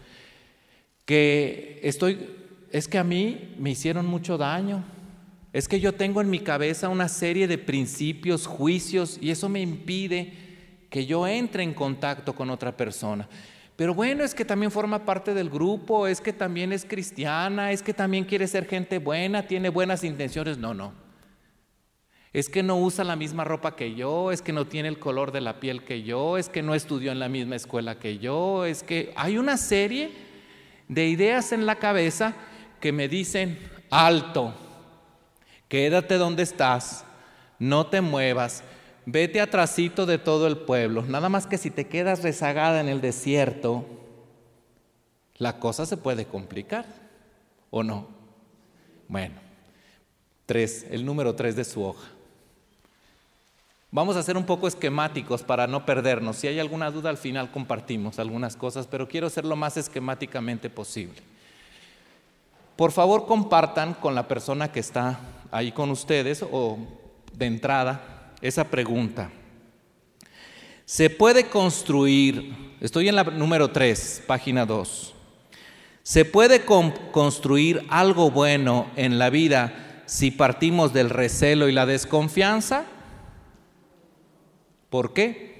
Que 1.05 1.79
estoy, 1.81 2.29
es 2.69 2.87
que 2.87 2.99
a 2.99 3.03
mí 3.03 3.55
me 3.57 3.71
hicieron 3.71 4.05
mucho 4.05 4.37
daño, 4.37 4.83
es 5.51 5.67
que 5.67 5.79
yo 5.79 5.95
tengo 5.95 6.21
en 6.21 6.29
mi 6.29 6.41
cabeza 6.41 6.89
una 6.89 7.09
serie 7.09 7.47
de 7.47 7.57
principios, 7.57 8.45
juicios, 8.45 9.17
y 9.19 9.31
eso 9.31 9.49
me 9.49 9.61
impide 9.61 10.33
que 10.91 11.07
yo 11.07 11.25
entre 11.25 11.63
en 11.63 11.73
contacto 11.73 12.35
con 12.35 12.51
otra 12.51 12.77
persona. 12.77 13.27
Pero 13.75 13.93
bueno, 13.93 14.23
es 14.23 14.35
que 14.35 14.45
también 14.45 14.71
forma 14.71 15.03
parte 15.03 15.33
del 15.33 15.49
grupo, 15.49 16.05
es 16.05 16.21
que 16.21 16.31
también 16.31 16.71
es 16.71 16.85
cristiana, 16.85 17.71
es 17.71 17.81
que 17.81 17.93
también 17.93 18.23
quiere 18.23 18.47
ser 18.47 18.67
gente 18.67 18.99
buena, 18.99 19.47
tiene 19.47 19.69
buenas 19.69 20.03
intenciones. 20.03 20.57
No, 20.57 20.73
no. 20.73 20.93
Es 22.33 22.49
que 22.49 22.63
no 22.63 22.77
usa 22.77 23.03
la 23.03 23.15
misma 23.15 23.43
ropa 23.43 23.75
que 23.75 23.95
yo, 23.95 24.31
es 24.31 24.41
que 24.41 24.53
no 24.53 24.65
tiene 24.65 24.89
el 24.89 24.99
color 24.99 25.31
de 25.31 25.41
la 25.41 25.59
piel 25.59 25.83
que 25.83 26.03
yo, 26.03 26.37
es 26.37 26.49
que 26.49 26.63
no 26.63 26.73
estudió 26.73 27.11
en 27.11 27.19
la 27.19 27.29
misma 27.29 27.55
escuela 27.55 27.99
que 27.99 28.17
yo, 28.17 28.65
es 28.65 28.81
que 28.81 29.13
hay 29.15 29.37
una 29.37 29.57
serie 29.57 30.11
de 30.87 31.07
ideas 31.07 31.51
en 31.51 31.65
la 31.67 31.75
cabeza 31.75 32.33
que 32.79 32.91
me 32.91 33.07
dicen, 33.07 33.59
alto, 33.91 34.55
quédate 35.67 36.17
donde 36.17 36.41
estás, 36.41 37.05
no 37.59 37.85
te 37.85 38.01
muevas, 38.01 38.63
vete 39.05 39.41
atrasito 39.41 40.05
de 40.05 40.17
todo 40.17 40.47
el 40.47 40.57
pueblo. 40.57 41.03
Nada 41.03 41.29
más 41.29 41.47
que 41.47 41.57
si 41.57 41.69
te 41.69 41.87
quedas 41.87 42.23
rezagada 42.23 42.79
en 42.79 42.89
el 42.89 43.01
desierto, 43.01 43.85
la 45.37 45.59
cosa 45.59 45.85
se 45.85 45.97
puede 45.97 46.25
complicar, 46.25 46.85
¿o 47.69 47.83
no? 47.83 48.07
Bueno, 49.07 49.35
tres, 50.45 50.85
el 50.89 51.05
número 51.05 51.35
tres 51.35 51.55
de 51.55 51.65
su 51.65 51.83
hoja. 51.83 52.07
Vamos 53.91 54.15
a 54.15 54.23
ser 54.23 54.37
un 54.37 54.45
poco 54.45 54.67
esquemáticos 54.67 55.43
para 55.43 55.67
no 55.67 55.85
perdernos. 55.85 56.37
Si 56.37 56.47
hay 56.47 56.59
alguna 56.59 56.89
duda, 56.89 57.11
al 57.11 57.17
final 57.17 57.51
compartimos 57.51 58.17
algunas 58.17 58.55
cosas, 58.55 58.87
pero 58.87 59.07
quiero 59.07 59.29
ser 59.29 59.45
lo 59.45 59.55
más 59.55 59.77
esquemáticamente 59.77 60.69
posible. 60.69 61.21
Por 62.75 62.91
favor, 62.91 63.27
compartan 63.27 63.93
con 63.93 64.15
la 64.15 64.27
persona 64.27 64.71
que 64.71 64.79
está 64.79 65.19
ahí 65.51 65.71
con 65.71 65.91
ustedes 65.91 66.43
o 66.51 66.79
de 67.33 67.45
entrada 67.45 68.12
esa 68.43 68.69
pregunta. 68.69 69.31
¿Se 70.85 71.09
puede 71.09 71.47
construir, 71.47 72.53
estoy 72.81 73.07
en 73.07 73.15
la 73.15 73.23
número 73.23 73.71
3, 73.71 74.23
página 74.27 74.65
2, 74.65 75.15
¿se 76.03 76.25
puede 76.25 76.65
construir 76.65 77.85
algo 77.89 78.29
bueno 78.29 78.91
en 78.97 79.17
la 79.17 79.29
vida 79.29 80.03
si 80.05 80.29
partimos 80.29 80.91
del 80.91 81.09
recelo 81.09 81.69
y 81.69 81.71
la 81.71 81.85
desconfianza? 81.85 82.83
¿Por 84.89 85.13
qué? 85.13 85.53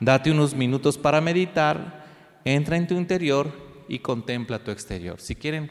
Date 0.00 0.30
unos 0.30 0.54
minutos 0.54 0.96
para 0.96 1.20
meditar, 1.20 2.06
entra 2.46 2.78
en 2.78 2.86
tu 2.86 2.94
interior 2.94 3.52
y 3.88 3.98
contempla 3.98 4.64
tu 4.64 4.70
exterior. 4.70 5.20
Si 5.20 5.36
quieren 5.36 5.70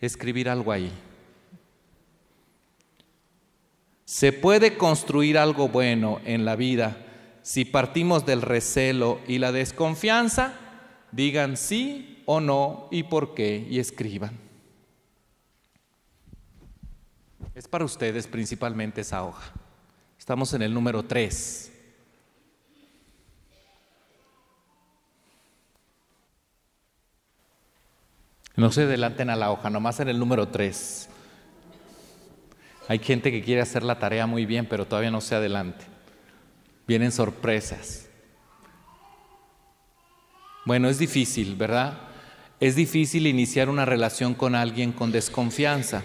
escribir 0.00 0.48
algo 0.48 0.72
ahí. 0.72 0.90
Se 4.04 4.32
puede 4.32 4.76
construir 4.76 5.38
algo 5.38 5.68
bueno 5.68 6.20
en 6.24 6.44
la 6.44 6.56
vida 6.56 6.96
si 7.42 7.64
partimos 7.64 8.26
del 8.26 8.42
recelo 8.42 9.20
y 9.26 9.38
la 9.38 9.52
desconfianza. 9.52 10.54
Digan 11.12 11.56
sí 11.56 12.22
o 12.26 12.40
no 12.40 12.88
y 12.90 13.04
por 13.04 13.34
qué 13.34 13.66
y 13.68 13.78
escriban. 13.78 14.38
Es 17.54 17.68
para 17.68 17.84
ustedes 17.84 18.26
principalmente 18.26 19.02
esa 19.02 19.24
hoja. 19.24 19.52
Estamos 20.18 20.52
en 20.54 20.62
el 20.62 20.74
número 20.74 21.04
3. 21.04 21.72
No 28.56 28.70
se 28.70 28.82
adelanten 28.82 29.30
a 29.30 29.36
la 29.36 29.50
hoja, 29.50 29.70
nomás 29.70 30.00
en 30.00 30.08
el 30.08 30.18
número 30.18 30.48
3. 30.48 31.10
Hay 32.88 32.98
gente 32.98 33.30
que 33.30 33.42
quiere 33.42 33.62
hacer 33.62 33.82
la 33.82 33.98
tarea 33.98 34.26
muy 34.26 34.44
bien, 34.44 34.66
pero 34.66 34.86
todavía 34.86 35.10
no 35.10 35.20
se 35.20 35.34
adelante. 35.34 35.84
Vienen 36.86 37.12
sorpresas. 37.12 38.08
Bueno, 40.66 40.88
es 40.88 40.98
difícil, 40.98 41.56
¿verdad? 41.56 41.98
Es 42.60 42.76
difícil 42.76 43.26
iniciar 43.26 43.68
una 43.68 43.84
relación 43.84 44.34
con 44.34 44.54
alguien 44.54 44.92
con 44.92 45.12
desconfianza. 45.12 46.02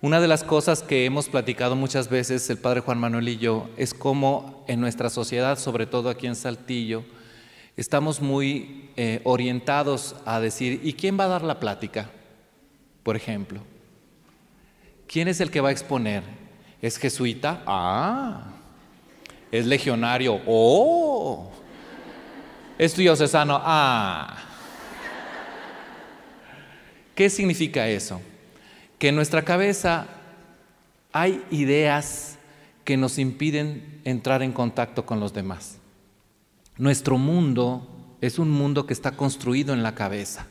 Una 0.00 0.20
de 0.20 0.28
las 0.28 0.44
cosas 0.44 0.82
que 0.82 1.06
hemos 1.06 1.28
platicado 1.30 1.76
muchas 1.76 2.10
veces 2.10 2.48
el 2.50 2.58
padre 2.58 2.80
Juan 2.80 2.98
Manuel 2.98 3.28
y 3.28 3.38
yo 3.38 3.70
es 3.78 3.94
cómo 3.94 4.64
en 4.68 4.80
nuestra 4.80 5.08
sociedad, 5.08 5.58
sobre 5.58 5.86
todo 5.86 6.10
aquí 6.10 6.26
en 6.26 6.36
Saltillo, 6.36 7.04
estamos 7.76 8.20
muy 8.20 8.90
eh, 8.96 9.20
orientados 9.24 10.16
a 10.26 10.40
decir, 10.40 10.80
¿y 10.82 10.92
quién 10.92 11.18
va 11.18 11.24
a 11.24 11.28
dar 11.28 11.42
la 11.42 11.58
plática? 11.58 12.10
Por 13.02 13.16
ejemplo. 13.16 13.73
¿Quién 15.14 15.28
es 15.28 15.40
el 15.40 15.52
que 15.52 15.60
va 15.60 15.68
a 15.68 15.70
exponer? 15.70 16.24
¿Es 16.82 16.98
jesuita? 16.98 17.62
Ah. 17.68 18.46
¿Es 19.52 19.64
legionario? 19.64 20.40
Oh. 20.44 21.52
¿Es 22.76 22.96
diocesano? 22.96 23.60
Ah. 23.62 24.36
¿Qué 27.14 27.30
significa 27.30 27.86
eso? 27.86 28.20
Que 28.98 29.10
en 29.10 29.14
nuestra 29.14 29.42
cabeza 29.42 30.08
hay 31.12 31.44
ideas 31.52 32.36
que 32.82 32.96
nos 32.96 33.20
impiden 33.20 34.00
entrar 34.02 34.42
en 34.42 34.50
contacto 34.50 35.06
con 35.06 35.20
los 35.20 35.32
demás. 35.32 35.78
Nuestro 36.76 37.18
mundo 37.18 38.16
es 38.20 38.40
un 38.40 38.50
mundo 38.50 38.84
que 38.84 38.94
está 38.94 39.12
construido 39.12 39.74
en 39.74 39.84
la 39.84 39.94
cabeza. 39.94 40.48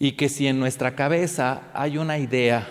Y 0.00 0.16
que 0.16 0.28
si 0.28 0.48
en 0.48 0.58
nuestra 0.58 0.96
cabeza 0.96 1.62
hay 1.72 1.98
una 1.98 2.18
idea 2.18 2.66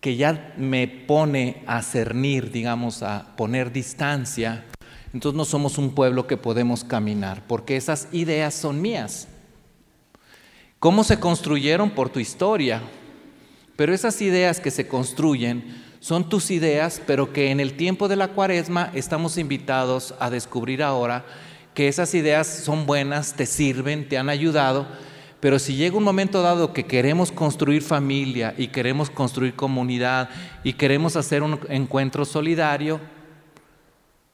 que 0.00 0.16
ya 0.16 0.54
me 0.56 0.88
pone 0.88 1.62
a 1.66 1.82
cernir, 1.82 2.50
digamos, 2.50 3.02
a 3.02 3.36
poner 3.36 3.72
distancia, 3.72 4.64
entonces 5.12 5.36
no 5.36 5.44
somos 5.44 5.76
un 5.78 5.94
pueblo 5.94 6.26
que 6.26 6.36
podemos 6.36 6.84
caminar, 6.84 7.42
porque 7.46 7.76
esas 7.76 8.08
ideas 8.12 8.54
son 8.54 8.80
mías. 8.80 9.28
¿Cómo 10.78 11.04
se 11.04 11.20
construyeron? 11.20 11.90
Por 11.90 12.08
tu 12.08 12.20
historia. 12.20 12.80
Pero 13.76 13.92
esas 13.92 14.20
ideas 14.22 14.60
que 14.60 14.70
se 14.70 14.88
construyen 14.88 15.82
son 16.00 16.28
tus 16.28 16.50
ideas, 16.50 17.02
pero 17.06 17.32
que 17.32 17.50
en 17.50 17.60
el 17.60 17.74
tiempo 17.76 18.08
de 18.08 18.16
la 18.16 18.28
cuaresma 18.28 18.90
estamos 18.94 19.36
invitados 19.36 20.14
a 20.18 20.30
descubrir 20.30 20.82
ahora 20.82 21.24
que 21.74 21.88
esas 21.88 22.14
ideas 22.14 22.46
son 22.46 22.86
buenas, 22.86 23.34
te 23.34 23.46
sirven, 23.46 24.08
te 24.08 24.16
han 24.16 24.28
ayudado, 24.28 24.86
pero 25.40 25.58
si 25.58 25.74
llega 25.74 25.96
un 25.96 26.04
momento 26.04 26.42
dado 26.42 26.74
que 26.74 26.84
queremos 26.84 27.32
construir 27.32 27.82
familia 27.82 28.54
y 28.58 28.68
queremos 28.68 29.08
construir 29.08 29.54
comunidad 29.54 30.28
y 30.62 30.74
queremos 30.74 31.16
hacer 31.16 31.42
un 31.42 31.58
encuentro 31.70 32.26
solidario, 32.26 33.00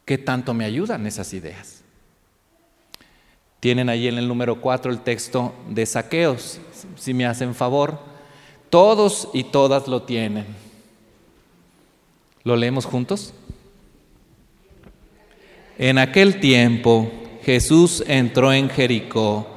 ¿qué 0.03 0.17
tanto 0.17 0.53
me 0.53 0.65
ayudan 0.65 1.07
esas 1.07 1.33
ideas? 1.33 1.81
Tienen 3.61 3.87
ahí 3.87 4.07
en 4.07 4.17
el 4.17 4.27
número 4.27 4.59
4 4.59 4.91
el 4.91 4.99
texto 4.99 5.55
de 5.69 5.85
saqueos, 5.85 6.59
si 6.97 7.13
me 7.13 7.25
hacen 7.25 7.55
favor. 7.55 7.99
Todos 8.69 9.29
y 9.33 9.45
todas 9.45 9.87
lo 9.87 10.03
tienen. 10.03 10.45
¿Lo 12.43 12.57
leemos 12.57 12.85
juntos? 12.85 13.33
En 15.77 15.97
aquel 15.97 16.39
tiempo 16.41 17.09
Jesús 17.43 18.03
entró 18.07 18.51
en 18.51 18.69
Jericó 18.69 19.56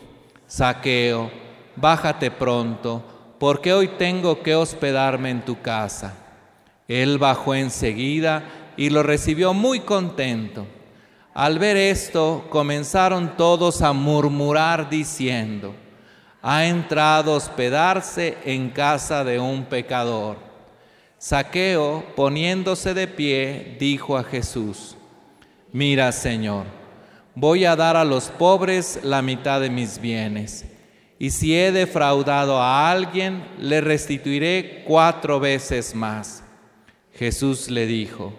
Saqueo, 0.51 1.31
bájate 1.77 2.29
pronto, 2.29 3.01
porque 3.39 3.71
hoy 3.71 3.87
tengo 3.97 4.43
que 4.43 4.53
hospedarme 4.53 5.29
en 5.29 5.45
tu 5.45 5.61
casa. 5.61 6.13
Él 6.89 7.17
bajó 7.19 7.55
enseguida 7.55 8.73
y 8.75 8.89
lo 8.89 9.01
recibió 9.01 9.53
muy 9.53 9.79
contento. 9.79 10.67
Al 11.33 11.57
ver 11.57 11.77
esto, 11.77 12.47
comenzaron 12.49 13.37
todos 13.37 13.81
a 13.81 13.93
murmurar 13.93 14.89
diciendo, 14.89 15.73
ha 16.41 16.65
entrado 16.65 17.31
a 17.31 17.37
hospedarse 17.37 18.37
en 18.43 18.71
casa 18.71 19.23
de 19.23 19.39
un 19.39 19.63
pecador. 19.63 20.35
Saqueo, 21.17 22.03
poniéndose 22.13 22.93
de 22.93 23.07
pie, 23.07 23.77
dijo 23.79 24.17
a 24.17 24.23
Jesús, 24.25 24.97
mira 25.71 26.11
Señor, 26.11 26.80
voy 27.35 27.65
a 27.65 27.75
dar 27.75 27.97
a 27.97 28.05
los 28.05 28.29
pobres 28.29 28.99
la 29.03 29.21
mitad 29.21 29.61
de 29.61 29.69
mis 29.69 29.99
bienes. 29.99 30.65
Y 31.19 31.29
si 31.29 31.55
he 31.55 31.71
defraudado 31.71 32.59
a 32.59 32.89
alguien, 32.89 33.43
le 33.59 33.79
restituiré 33.79 34.83
cuatro 34.87 35.39
veces 35.39 35.93
más. 35.93 36.43
Jesús 37.13 37.69
le 37.69 37.85
dijo, 37.85 38.33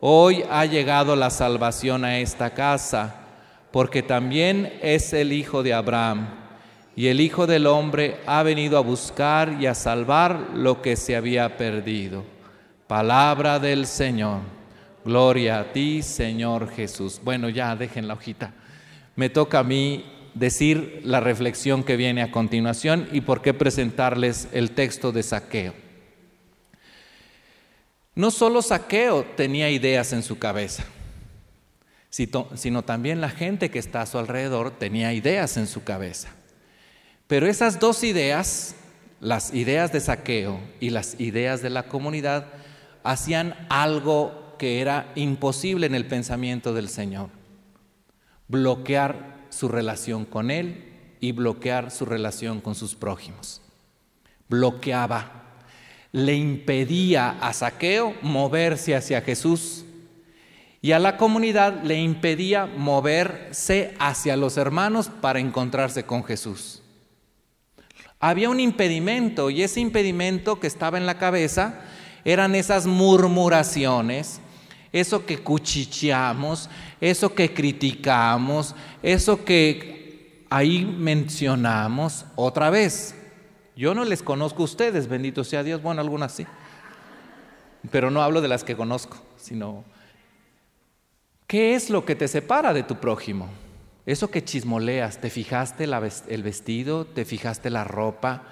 hoy 0.00 0.42
ha 0.50 0.64
llegado 0.64 1.14
la 1.14 1.30
salvación 1.30 2.04
a 2.04 2.18
esta 2.18 2.50
casa, 2.50 3.14
porque 3.70 4.02
también 4.02 4.72
es 4.82 5.12
el 5.12 5.32
Hijo 5.32 5.62
de 5.62 5.74
Abraham, 5.74 6.26
y 6.96 7.06
el 7.08 7.20
Hijo 7.20 7.46
del 7.46 7.66
Hombre 7.66 8.16
ha 8.26 8.42
venido 8.42 8.78
a 8.78 8.80
buscar 8.80 9.58
y 9.60 9.66
a 9.66 9.74
salvar 9.74 10.50
lo 10.54 10.82
que 10.82 10.96
se 10.96 11.14
había 11.14 11.56
perdido. 11.56 12.24
Palabra 12.88 13.58
del 13.58 13.86
Señor. 13.86 14.55
Gloria 15.06 15.60
a 15.60 15.72
ti, 15.72 16.02
Señor 16.02 16.68
Jesús. 16.68 17.20
Bueno, 17.22 17.48
ya 17.48 17.76
dejen 17.76 18.08
la 18.08 18.14
hojita. 18.14 18.52
Me 19.14 19.30
toca 19.30 19.60
a 19.60 19.62
mí 19.62 20.04
decir 20.34 21.00
la 21.04 21.20
reflexión 21.20 21.84
que 21.84 21.96
viene 21.96 22.22
a 22.22 22.32
continuación 22.32 23.08
y 23.12 23.20
por 23.20 23.40
qué 23.40 23.54
presentarles 23.54 24.48
el 24.52 24.72
texto 24.72 25.12
de 25.12 25.22
saqueo. 25.22 25.74
No 28.16 28.32
solo 28.32 28.62
saqueo 28.62 29.24
tenía 29.36 29.70
ideas 29.70 30.12
en 30.12 30.24
su 30.24 30.40
cabeza, 30.40 30.82
sino 32.10 32.82
también 32.82 33.20
la 33.20 33.30
gente 33.30 33.70
que 33.70 33.78
está 33.78 34.02
a 34.02 34.06
su 34.06 34.18
alrededor 34.18 34.72
tenía 34.72 35.12
ideas 35.12 35.56
en 35.56 35.68
su 35.68 35.84
cabeza. 35.84 36.30
Pero 37.28 37.46
esas 37.46 37.78
dos 37.78 38.02
ideas, 38.02 38.74
las 39.20 39.54
ideas 39.54 39.92
de 39.92 40.00
saqueo 40.00 40.58
y 40.80 40.90
las 40.90 41.20
ideas 41.20 41.62
de 41.62 41.70
la 41.70 41.84
comunidad, 41.84 42.48
hacían 43.04 43.54
algo 43.68 44.42
que 44.58 44.80
era 44.80 45.12
imposible 45.14 45.86
en 45.86 45.94
el 45.94 46.06
pensamiento 46.06 46.74
del 46.74 46.88
Señor. 46.88 47.30
Bloquear 48.48 49.46
su 49.50 49.68
relación 49.68 50.24
con 50.24 50.50
Él 50.50 50.84
y 51.20 51.32
bloquear 51.32 51.90
su 51.90 52.04
relación 52.04 52.60
con 52.60 52.74
sus 52.74 52.94
prójimos. 52.94 53.62
Bloqueaba, 54.48 55.42
le 56.12 56.34
impedía 56.34 57.36
a 57.40 57.52
Saqueo 57.52 58.14
moverse 58.22 58.94
hacia 58.94 59.20
Jesús 59.20 59.84
y 60.80 60.92
a 60.92 60.98
la 60.98 61.16
comunidad 61.16 61.82
le 61.82 62.00
impedía 62.00 62.66
moverse 62.66 63.94
hacia 63.98 64.36
los 64.36 64.56
hermanos 64.56 65.10
para 65.20 65.40
encontrarse 65.40 66.04
con 66.04 66.22
Jesús. 66.22 66.82
Había 68.20 68.48
un 68.48 68.60
impedimento 68.60 69.50
y 69.50 69.62
ese 69.62 69.80
impedimento 69.80 70.58
que 70.58 70.68
estaba 70.68 70.96
en 70.96 71.06
la 71.06 71.18
cabeza 71.18 71.80
eran 72.24 72.54
esas 72.54 72.86
murmuraciones 72.86 74.40
eso 75.00 75.26
que 75.26 75.38
cuchicheamos, 75.38 76.70
eso 77.00 77.34
que 77.34 77.52
criticamos, 77.52 78.74
eso 79.02 79.44
que 79.44 80.46
ahí 80.48 80.84
mencionamos 80.84 82.24
otra 82.34 82.70
vez. 82.70 83.14
Yo 83.76 83.94
no 83.94 84.04
les 84.04 84.22
conozco 84.22 84.62
a 84.62 84.64
ustedes, 84.64 85.06
bendito 85.06 85.44
sea 85.44 85.62
Dios, 85.62 85.82
bueno, 85.82 86.00
algunas 86.00 86.32
sí, 86.32 86.46
pero 87.90 88.10
no 88.10 88.22
hablo 88.22 88.40
de 88.40 88.48
las 88.48 88.64
que 88.64 88.74
conozco, 88.74 89.18
sino, 89.36 89.84
¿qué 91.46 91.74
es 91.74 91.90
lo 91.90 92.06
que 92.06 92.14
te 92.14 92.26
separa 92.26 92.72
de 92.72 92.82
tu 92.82 92.96
prójimo? 92.96 93.48
Eso 94.06 94.30
que 94.30 94.44
chismoleas, 94.44 95.20
¿te 95.20 95.30
fijaste 95.30 95.84
el 95.84 96.42
vestido? 96.42 97.04
¿Te 97.04 97.24
fijaste 97.24 97.70
la 97.70 97.84
ropa? 97.84 98.44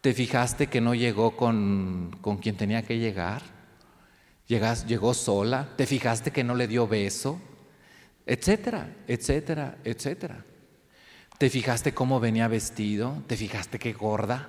¿Te 0.00 0.14
fijaste 0.14 0.68
que 0.68 0.80
no 0.80 0.94
llegó 0.94 1.36
con, 1.36 2.16
con 2.20 2.38
quien 2.38 2.56
tenía 2.56 2.82
que 2.82 2.98
llegar? 2.98 3.55
Llegas, 4.46 4.86
llegó 4.86 5.12
sola, 5.12 5.68
te 5.76 5.86
fijaste 5.86 6.30
que 6.30 6.44
no 6.44 6.54
le 6.54 6.68
dio 6.68 6.86
beso, 6.86 7.40
etcétera, 8.26 8.94
etcétera, 9.08 9.78
etcétera. 9.84 10.44
¿Te 11.38 11.50
fijaste 11.50 11.92
cómo 11.92 12.20
venía 12.20 12.48
vestido? 12.48 13.22
¿Te 13.26 13.36
fijaste 13.36 13.78
que 13.78 13.92
gorda? 13.92 14.48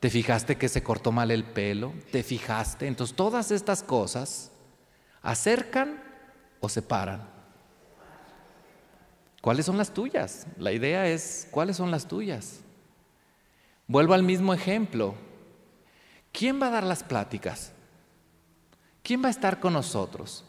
¿Te 0.00 0.10
fijaste 0.10 0.56
que 0.56 0.68
se 0.68 0.82
cortó 0.82 1.12
mal 1.12 1.30
el 1.30 1.44
pelo? 1.44 1.92
¿Te 2.10 2.22
fijaste? 2.22 2.86
Entonces 2.86 3.16
todas 3.16 3.50
estas 3.50 3.82
cosas 3.82 4.50
acercan 5.22 6.02
o 6.60 6.68
separan. 6.68 7.28
¿Cuáles 9.40 9.66
son 9.66 9.78
las 9.78 9.92
tuyas? 9.92 10.46
La 10.58 10.72
idea 10.72 11.06
es, 11.06 11.48
¿cuáles 11.50 11.76
son 11.76 11.90
las 11.90 12.06
tuyas? 12.06 12.60
Vuelvo 13.86 14.14
al 14.14 14.22
mismo 14.22 14.52
ejemplo. 14.52 15.14
¿Quién 16.32 16.60
va 16.60 16.66
a 16.66 16.70
dar 16.70 16.84
las 16.84 17.02
pláticas? 17.02 17.72
¿Quién 19.02 19.22
va 19.22 19.28
a 19.28 19.32
estar 19.32 19.60
con 19.60 19.72
nosotros? 19.72 20.44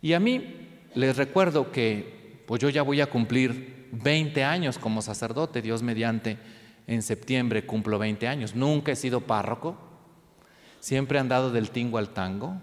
Y 0.00 0.12
a 0.12 0.20
mí 0.20 0.68
les 0.94 1.16
recuerdo 1.16 1.70
que 1.70 2.42
pues 2.46 2.60
yo 2.60 2.70
ya 2.70 2.82
voy 2.82 3.00
a 3.00 3.10
cumplir 3.10 3.88
20 3.92 4.42
años 4.44 4.78
como 4.78 5.02
sacerdote, 5.02 5.62
Dios 5.62 5.82
mediante, 5.82 6.38
en 6.86 7.02
septiembre 7.02 7.66
cumplo 7.66 7.98
20 7.98 8.26
años. 8.26 8.54
Nunca 8.54 8.92
he 8.92 8.96
sido 8.96 9.20
párroco, 9.20 9.76
siempre 10.80 11.18
he 11.18 11.20
andado 11.20 11.52
del 11.52 11.70
tingo 11.70 11.98
al 11.98 12.10
tango. 12.10 12.56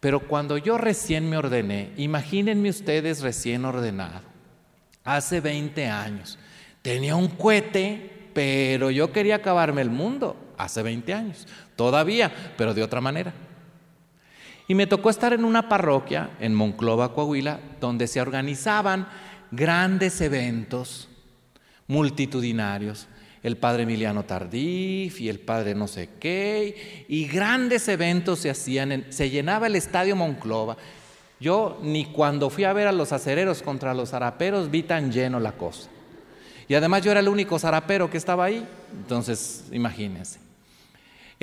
Pero 0.00 0.28
cuando 0.28 0.58
yo 0.58 0.76
recién 0.76 1.30
me 1.30 1.38
ordené, 1.38 1.92
imagínense 1.96 2.68
ustedes 2.68 3.22
recién 3.22 3.64
ordenado, 3.64 4.20
hace 5.02 5.40
20 5.40 5.86
años, 5.86 6.38
tenía 6.82 7.16
un 7.16 7.28
cohete, 7.28 8.28
pero 8.34 8.90
yo 8.90 9.12
quería 9.12 9.36
acabarme 9.36 9.80
el 9.80 9.88
mundo, 9.88 10.36
hace 10.58 10.82
20 10.82 11.14
años, 11.14 11.48
todavía, 11.74 12.30
pero 12.58 12.74
de 12.74 12.82
otra 12.82 13.00
manera. 13.00 13.32
Y 14.66 14.74
me 14.74 14.86
tocó 14.86 15.10
estar 15.10 15.32
en 15.32 15.44
una 15.44 15.68
parroquia 15.68 16.30
en 16.40 16.54
Monclova, 16.54 17.12
Coahuila, 17.12 17.60
donde 17.80 18.06
se 18.06 18.20
organizaban 18.20 19.06
grandes 19.50 20.20
eventos 20.20 21.08
multitudinarios, 21.86 23.06
el 23.42 23.58
padre 23.58 23.82
Emiliano 23.82 24.24
Tardif 24.24 25.20
y 25.20 25.28
el 25.28 25.38
padre 25.38 25.74
no 25.74 25.86
sé 25.86 26.08
qué, 26.18 27.04
y 27.08 27.26
grandes 27.26 27.86
eventos 27.88 28.38
se 28.38 28.48
hacían, 28.48 29.04
se 29.10 29.28
llenaba 29.28 29.66
el 29.66 29.76
estadio 29.76 30.16
Monclova. 30.16 30.78
Yo 31.40 31.78
ni 31.82 32.06
cuando 32.06 32.48
fui 32.48 32.64
a 32.64 32.72
ver 32.72 32.86
a 32.86 32.92
los 32.92 33.12
acereros 33.12 33.60
contra 33.60 33.92
los 33.92 34.10
zaraperos 34.10 34.70
vi 34.70 34.82
tan 34.82 35.12
lleno 35.12 35.40
la 35.40 35.52
cosa. 35.52 35.90
Y 36.68 36.74
además 36.74 37.02
yo 37.02 37.10
era 37.10 37.20
el 37.20 37.28
único 37.28 37.58
zarapero 37.58 38.08
que 38.08 38.16
estaba 38.16 38.46
ahí, 38.46 38.66
entonces 38.92 39.64
imagínense. 39.72 40.43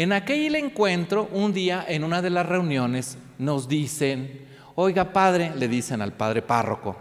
En 0.02 0.14
aquel 0.14 0.56
encuentro, 0.56 1.30
un 1.32 1.54
día 1.54 1.86
en 1.88 2.04
una 2.04 2.24
de 2.24 2.32
las 2.32 2.44
reuniones, 2.44 3.20
nos 3.38 3.68
dicen, 3.68 4.48
oiga 4.74 5.14
padre, 5.14 5.52
le 5.56 5.68
dicen 5.68 6.02
al 6.02 6.14
padre 6.14 6.42
párroco, 6.42 6.98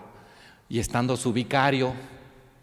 y 0.69 0.81
estando 0.81 1.17
su 1.17 1.33
vicario, 1.33 1.95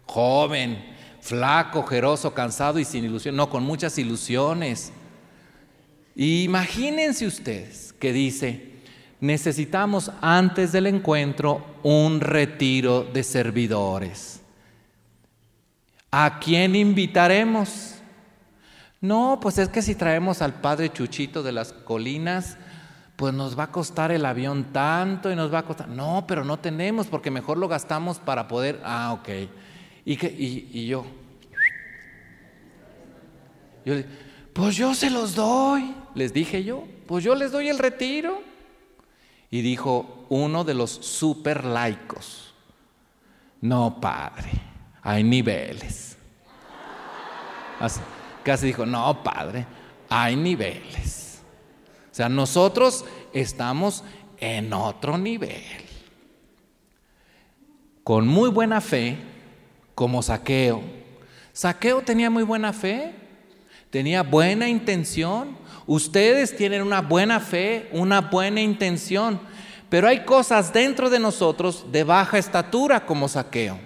joven, 0.06 0.94
flaco, 1.20 1.82
jeroso, 1.82 2.34
cansado 2.34 2.78
y 2.78 2.84
sin 2.84 3.04
ilusión, 3.04 3.34
no, 3.34 3.50
con 3.50 3.64
muchas 3.64 3.98
ilusiones. 3.98 4.92
imagínense 6.14 7.26
ustedes 7.26 7.92
que 7.94 8.12
dice, 8.12 8.74
necesitamos 9.18 10.12
antes 10.20 10.70
del 10.70 10.86
encuentro 10.86 11.66
un 11.82 12.20
retiro 12.20 13.02
de 13.02 13.24
servidores. 13.24 14.40
¿A 16.12 16.38
quién 16.38 16.76
invitaremos? 16.76 17.97
No, 19.00 19.38
pues 19.40 19.58
es 19.58 19.68
que 19.68 19.82
si 19.82 19.94
traemos 19.94 20.42
al 20.42 20.54
padre 20.54 20.92
Chuchito 20.92 21.42
de 21.42 21.52
las 21.52 21.72
colinas, 21.72 22.56
pues 23.16 23.32
nos 23.32 23.58
va 23.58 23.64
a 23.64 23.72
costar 23.72 24.10
el 24.10 24.24
avión 24.24 24.72
tanto 24.72 25.30
y 25.30 25.36
nos 25.36 25.52
va 25.52 25.58
a 25.60 25.64
costar. 25.64 25.88
No, 25.88 26.24
pero 26.26 26.44
no 26.44 26.58
tenemos 26.58 27.06
porque 27.06 27.30
mejor 27.30 27.58
lo 27.58 27.68
gastamos 27.68 28.18
para 28.18 28.48
poder. 28.48 28.80
Ah, 28.84 29.12
ok. 29.12 29.28
Y, 30.04 30.86
yo, 30.86 31.04
yo, 33.84 33.94
pues 34.52 34.76
yo 34.76 34.94
se 34.94 35.10
los 35.10 35.34
doy, 35.34 35.94
les 36.14 36.32
dije 36.32 36.64
yo, 36.64 36.84
pues 37.06 37.22
yo 37.22 37.34
les 37.34 37.52
doy 37.52 37.68
el 37.68 37.78
retiro. 37.78 38.42
Y 39.50 39.62
dijo 39.62 40.26
uno 40.28 40.64
de 40.64 40.74
los 40.74 40.90
super 40.90 41.64
laicos, 41.64 42.54
no 43.60 44.00
padre, 44.00 44.50
hay 45.02 45.24
niveles. 45.24 46.16
Casi 48.48 48.68
dijo, 48.68 48.86
no 48.86 49.22
padre, 49.22 49.66
hay 50.08 50.34
niveles. 50.34 51.42
O 52.10 52.14
sea, 52.14 52.30
nosotros 52.30 53.04
estamos 53.34 54.02
en 54.38 54.72
otro 54.72 55.18
nivel. 55.18 55.62
Con 58.02 58.26
muy 58.26 58.48
buena 58.48 58.80
fe, 58.80 59.18
como 59.94 60.22
Saqueo. 60.22 60.82
Saqueo 61.52 62.00
tenía 62.00 62.30
muy 62.30 62.42
buena 62.42 62.72
fe, 62.72 63.12
tenía 63.90 64.22
buena 64.22 64.66
intención. 64.66 65.58
Ustedes 65.86 66.56
tienen 66.56 66.80
una 66.80 67.02
buena 67.02 67.40
fe, 67.40 67.90
una 67.92 68.22
buena 68.22 68.62
intención, 68.62 69.38
pero 69.90 70.08
hay 70.08 70.24
cosas 70.24 70.72
dentro 70.72 71.10
de 71.10 71.18
nosotros 71.18 71.84
de 71.92 72.02
baja 72.02 72.38
estatura 72.38 73.04
como 73.04 73.28
Saqueo. 73.28 73.78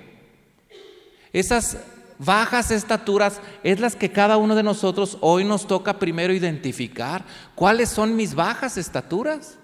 Esas 1.33 1.79
bajas 2.19 2.71
estaturas 2.71 3.41
es 3.63 3.81
las 3.81 3.97
que 3.97 4.11
cada 4.11 4.37
uno 4.37 4.55
de 4.55 4.63
nosotros 4.63 5.19
hoy 5.21 5.45
nos 5.45 5.67
toca 5.67 5.99
primero 5.99 6.33
identificar. 6.33 7.25
¿Cuáles 7.55 7.89
son 7.89 8.17
mis 8.17 8.35
bajas 8.35 8.77
estaturas? 8.77 9.59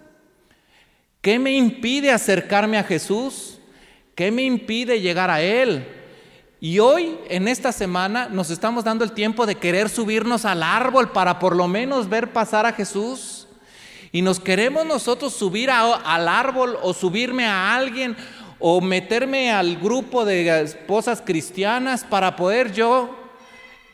¿Qué 1.21 1.39
me 1.39 1.53
impide 1.53 2.11
acercarme 2.11 2.79
a 2.79 2.85
Jesús? 2.85 3.59
¿Qué 4.15 4.31
me 4.31 4.43
impide 4.43 5.01
llegar 5.01 5.31
a 5.31 5.43
Él? 5.43 5.87
Y 6.61 6.81
hoy, 6.81 7.17
en 7.29 7.47
esta 7.47 7.71
semana, 7.71 8.29
nos 8.29 8.51
estamos 8.51 8.83
dando 8.83 9.05
el 9.05 9.13
tiempo 9.13 9.47
de 9.47 9.55
querer 9.55 9.89
subirnos 9.89 10.45
al 10.45 10.63
árbol 10.63 11.13
para 11.13 11.39
por 11.39 11.55
lo 11.55 11.69
menos 11.69 12.09
ver 12.09 12.33
pasar 12.33 12.67
a 12.67 12.73
Jesús. 12.73 13.47
Y 14.11 14.23
nos 14.23 14.41
queremos 14.41 14.87
nosotros 14.87 15.35
subir 15.35 15.71
al 15.71 16.29
árbol 16.29 16.79
o 16.83 16.95
subirme 16.95 17.47
a 17.47 17.75
alguien 17.75 18.17
o 18.59 18.81
meterme 18.81 19.51
al 19.51 19.77
grupo 19.77 20.25
de 20.25 20.63
esposas 20.63 21.21
cristianas 21.21 22.05
para 22.05 22.37
poder 22.37 22.73
yo 22.73 23.15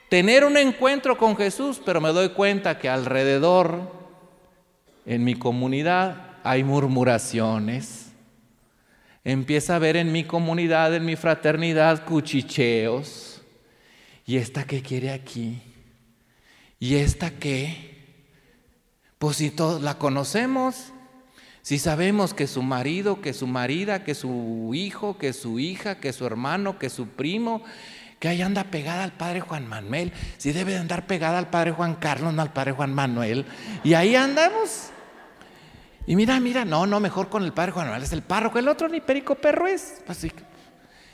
tener 0.08 0.44
un 0.44 0.56
encuentro 0.56 1.18
con 1.18 1.36
Jesús, 1.36 1.80
pero 1.84 2.00
me 2.00 2.10
doy 2.10 2.30
cuenta 2.30 2.78
que 2.78 2.88
alrededor, 2.88 3.92
en 5.06 5.24
mi 5.24 5.34
comunidad, 5.34 6.38
hay 6.42 6.64
murmuraciones 6.64 8.04
empieza 9.24 9.76
a 9.76 9.78
ver 9.78 9.96
en 9.96 10.12
mi 10.12 10.24
comunidad, 10.24 10.94
en 10.94 11.04
mi 11.04 11.16
fraternidad, 11.16 12.04
cuchicheos. 12.04 13.42
¿Y 14.26 14.36
esta 14.36 14.64
qué 14.64 14.82
quiere 14.82 15.10
aquí? 15.10 15.60
¿Y 16.78 16.96
esta 16.96 17.30
qué? 17.30 17.94
Pues 19.18 19.38
si 19.38 19.50
todos 19.50 19.82
la 19.82 19.98
conocemos, 19.98 20.92
si 21.64 21.78
sabemos 21.78 22.34
que 22.34 22.46
su 22.46 22.62
marido, 22.62 23.22
que 23.22 23.32
su 23.32 23.46
marida, 23.46 24.04
que 24.04 24.14
su 24.14 24.72
hijo, 24.74 25.16
que 25.16 25.32
su 25.32 25.58
hija, 25.58 25.94
que 25.94 26.12
su 26.12 26.26
hermano, 26.26 26.78
que 26.78 26.90
su 26.90 27.08
primo, 27.08 27.62
que 28.18 28.28
ahí 28.28 28.42
anda 28.42 28.64
pegada 28.64 29.02
al 29.02 29.12
padre 29.12 29.40
Juan 29.40 29.66
Manuel, 29.66 30.12
si 30.36 30.52
debe 30.52 30.72
de 30.72 30.78
andar 30.78 31.06
pegada 31.06 31.38
al 31.38 31.48
padre 31.48 31.72
Juan 31.72 31.94
Carlos, 31.94 32.34
no 32.34 32.42
al 32.42 32.52
padre 32.52 32.72
Juan 32.72 32.92
Manuel, 32.92 33.46
y 33.82 33.94
ahí 33.94 34.14
andamos. 34.14 34.90
Y 36.06 36.16
mira, 36.16 36.38
mira, 36.38 36.66
no, 36.66 36.84
no, 36.84 37.00
mejor 37.00 37.30
con 37.30 37.42
el 37.44 37.54
padre 37.54 37.72
Juan 37.72 37.86
Manuel, 37.86 38.02
es 38.02 38.12
el 38.12 38.20
párroco, 38.20 38.58
el 38.58 38.68
otro 38.68 38.86
ni 38.90 39.00
perico 39.00 39.34
perro 39.34 39.66
es. 39.66 40.02
Así. 40.06 40.30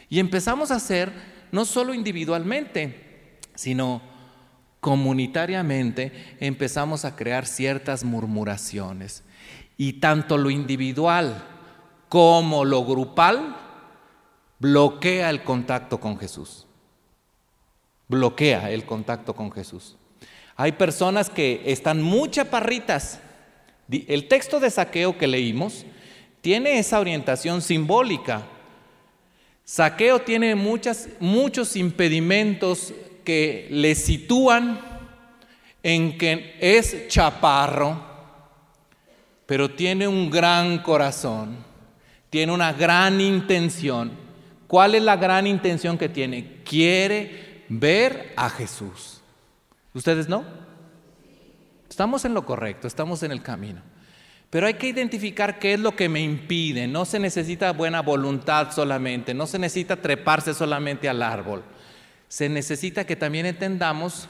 Y 0.08 0.18
empezamos 0.18 0.72
a 0.72 0.76
hacer, 0.76 1.12
no 1.52 1.64
solo 1.64 1.94
individualmente, 1.94 3.38
sino 3.54 4.02
comunitariamente, 4.80 6.36
empezamos 6.40 7.04
a 7.04 7.14
crear 7.14 7.46
ciertas 7.46 8.02
murmuraciones. 8.02 9.22
Y 9.80 9.94
tanto 9.94 10.36
lo 10.36 10.50
individual 10.50 11.42
como 12.10 12.66
lo 12.66 12.84
grupal 12.84 13.56
bloquea 14.58 15.30
el 15.30 15.42
contacto 15.42 15.98
con 15.98 16.18
Jesús. 16.18 16.66
Bloquea 18.06 18.70
el 18.70 18.84
contacto 18.84 19.34
con 19.34 19.50
Jesús. 19.50 19.96
Hay 20.54 20.72
personas 20.72 21.30
que 21.30 21.62
están 21.64 22.02
muy 22.02 22.30
chaparritas 22.30 23.20
el 23.90 24.28
texto 24.28 24.60
de 24.60 24.68
saqueo 24.68 25.16
que 25.16 25.26
leímos 25.26 25.86
tiene 26.42 26.78
esa 26.78 27.00
orientación 27.00 27.62
simbólica. 27.62 28.42
Saqueo 29.64 30.20
tiene 30.20 30.54
muchos 30.56 31.74
impedimentos 31.74 32.92
que 33.24 33.66
le 33.70 33.94
sitúan 33.94 34.78
en 35.82 36.18
que 36.18 36.58
es 36.60 37.08
chaparro, 37.08 38.09
pero 39.50 39.68
tiene 39.68 40.06
un 40.06 40.30
gran 40.30 40.78
corazón, 40.78 41.56
tiene 42.30 42.52
una 42.52 42.72
gran 42.72 43.20
intención. 43.20 44.12
¿Cuál 44.68 44.94
es 44.94 45.02
la 45.02 45.16
gran 45.16 45.44
intención 45.44 45.98
que 45.98 46.08
tiene? 46.08 46.62
Quiere 46.62 47.64
ver 47.68 48.32
a 48.36 48.48
Jesús. 48.48 49.20
¿Ustedes 49.92 50.28
no? 50.28 50.44
Estamos 51.88 52.24
en 52.24 52.32
lo 52.32 52.46
correcto, 52.46 52.86
estamos 52.86 53.24
en 53.24 53.32
el 53.32 53.42
camino. 53.42 53.82
Pero 54.50 54.68
hay 54.68 54.74
que 54.74 54.86
identificar 54.86 55.58
qué 55.58 55.74
es 55.74 55.80
lo 55.80 55.96
que 55.96 56.08
me 56.08 56.20
impide. 56.20 56.86
No 56.86 57.04
se 57.04 57.18
necesita 57.18 57.72
buena 57.72 58.02
voluntad 58.02 58.70
solamente, 58.70 59.34
no 59.34 59.48
se 59.48 59.58
necesita 59.58 59.96
treparse 59.96 60.54
solamente 60.54 61.08
al 61.08 61.24
árbol. 61.24 61.64
Se 62.28 62.48
necesita 62.48 63.04
que 63.04 63.16
también 63.16 63.46
entendamos 63.46 64.28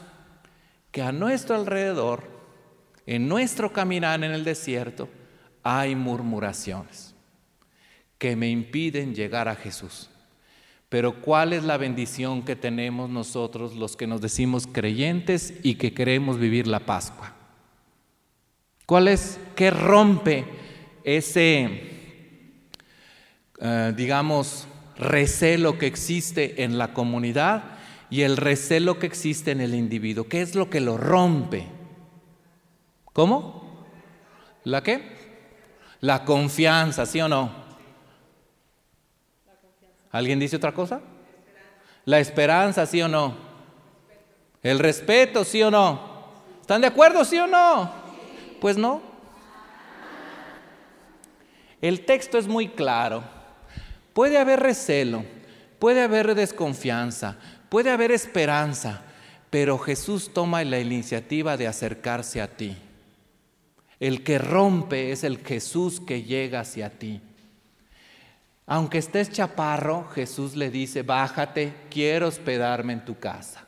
que 0.91 1.03
a 1.03 1.13
nuestro 1.13 1.57
alrededor, 1.57 2.30
en 3.11 3.27
nuestro 3.27 3.73
caminar 3.73 4.23
en 4.23 4.31
el 4.31 4.45
desierto, 4.45 5.09
hay 5.65 5.97
murmuraciones 5.97 7.13
que 8.19 8.37
me 8.37 8.49
impiden 8.49 9.17
llegar 9.17 9.49
a 9.49 9.57
Jesús. 9.57 10.09
Pero 10.89 11.21
¿cuál 11.21 11.53
es 11.53 11.65
la 11.65 11.77
bendición 11.77 12.45
que 12.45 12.55
tenemos 12.55 13.11
nosotros 13.11 13.75
los 13.75 13.97
que 13.97 14.07
nos 14.07 14.21
decimos 14.21 14.69
creyentes 14.69 15.55
y 15.65 15.75
que 15.75 15.93
queremos 15.93 16.39
vivir 16.39 16.69
la 16.69 16.79
Pascua? 16.79 17.35
¿Cuál 18.87 19.09
es? 19.09 19.41
¿Qué 19.57 19.73
rompe 19.73 20.45
ese, 21.03 21.81
eh, 23.61 23.93
digamos, 23.97 24.69
recelo 24.97 25.79
que 25.79 25.89
existe 25.89 26.63
en 26.63 26.79
la 26.79 26.95
comunidad 26.95 27.77
y 28.09 28.21
el 28.21 28.37
recelo 28.37 29.01
que 29.01 29.07
existe 29.07 29.51
en 29.51 29.61
el 29.61 29.75
individuo? 29.75 30.29
¿Qué 30.29 30.43
es 30.43 30.55
lo 30.55 30.71
que 30.71 30.79
lo 30.79 30.97
rompe? 30.97 31.80
¿Cómo? 33.13 33.87
¿La 34.65 34.83
qué? 34.83 35.19
La 36.01 36.25
confianza, 36.25 37.07
¿sí 37.07 37.21
o 37.21 37.29
no? 37.29 37.51
¿Alguien 40.13 40.39
dice 40.39 40.57
otra 40.57 40.73
cosa? 40.73 41.01
La 42.05 42.19
esperanza, 42.19 42.87
¿sí 42.87 43.01
o 43.03 43.09
no? 43.09 43.35
El 44.63 44.79
respeto, 44.79 45.45
¿sí 45.45 45.63
o 45.63 45.71
no? 45.71 46.11
¿Están 46.61 46.81
de 46.81 46.87
acuerdo, 46.87 47.25
sí 47.25 47.39
o 47.39 47.47
no? 47.47 47.91
Pues 48.61 48.77
no. 48.77 49.03
El 51.81 52.05
texto 52.05 52.39
es 52.39 52.47
muy 52.47 52.69
claro. 52.69 53.23
Puede 54.13 54.39
haber 54.39 54.61
recelo, 54.61 55.25
puede 55.79 56.03
haber 56.03 56.35
desconfianza, 56.35 57.37
puede 57.69 57.91
haber 57.91 58.11
esperanza, 58.13 59.03
pero 59.49 59.79
Jesús 59.79 60.33
toma 60.35 60.63
la 60.65 60.79
iniciativa 60.79 61.57
de 61.57 61.67
acercarse 61.67 62.43
a 62.43 62.49
ti. 62.49 62.77
El 64.01 64.25
que 64.25 64.39
rompe 64.39 65.13
es 65.13 65.23
el 65.23 65.39
Jesús 65.39 66.01
que 66.01 66.23
llega 66.23 66.61
hacia 66.61 66.91
ti. 66.91 67.21
Aunque 68.67 68.99
estés 68.99 69.31
chaparro, 69.31 70.09
Jesús 70.15 70.57
le 70.57 70.71
dice, 70.71 71.03
bájate, 71.03 71.75
quiero 71.91 72.29
hospedarme 72.29 72.95
en 72.95 73.05
tu 73.05 73.19
casa. 73.19 73.67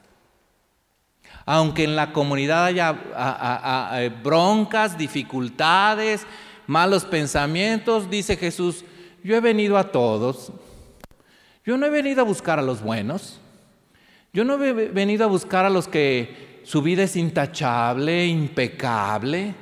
Aunque 1.44 1.84
en 1.84 1.96
la 1.96 2.12
comunidad 2.12 2.64
haya 2.64 4.10
broncas, 4.22 4.96
dificultades, 4.96 6.24
malos 6.66 7.04
pensamientos, 7.04 8.08
dice 8.08 8.36
Jesús, 8.36 8.84
yo 9.24 9.36
he 9.36 9.40
venido 9.40 9.76
a 9.76 9.90
todos. 9.90 10.52
Yo 11.66 11.76
no 11.76 11.86
he 11.86 11.90
venido 11.90 12.22
a 12.22 12.24
buscar 12.24 12.58
a 12.58 12.62
los 12.62 12.80
buenos. 12.80 13.38
Yo 14.32 14.44
no 14.44 14.62
he 14.64 14.72
venido 14.72 15.24
a 15.24 15.28
buscar 15.28 15.64
a 15.64 15.70
los 15.70 15.88
que 15.88 16.60
su 16.64 16.80
vida 16.80 17.02
es 17.02 17.16
intachable, 17.16 18.26
impecable. 18.26 19.54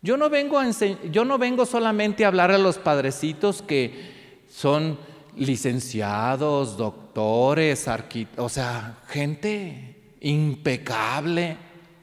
Yo 0.00 0.16
no 0.16 0.30
vengo, 0.30 1.66
solamente 1.66 2.24
a 2.24 2.28
hablar 2.28 2.52
a 2.52 2.58
los 2.58 2.78
padrecitos 2.78 3.62
que 3.62 4.42
son 4.48 4.98
licenciados, 5.36 6.76
doctores, 6.76 7.88
arquitectos, 7.88 8.44
o 8.44 8.48
sea, 8.48 8.98
gente 9.08 10.14
impecable. 10.20 11.56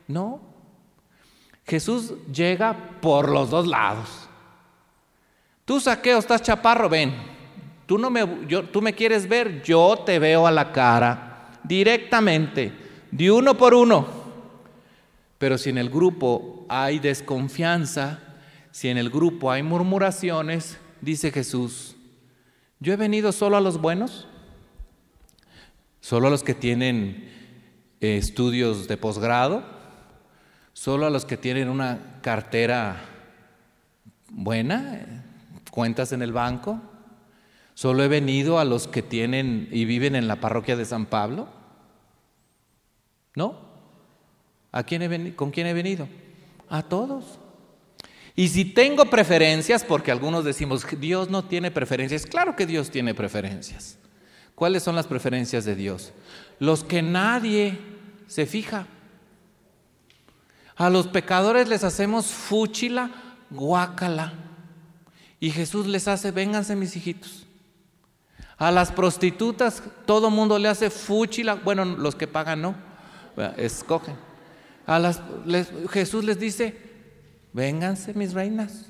No. 0.07 0.41
Jesús 1.65 2.13
llega 2.31 2.99
por 3.01 3.29
los 3.29 3.49
dos 3.49 3.65
lados. 3.65 4.29
Tú 5.63 5.79
saqueo, 5.79 6.19
estás 6.19 6.41
chaparro, 6.41 6.89
ven. 6.89 7.13
Tú, 7.85 7.97
no 7.97 8.09
me, 8.09 8.45
yo, 8.47 8.63
tú 8.65 8.81
me 8.81 8.93
quieres 8.93 9.27
ver, 9.27 9.63
yo 9.63 10.03
te 10.05 10.19
veo 10.19 10.45
a 10.45 10.51
la 10.51 10.71
cara 10.71 11.59
directamente, 11.63 12.73
de 13.09 13.31
uno 13.31 13.55
por 13.55 13.73
uno. 13.73 14.24
Pero 15.37 15.57
si 15.57 15.69
en 15.69 15.77
el 15.77 15.89
grupo 15.89 16.65
hay 16.69 16.99
desconfianza, 16.99 18.19
si 18.71 18.89
en 18.89 18.97
el 18.97 19.09
grupo 19.09 19.51
hay 19.51 19.63
murmuraciones, 19.63 20.77
dice 21.01 21.31
Jesús, 21.31 21.95
yo 22.79 22.93
he 22.93 22.97
venido 22.97 23.31
solo 23.31 23.57
a 23.57 23.61
los 23.61 23.79
buenos, 23.79 24.27
solo 26.01 26.27
a 26.27 26.29
los 26.29 26.43
que 26.43 26.53
tienen 26.53 27.29
eh, 28.01 28.17
estudios 28.17 28.87
de 28.87 28.97
posgrado, 28.97 29.63
solo 30.73 31.05
a 31.05 31.09
los 31.09 31.25
que 31.25 31.37
tienen 31.37 31.69
una 31.69 32.19
cartera 32.21 33.01
buena, 34.29 35.23
cuentas 35.71 36.11
en 36.11 36.21
el 36.21 36.31
banco, 36.31 36.81
Solo 37.75 38.03
he 38.03 38.07
venido 38.07 38.57
a 38.57 38.65
los 38.65 38.87
que 38.87 39.01
tienen 39.03 39.67
y 39.69 39.83
viven 39.83 40.15
en 40.15 40.29
la 40.29 40.37
parroquia 40.37 40.77
de 40.77 40.85
San 40.85 41.05
Pablo. 41.05 41.49
¿No? 43.35 43.64
¿A 44.75 44.83
quién 44.83 45.01
he 45.03 45.35
¿Con 45.35 45.51
quién 45.51 45.67
he 45.67 45.73
venido? 45.73 46.05
A 46.69 46.83
todos. 46.83 47.39
Y 48.35 48.49
si 48.49 48.65
tengo 48.65 49.05
preferencias, 49.05 49.85
porque 49.85 50.11
algunos 50.11 50.43
decimos, 50.43 50.85
Dios 50.99 51.29
no 51.29 51.45
tiene 51.45 51.71
preferencias, 51.71 52.25
claro 52.25 52.57
que 52.57 52.65
Dios 52.65 52.91
tiene 52.91 53.15
preferencias. 53.15 53.97
¿Cuáles 54.53 54.83
son 54.83 54.93
las 54.93 55.07
preferencias 55.07 55.63
de 55.63 55.77
Dios? 55.77 56.11
Los 56.59 56.83
que 56.83 57.01
nadie 57.01 57.79
se 58.27 58.45
fija. 58.45 58.85
A 60.75 60.89
los 60.89 61.07
pecadores 61.07 61.69
les 61.69 61.85
hacemos 61.85 62.25
fúchila, 62.25 63.11
guácala. 63.51 64.33
Y 65.39 65.51
Jesús 65.51 65.87
les 65.87 66.09
hace, 66.09 66.31
vénganse 66.31 66.75
mis 66.75 66.97
hijitos. 66.97 67.45
A 68.57 68.71
las 68.71 68.91
prostitutas 68.91 69.81
todo 70.05 70.29
mundo 70.29 70.59
le 70.59 70.67
hace 70.67 70.89
fúchila, 70.89 71.55
bueno, 71.55 71.85
los 71.85 72.15
que 72.15 72.27
pagan 72.27 72.61
no, 72.61 72.75
escogen. 73.55 74.34
A 74.85 74.99
las, 74.99 75.21
Jesús 75.89 76.23
les 76.23 76.39
dice, 76.39 76.77
vénganse 77.53 78.13
mis 78.13 78.33
reinas. 78.33 78.85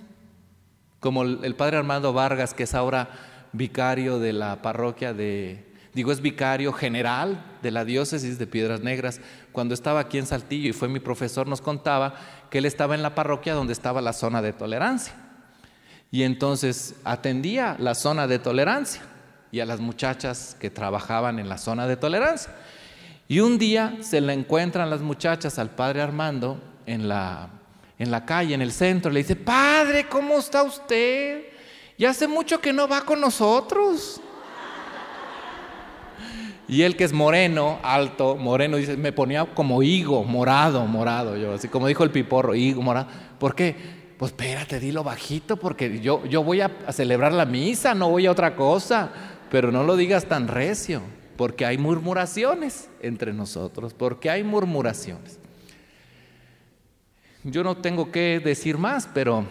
Como 1.00 1.24
el, 1.24 1.56
padre 1.56 1.78
Armando 1.78 2.14
Vargas, 2.14 2.54
que 2.54 2.64
es 2.64 2.74
ahora 2.74 3.10
vicario 3.54 4.20
de 4.20 4.34
la 4.34 4.62
parroquia 4.62 5.14
de, 5.14 5.64
digo, 5.93 6.12
es 6.12 6.20
vicario 6.20 6.74
general 6.74 7.43
de 7.62 7.72
la 7.72 7.86
diócesis 7.86 8.38
de 8.38 8.48
Piedras 8.48 8.82
Negras. 8.82 9.22
Cuando 9.52 9.74
estaba 9.74 10.02
aquí 10.02 10.18
en 10.18 10.26
Saltillo 10.26 10.70
y 10.70 10.74
fue 10.74 10.89
mi 10.89 11.00
profesor, 11.00 11.48
nos 11.48 11.62
contaba 11.62 12.16
que 12.50 12.58
él 12.58 12.66
estaba 12.66 12.96
en 12.96 13.04
la 13.04 13.16
parroquia 13.16 13.54
donde 13.54 13.74
estaba 13.74 14.02
la 14.02 14.14
zona 14.14 14.41
de 14.41 14.52
tolerancia. 14.52 15.14
Y 16.12 16.24
entonces 16.24 16.96
atendía 17.04 17.76
la 17.80 17.96
zona 17.96 18.28
de 18.28 18.39
tolerancia 18.39 19.02
y 19.52 19.60
a 19.60 19.66
las 19.66 19.80
muchachas 19.80 20.58
que 20.60 20.70
trabajaban 20.70 21.39
en 21.39 21.48
la 21.48 21.58
zona 21.58 21.88
de 21.88 21.98
tolerancia. 21.98 22.54
Y 23.28 23.39
un 23.39 23.57
día 23.57 23.97
se 24.01 24.21
le 24.21 24.34
encuentran 24.34 24.89
las 24.89 25.01
muchachas 25.01 25.57
al 25.57 25.71
padre 25.71 26.01
Armando 26.01 26.59
en 26.86 27.07
la, 27.07 27.49
en 27.97 28.11
la 28.11 28.26
calle, 28.26 28.53
en 28.53 28.61
el 28.61 28.71
centro, 28.71 29.11
le 29.11 29.21
dice, 29.21 29.36
padre, 29.36 30.07
¿cómo 30.07 30.38
está 30.38 30.63
usted? 30.63 31.45
Ya 31.97 32.11
hace 32.11 32.28
mucho 32.28 32.59
que 32.59 32.71
no 32.71 32.88
va 32.88 33.01
con 33.01 33.19
nosotros. 33.19 34.21
Y 36.67 36.82
él 36.82 36.95
que 36.95 37.03
es 37.03 37.13
moreno, 37.13 37.80
alto, 37.84 38.36
moreno, 38.36 38.78
dice, 38.78 38.97
me 38.97 39.11
ponía 39.11 39.45
como 39.45 39.84
higo, 39.84 40.23
morado, 40.23 40.86
morado, 40.86 41.38
yo, 41.38 41.53
así 41.53 41.67
como 41.67 41.88
dijo 41.88 42.03
el 42.03 42.11
piporro, 42.11 42.55
higo, 42.55 42.82
morado. 42.82 43.07
¿Por 43.39 43.55
qué? 43.55 43.76
Pues 44.17 44.32
espérate, 44.32 44.80
dilo 44.80 45.03
bajito, 45.03 45.57
porque 45.57 45.99
yo, 45.99 46.26
yo 46.26 46.43
voy 46.43 46.61
a 46.61 46.71
celebrar 46.91 47.34
la 47.34 47.45
misa, 47.45 47.93
no 47.93 48.09
voy 48.09 48.26
a 48.26 48.32
otra 48.32 48.55
cosa 48.55 49.11
pero 49.49 49.71
no 49.71 49.84
lo 49.84 49.95
digas 49.95 50.26
tan 50.26 50.47
recio, 50.47 51.01
porque 51.38 51.65
hay 51.65 51.77
murmuraciones 51.77 52.89
entre 53.01 53.33
nosotros, 53.33 53.93
porque 53.93 54.29
hay 54.29 54.43
murmuraciones. 54.43 55.39
Yo 57.43 57.63
no 57.63 57.77
tengo 57.77 58.11
que 58.11 58.39
decir 58.39 58.77
más, 58.77 59.07
pero 59.13 59.45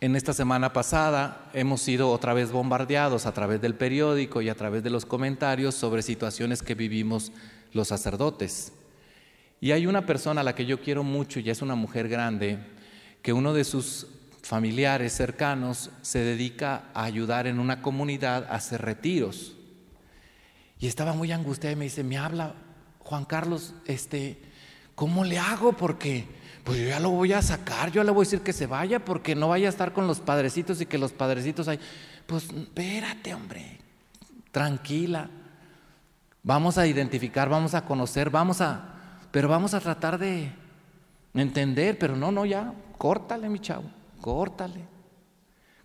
en 0.00 0.16
esta 0.16 0.32
semana 0.32 0.72
pasada 0.72 1.50
hemos 1.54 1.80
sido 1.82 2.10
otra 2.10 2.34
vez 2.34 2.52
bombardeados 2.52 3.26
a 3.26 3.32
través 3.32 3.60
del 3.60 3.74
periódico 3.74 4.42
y 4.42 4.48
a 4.48 4.54
través 4.54 4.82
de 4.82 4.90
los 4.90 5.06
comentarios 5.06 5.74
sobre 5.74 6.02
situaciones 6.02 6.62
que 6.62 6.74
vivimos 6.74 7.32
los 7.72 7.88
sacerdotes. 7.88 8.72
Y 9.60 9.72
hay 9.72 9.86
una 9.86 10.06
persona 10.06 10.40
a 10.40 10.44
la 10.44 10.54
que 10.54 10.66
yo 10.66 10.80
quiero 10.80 11.02
mucho, 11.02 11.40
y 11.40 11.50
es 11.50 11.62
una 11.62 11.74
mujer 11.74 12.08
grande, 12.08 12.58
que 13.22 13.32
uno 13.32 13.52
de 13.52 13.64
sus 13.64 14.06
familiares 14.42 15.12
cercanos, 15.12 15.90
se 16.02 16.20
dedica 16.20 16.84
a 16.94 17.04
ayudar 17.04 17.46
en 17.46 17.60
una 17.60 17.82
comunidad 17.82 18.44
a 18.44 18.56
hacer 18.56 18.82
retiros. 18.82 19.56
Y 20.80 20.86
estaba 20.86 21.12
muy 21.12 21.30
angustiada 21.30 21.74
y 21.74 21.76
me 21.76 21.84
dice, 21.84 22.02
me 22.02 22.16
habla 22.16 22.54
Juan 23.00 23.26
Carlos, 23.26 23.74
este, 23.84 24.40
¿cómo 24.94 25.24
le 25.24 25.38
hago? 25.38 25.74
Porque 25.74 26.26
pues 26.64 26.78
yo 26.78 26.88
ya 26.88 27.00
lo 27.00 27.10
voy 27.10 27.32
a 27.32 27.42
sacar, 27.42 27.92
yo 27.92 28.02
le 28.02 28.10
voy 28.10 28.22
a 28.22 28.26
decir 28.26 28.40
que 28.40 28.52
se 28.52 28.66
vaya 28.66 29.04
porque 29.04 29.34
no 29.34 29.48
vaya 29.48 29.66
a 29.66 29.70
estar 29.70 29.92
con 29.92 30.06
los 30.06 30.20
padrecitos 30.20 30.80
y 30.80 30.86
que 30.86 30.98
los 30.98 31.12
padrecitos 31.12 31.68
hay. 31.68 31.78
Pues 32.26 32.44
espérate, 32.44 33.34
hombre, 33.34 33.78
tranquila. 34.52 35.28
Vamos 36.42 36.78
a 36.78 36.86
identificar, 36.86 37.50
vamos 37.50 37.74
a 37.74 37.84
conocer, 37.84 38.30
vamos 38.30 38.62
a, 38.62 38.94
pero 39.30 39.48
vamos 39.48 39.74
a 39.74 39.80
tratar 39.80 40.18
de 40.18 40.50
entender, 41.34 41.98
pero 41.98 42.16
no, 42.16 42.32
no, 42.32 42.46
ya, 42.46 42.72
córtale, 42.96 43.50
mi 43.50 43.58
chavo. 43.58 43.90
Córtale. 44.20 44.88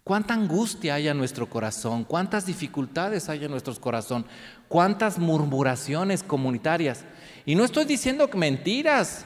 Cuánta 0.05 0.35
angustia 0.35 0.93
hay 0.93 1.07
en 1.07 1.17
nuestro 1.17 1.49
corazón, 1.49 2.03
cuántas 2.03 2.45
dificultades 2.45 3.27
hay 3.27 3.43
en 3.43 3.49
nuestro 3.49 3.73
corazón, 3.81 4.23
cuántas 4.67 5.19
murmuraciones 5.19 6.23
comunitarias. 6.23 7.05
Y 7.45 7.55
no 7.55 7.63
estoy 7.63 7.85
diciendo 7.85 8.29
mentiras. 8.33 9.25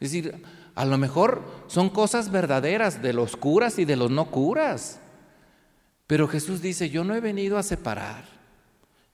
Es 0.00 0.12
decir, 0.12 0.42
a 0.74 0.84
lo 0.84 0.98
mejor 0.98 1.42
son 1.68 1.88
cosas 1.88 2.30
verdaderas 2.30 3.02
de 3.02 3.12
los 3.12 3.36
curas 3.36 3.78
y 3.78 3.84
de 3.84 3.96
los 3.96 4.10
no 4.10 4.26
curas. 4.26 5.00
Pero 6.06 6.28
Jesús 6.28 6.60
dice, 6.60 6.90
yo 6.90 7.02
no 7.02 7.14
he 7.14 7.20
venido 7.20 7.58
a 7.58 7.62
separar, 7.62 8.24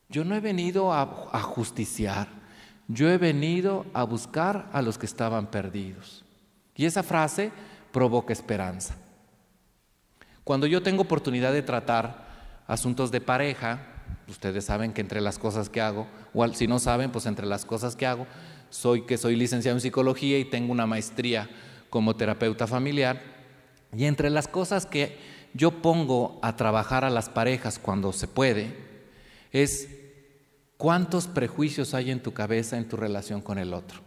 yo 0.08 0.24
no 0.24 0.34
he 0.34 0.40
venido 0.40 0.92
a, 0.92 1.30
a 1.32 1.40
justiciar, 1.40 2.28
yo 2.88 3.08
he 3.08 3.16
venido 3.16 3.86
a 3.94 4.02
buscar 4.02 4.68
a 4.72 4.82
los 4.82 4.98
que 4.98 5.06
estaban 5.06 5.46
perdidos. 5.46 6.24
Y 6.74 6.84
esa 6.84 7.02
frase 7.02 7.50
provoca 7.92 8.32
esperanza. 8.32 8.96
Cuando 10.44 10.66
yo 10.66 10.82
tengo 10.82 11.02
oportunidad 11.02 11.52
de 11.52 11.62
tratar 11.62 12.26
asuntos 12.66 13.10
de 13.10 13.20
pareja, 13.20 13.91
ustedes 14.28 14.64
saben 14.64 14.92
que 14.92 15.00
entre 15.00 15.20
las 15.20 15.38
cosas 15.38 15.68
que 15.68 15.80
hago, 15.80 16.06
o 16.34 16.46
si 16.48 16.66
no 16.66 16.78
saben, 16.78 17.10
pues 17.10 17.26
entre 17.26 17.46
las 17.46 17.64
cosas 17.64 17.96
que 17.96 18.06
hago, 18.06 18.26
soy 18.70 19.02
que 19.02 19.18
soy 19.18 19.36
licenciado 19.36 19.76
en 19.76 19.80
psicología 19.80 20.38
y 20.38 20.44
tengo 20.44 20.72
una 20.72 20.86
maestría 20.86 21.48
como 21.90 22.16
terapeuta 22.16 22.66
familiar. 22.66 23.20
Y 23.94 24.04
entre 24.04 24.30
las 24.30 24.48
cosas 24.48 24.86
que 24.86 25.18
yo 25.54 25.82
pongo 25.82 26.38
a 26.42 26.56
trabajar 26.56 27.04
a 27.04 27.10
las 27.10 27.28
parejas 27.28 27.78
cuando 27.78 28.12
se 28.12 28.26
puede, 28.26 28.74
es 29.52 29.88
cuántos 30.78 31.26
prejuicios 31.26 31.94
hay 31.94 32.10
en 32.10 32.22
tu 32.22 32.32
cabeza 32.32 32.78
en 32.78 32.88
tu 32.88 32.96
relación 32.96 33.42
con 33.42 33.58
el 33.58 33.74
otro. 33.74 34.00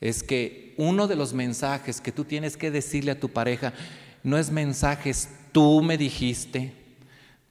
Es 0.00 0.22
que 0.22 0.74
uno 0.78 1.08
de 1.08 1.16
los 1.16 1.32
mensajes 1.32 2.00
que 2.00 2.12
tú 2.12 2.24
tienes 2.24 2.56
que 2.56 2.70
decirle 2.70 3.12
a 3.12 3.20
tu 3.20 3.28
pareja 3.28 3.72
no 4.22 4.38
es 4.38 4.50
mensajes, 4.50 5.30
tú 5.52 5.82
me 5.82 5.98
dijiste, 5.98 6.74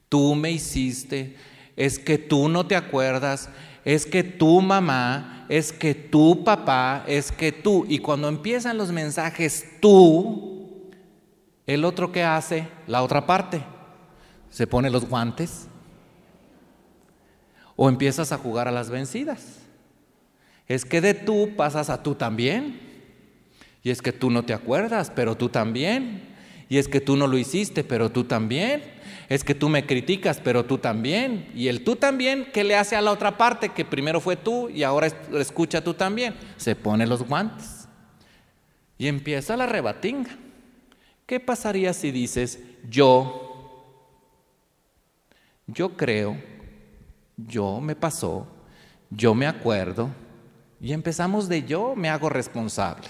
tú 0.09 0.35
me 0.35 0.51
hiciste, 0.51 1.35
es 1.75 1.97
que 1.99 2.17
tú 2.17 2.49
no 2.49 2.67
te 2.67 2.75
acuerdas, 2.75 3.49
es 3.85 4.05
que 4.05 4.23
tu 4.23 4.61
mamá, 4.61 5.45
es 5.49 5.71
que 5.71 5.95
tu 5.95 6.43
papá, 6.43 7.03
es 7.07 7.31
que 7.31 7.51
tú. 7.51 7.85
Y 7.87 7.99
cuando 7.99 8.27
empiezan 8.27 8.77
los 8.77 8.91
mensajes 8.91 9.65
tú, 9.79 10.89
el 11.65 11.85
otro 11.85 12.11
que 12.11 12.23
hace, 12.23 12.67
la 12.87 13.01
otra 13.03 13.25
parte, 13.25 13.63
se 14.49 14.67
pone 14.67 14.89
los 14.89 15.07
guantes 15.07 15.67
o 17.75 17.87
empiezas 17.87 18.31
a 18.31 18.37
jugar 18.37 18.67
a 18.67 18.71
las 18.71 18.89
vencidas. 18.89 19.59
Es 20.67 20.83
que 20.83 20.99
de 20.99 21.13
tú 21.13 21.51
pasas 21.55 21.89
a 21.89 22.03
tú 22.03 22.15
también. 22.15 22.79
Y 23.81 23.89
es 23.89 24.01
que 24.01 24.11
tú 24.11 24.29
no 24.29 24.43
te 24.43 24.53
acuerdas, 24.53 25.11
pero 25.15 25.37
tú 25.37 25.49
también. 25.49 26.35
Y 26.67 26.77
es 26.77 26.87
que 26.87 26.99
tú 26.99 27.15
no 27.15 27.25
lo 27.25 27.37
hiciste, 27.37 27.83
pero 27.83 28.11
tú 28.11 28.25
también. 28.25 28.83
Es 29.29 29.43
que 29.43 29.53
tú 29.53 29.69
me 29.69 29.85
criticas, 29.85 30.41
pero 30.43 30.65
tú 30.65 30.79
también. 30.79 31.51
Y 31.53 31.67
el 31.67 31.83
tú 31.83 31.95
también, 31.95 32.47
¿qué 32.51 32.63
le 32.63 32.75
hace 32.75 32.95
a 32.95 33.01
la 33.01 33.11
otra 33.11 33.37
parte? 33.37 33.69
Que 33.69 33.85
primero 33.85 34.19
fue 34.19 34.35
tú 34.35 34.69
y 34.69 34.81
ahora 34.81 35.07
escucha 35.37 35.83
tú 35.83 35.93
también. 35.93 36.35
Se 36.57 36.75
pone 36.75 37.05
los 37.05 37.21
guantes. 37.21 37.87
Y 38.97 39.07
empieza 39.07 39.55
la 39.55 39.67
rebatinga. 39.67 40.31
¿Qué 41.27 41.39
pasaría 41.39 41.93
si 41.93 42.09
dices 42.09 42.59
yo? 42.89 43.45
Yo 45.67 45.95
creo, 45.95 46.35
yo 47.37 47.79
me 47.79 47.95
pasó, 47.95 48.47
yo 49.11 49.35
me 49.35 49.45
acuerdo. 49.45 50.09
Y 50.81 50.91
empezamos 50.91 51.47
de 51.47 51.63
yo 51.63 51.95
me 51.95 52.09
hago 52.09 52.29
responsable. 52.29 53.07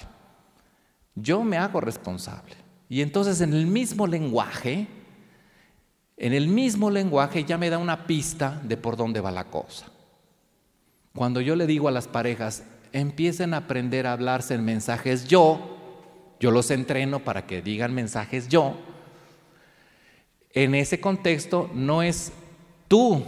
Yo 1.15 1.45
me 1.45 1.57
hago 1.57 1.79
responsable. 1.79 2.55
Y 2.89 3.01
entonces 3.01 3.39
en 3.39 3.53
el 3.53 3.67
mismo 3.67 4.05
lenguaje, 4.05 4.87
en 6.19 6.33
el 6.33 6.49
mismo 6.49 6.91
lenguaje 6.91 7.45
ya 7.45 7.57
me 7.57 7.69
da 7.69 7.77
una 7.77 8.05
pista 8.05 8.61
de 8.63 8.75
por 8.75 8.97
dónde 8.97 9.21
va 9.21 9.31
la 9.31 9.45
cosa. 9.45 9.87
Cuando 11.15 11.39
yo 11.39 11.55
le 11.55 11.65
digo 11.65 11.87
a 11.87 11.91
las 11.91 12.09
parejas, 12.09 12.63
empiecen 12.91 13.53
a 13.53 13.57
aprender 13.57 14.05
a 14.05 14.11
hablarse 14.11 14.53
en 14.53 14.65
mensajes 14.65 15.27
yo, 15.29 15.77
yo 16.39 16.51
los 16.51 16.71
entreno 16.71 17.19
para 17.19 17.47
que 17.47 17.61
digan 17.61 17.93
mensajes 17.93 18.49
yo, 18.49 18.75
en 20.51 20.75
ese 20.75 20.99
contexto 20.99 21.71
no 21.73 22.03
es 22.03 22.33
tú 22.89 23.23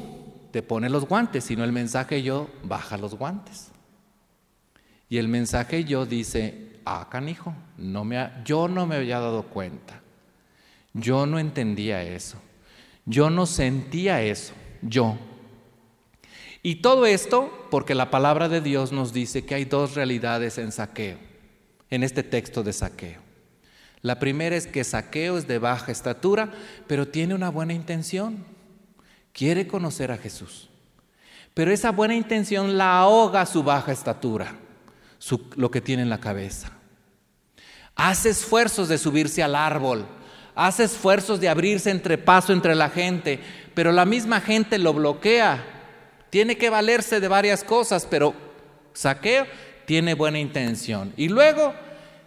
te 0.51 0.61
pones 0.61 0.91
los 0.91 1.07
guantes, 1.07 1.45
sino 1.45 1.63
el 1.63 1.71
mensaje 1.71 2.21
yo 2.23 2.49
baja 2.63 2.97
los 2.97 3.15
guantes. 3.15 3.71
Y 5.07 5.17
el 5.17 5.29
mensaje 5.29 5.85
yo 5.85 6.05
dice, 6.05 6.79
ah, 6.83 7.07
canijo, 7.09 7.53
yo 8.43 8.67
no 8.67 8.85
me 8.85 8.95
había 8.95 9.19
dado 9.19 9.43
cuenta. 9.43 10.01
Yo 10.93 11.25
no 11.25 11.39
entendía 11.39 12.03
eso. 12.03 12.37
Yo 13.05 13.29
no 13.29 13.45
sentía 13.45 14.21
eso. 14.21 14.53
Yo. 14.81 15.17
Y 16.63 16.75
todo 16.75 17.05
esto 17.05 17.67
porque 17.71 17.95
la 17.95 18.11
palabra 18.11 18.49
de 18.49 18.61
Dios 18.61 18.91
nos 18.91 19.13
dice 19.13 19.45
que 19.45 19.55
hay 19.55 19.65
dos 19.65 19.95
realidades 19.95 20.57
en 20.57 20.71
saqueo, 20.71 21.17
en 21.89 22.03
este 22.03 22.23
texto 22.23 22.63
de 22.63 22.73
saqueo. 22.73 23.21
La 24.01 24.19
primera 24.19 24.55
es 24.55 24.67
que 24.67 24.83
saqueo 24.83 25.37
es 25.37 25.47
de 25.47 25.59
baja 25.59 25.91
estatura, 25.91 26.51
pero 26.87 27.07
tiene 27.07 27.35
una 27.35 27.49
buena 27.49 27.73
intención. 27.73 28.43
Quiere 29.33 29.67
conocer 29.67 30.11
a 30.11 30.17
Jesús. 30.17 30.69
Pero 31.53 31.71
esa 31.71 31.91
buena 31.91 32.15
intención 32.15 32.77
la 32.77 32.99
ahoga 32.99 33.45
su 33.45 33.63
baja 33.63 33.91
estatura 33.91 34.55
lo 35.55 35.71
que 35.71 35.81
tiene 35.81 36.03
en 36.03 36.09
la 36.09 36.19
cabeza. 36.19 36.71
Hace 37.95 38.29
esfuerzos 38.29 38.87
de 38.87 38.97
subirse 38.97 39.43
al 39.43 39.55
árbol, 39.55 40.05
hace 40.55 40.83
esfuerzos 40.83 41.39
de 41.39 41.49
abrirse 41.49 41.89
entre 41.89 42.17
paso 42.17 42.53
entre 42.53 42.75
la 42.75 42.89
gente, 42.89 43.39
pero 43.73 43.91
la 43.91 44.05
misma 44.05 44.41
gente 44.41 44.77
lo 44.77 44.93
bloquea. 44.93 45.63
Tiene 46.29 46.57
que 46.57 46.69
valerse 46.69 47.19
de 47.19 47.27
varias 47.27 47.63
cosas, 47.63 48.07
pero 48.09 48.33
Saqueo 48.93 49.45
tiene 49.85 50.13
buena 50.13 50.39
intención. 50.39 51.13
Y 51.17 51.29
luego 51.29 51.73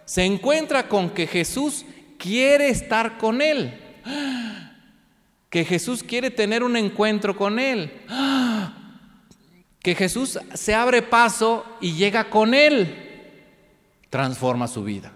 se 0.04 0.24
encuentra 0.24 0.88
con 0.88 1.10
que 1.10 1.26
Jesús 1.26 1.84
quiere 2.18 2.68
estar 2.68 3.18
con 3.18 3.42
él. 3.42 3.80
Que 5.50 5.64
Jesús 5.64 6.02
quiere 6.02 6.32
tener 6.32 6.64
un 6.64 6.76
encuentro 6.76 7.36
con 7.36 7.60
él 7.60 8.02
que 9.84 9.94
Jesús 9.94 10.38
se 10.54 10.74
abre 10.74 11.02
paso 11.02 11.62
y 11.78 11.92
llega 11.92 12.30
con 12.30 12.54
él, 12.54 13.20
transforma 14.08 14.66
su 14.66 14.82
vida, 14.82 15.12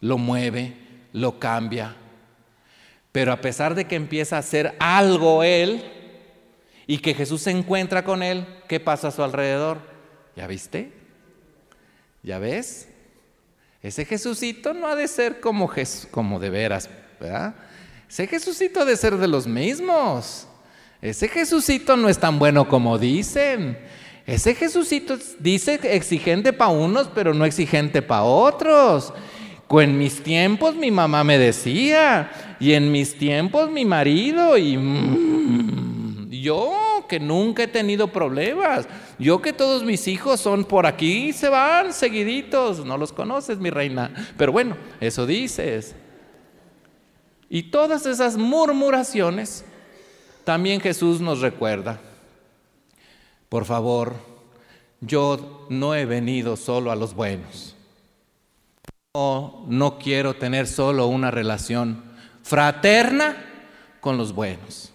lo 0.00 0.18
mueve, 0.18 0.74
lo 1.16 1.38
cambia. 1.38 1.96
Pero 3.10 3.32
a 3.32 3.40
pesar 3.40 3.74
de 3.74 3.86
que 3.86 3.96
empieza 3.96 4.36
a 4.36 4.40
hacer 4.40 4.76
algo 4.78 5.42
él 5.42 5.82
y 6.86 6.98
que 6.98 7.14
Jesús 7.14 7.42
se 7.42 7.50
encuentra 7.50 8.04
con 8.04 8.22
él, 8.22 8.46
¿qué 8.68 8.80
pasa 8.80 9.08
a 9.08 9.10
su 9.10 9.22
alrededor? 9.22 9.78
¿Ya 10.36 10.46
viste? 10.46 10.92
¿Ya 12.22 12.38
ves? 12.38 12.88
Ese 13.82 14.04
Jesucito 14.04 14.74
no 14.74 14.88
ha 14.88 14.94
de 14.94 15.08
ser 15.08 15.40
como, 15.40 15.70
como 16.10 16.38
de 16.38 16.50
veras, 16.50 16.90
¿verdad? 17.18 17.54
Ese 18.06 18.26
Jesucito 18.26 18.80
ha 18.80 18.84
de 18.84 18.96
ser 18.96 19.16
de 19.16 19.26
los 19.26 19.46
mismos. 19.46 20.46
Ese 21.00 21.28
Jesucito 21.28 21.96
no 21.96 22.10
es 22.10 22.18
tan 22.18 22.38
bueno 22.38 22.68
como 22.68 22.98
dicen. 22.98 23.78
Ese 24.26 24.54
Jesucito 24.54 25.16
dice 25.38 25.80
exigente 25.82 26.52
para 26.52 26.72
unos, 26.72 27.08
pero 27.08 27.32
no 27.32 27.46
exigente 27.46 28.02
para 28.02 28.24
otros. 28.24 29.14
En 29.68 29.98
mis 29.98 30.22
tiempos 30.22 30.76
mi 30.76 30.90
mamá 30.90 31.24
me 31.24 31.38
decía, 31.38 32.30
y 32.60 32.72
en 32.72 32.92
mis 32.92 33.18
tiempos 33.18 33.70
mi 33.70 33.84
marido, 33.84 34.56
y 34.56 34.76
mm, 34.76 36.30
yo 36.30 37.04
que 37.08 37.18
nunca 37.18 37.64
he 37.64 37.68
tenido 37.68 38.08
problemas, 38.08 38.88
yo 39.18 39.40
que 39.42 39.52
todos 39.52 39.84
mis 39.84 40.06
hijos 40.08 40.40
son 40.40 40.64
por 40.64 40.86
aquí, 40.86 41.32
se 41.32 41.48
van 41.48 41.92
seguiditos, 41.92 42.84
no 42.84 42.96
los 42.96 43.12
conoces 43.12 43.58
mi 43.58 43.70
reina, 43.70 44.12
pero 44.36 44.52
bueno, 44.52 44.76
eso 45.00 45.26
dices. 45.26 45.94
Y 47.48 47.64
todas 47.64 48.06
esas 48.06 48.36
murmuraciones 48.36 49.64
también 50.44 50.80
Jesús 50.80 51.20
nos 51.20 51.40
recuerda, 51.40 52.00
por 53.48 53.64
favor, 53.64 54.14
yo 55.00 55.66
no 55.70 55.94
he 55.94 56.04
venido 56.04 56.56
solo 56.56 56.90
a 56.90 56.96
los 56.96 57.14
buenos. 57.14 57.75
No, 59.16 59.98
quiero 59.98 60.34
tener 60.34 60.66
solo 60.66 61.06
una 61.06 61.30
relación 61.30 62.04
fraterna 62.42 63.34
con 64.02 64.18
los 64.18 64.34
buenos. 64.34 64.92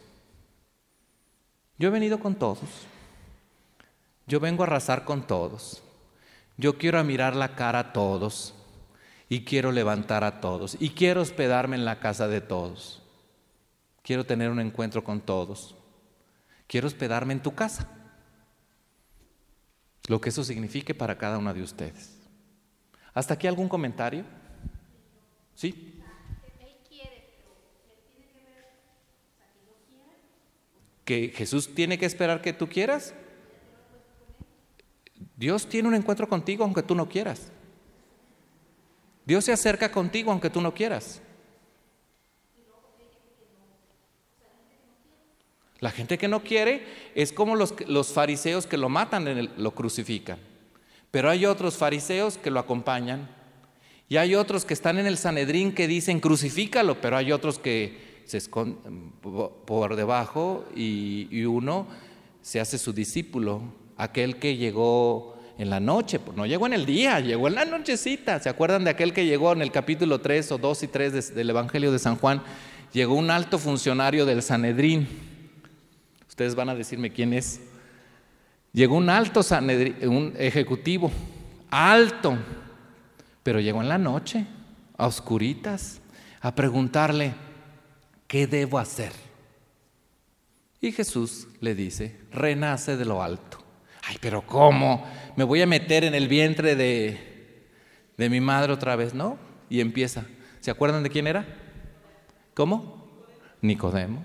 Yo 1.79 1.87
he 1.87 1.91
venido 1.91 2.19
con 2.19 2.35
todos. 2.35 2.59
Yo 4.27 4.39
vengo 4.39 4.61
a 4.61 4.67
arrasar 4.67 5.05
con 5.05 5.25
todos. 5.25 5.81
Yo 6.55 6.77
quiero 6.77 7.03
mirar 7.03 7.35
la 7.35 7.55
cara 7.55 7.79
a 7.79 7.93
todos 7.93 8.53
y 9.27 9.43
quiero 9.43 9.71
levantar 9.71 10.23
a 10.23 10.39
todos 10.39 10.77
y 10.79 10.91
quiero 10.91 11.21
hospedarme 11.21 11.75
en 11.75 11.85
la 11.85 11.99
casa 11.99 12.27
de 12.27 12.41
todos. 12.41 13.01
Quiero 14.03 14.23
tener 14.23 14.51
un 14.51 14.59
encuentro 14.59 15.03
con 15.03 15.21
todos. 15.21 15.75
Quiero 16.67 16.85
hospedarme 16.85 17.33
en 17.33 17.41
tu 17.41 17.55
casa. 17.55 17.89
Lo 20.07 20.21
que 20.21 20.29
eso 20.29 20.43
signifique 20.43 20.93
para 20.93 21.17
cada 21.17 21.39
una 21.39 21.55
de 21.55 21.63
ustedes. 21.63 22.20
¿Hasta 23.13 23.33
aquí 23.33 23.47
algún 23.47 23.67
comentario? 23.67 24.23
¿Sí? 25.55 25.97
¿Que 31.03 31.29
Jesús 31.29 31.73
tiene 31.73 31.97
que 31.97 32.05
esperar 32.05 32.41
que 32.41 32.53
tú 32.53 32.69
quieras? 32.69 33.13
Dios 35.35 35.67
tiene 35.67 35.87
un 35.87 35.95
encuentro 35.95 36.27
contigo 36.29 36.63
aunque 36.63 36.83
tú 36.83 36.95
no 36.95 37.09
quieras. 37.09 37.51
Dios 39.25 39.45
se 39.45 39.51
acerca 39.51 39.91
contigo 39.91 40.31
aunque 40.31 40.49
tú 40.49 40.61
no 40.61 40.73
quieras. 40.73 41.21
La 45.79 45.89
gente 45.89 46.17
que 46.19 46.27
no 46.27 46.43
quiere 46.43 46.85
es 47.15 47.33
como 47.33 47.55
los, 47.55 48.13
fariseos 48.13 48.67
que 48.67 48.77
lo 48.77 48.87
matan, 48.87 49.49
lo 49.57 49.71
crucifican. 49.71 50.50
Pero 51.11 51.29
hay 51.29 51.45
otros 51.45 51.75
fariseos 51.75 52.37
que 52.37 52.49
lo 52.49 52.59
acompañan. 52.59 53.29
Y 54.09 54.17
hay 54.17 54.35
otros 54.35 54.65
que 54.65 54.73
están 54.73 54.97
en 54.97 55.05
el 55.05 55.17
Sanedrín 55.17 55.73
que 55.73 55.87
dicen 55.87 56.19
crucifícalo, 56.19 56.99
pero 56.99 57.17
hay 57.17 57.31
otros 57.31 57.59
que 57.59 58.23
se 58.25 58.37
esconden 58.37 59.13
por 59.21 59.95
debajo 59.95 60.65
y, 60.75 61.45
uno 61.45 61.87
se 62.41 62.59
hace 62.59 62.77
su 62.77 62.91
discípulo, 62.91 63.61
aquel 63.97 64.37
que 64.37 64.57
llegó 64.57 65.37
en 65.57 65.69
la 65.69 65.79
noche, 65.79 66.19
pues 66.19 66.35
no 66.35 66.45
llegó 66.45 66.65
en 66.65 66.73
el 66.73 66.85
día, 66.85 67.19
llegó 67.19 67.47
en 67.47 67.55
la 67.55 67.65
nochecita. 67.65 68.39
¿Se 68.39 68.49
acuerdan 68.49 68.83
de 68.83 68.89
aquel 68.89 69.13
que 69.13 69.25
llegó 69.25 69.51
en 69.53 69.61
el 69.61 69.71
capítulo 69.71 70.19
3 70.19 70.53
o 70.53 70.57
2 70.57 70.83
y 70.83 70.87
3 70.87 71.35
del 71.35 71.49
Evangelio 71.51 71.91
de 71.91 71.99
San 71.99 72.15
Juan? 72.15 72.41
Llegó 72.93 73.13
un 73.13 73.29
alto 73.29 73.59
funcionario 73.59 74.25
del 74.25 74.41
Sanedrín 74.41 75.07
Ustedes 76.31 76.55
van 76.55 76.69
a 76.69 76.75
decirme 76.75 77.11
quién 77.11 77.33
es. 77.33 77.59
Llegó 78.73 78.95
un 78.95 79.09
alto 79.09 79.41
un 80.03 80.33
ejecutivo, 80.37 81.11
alto, 81.69 82.37
pero 83.43 83.59
llegó 83.59 83.81
en 83.81 83.89
la 83.89 83.97
noche, 83.97 84.45
a 84.97 85.07
oscuritas, 85.07 85.99
a 86.39 86.55
preguntarle, 86.55 87.33
¿qué 88.27 88.47
debo 88.47 88.79
hacer? 88.79 89.11
Y 90.79 90.91
Jesús 90.91 91.47
le 91.59 91.75
dice, 91.75 92.17
renace 92.31 92.97
de 92.97 93.05
lo 93.05 93.21
alto. 93.21 93.59
Ay, 94.03 94.17
pero 94.19 94.41
¿cómo? 94.41 95.05
¿Me 95.35 95.43
voy 95.43 95.61
a 95.61 95.67
meter 95.67 96.03
en 96.03 96.15
el 96.15 96.27
vientre 96.27 96.75
de, 96.75 97.67
de 98.17 98.29
mi 98.29 98.41
madre 98.41 98.73
otra 98.73 98.95
vez? 98.95 99.13
No. 99.13 99.37
Y 99.69 99.79
empieza. 99.79 100.25
¿Se 100.59 100.71
acuerdan 100.71 101.03
de 101.03 101.09
quién 101.09 101.27
era? 101.27 101.45
¿Cómo? 102.53 103.07
Nicodemo. 103.61 104.23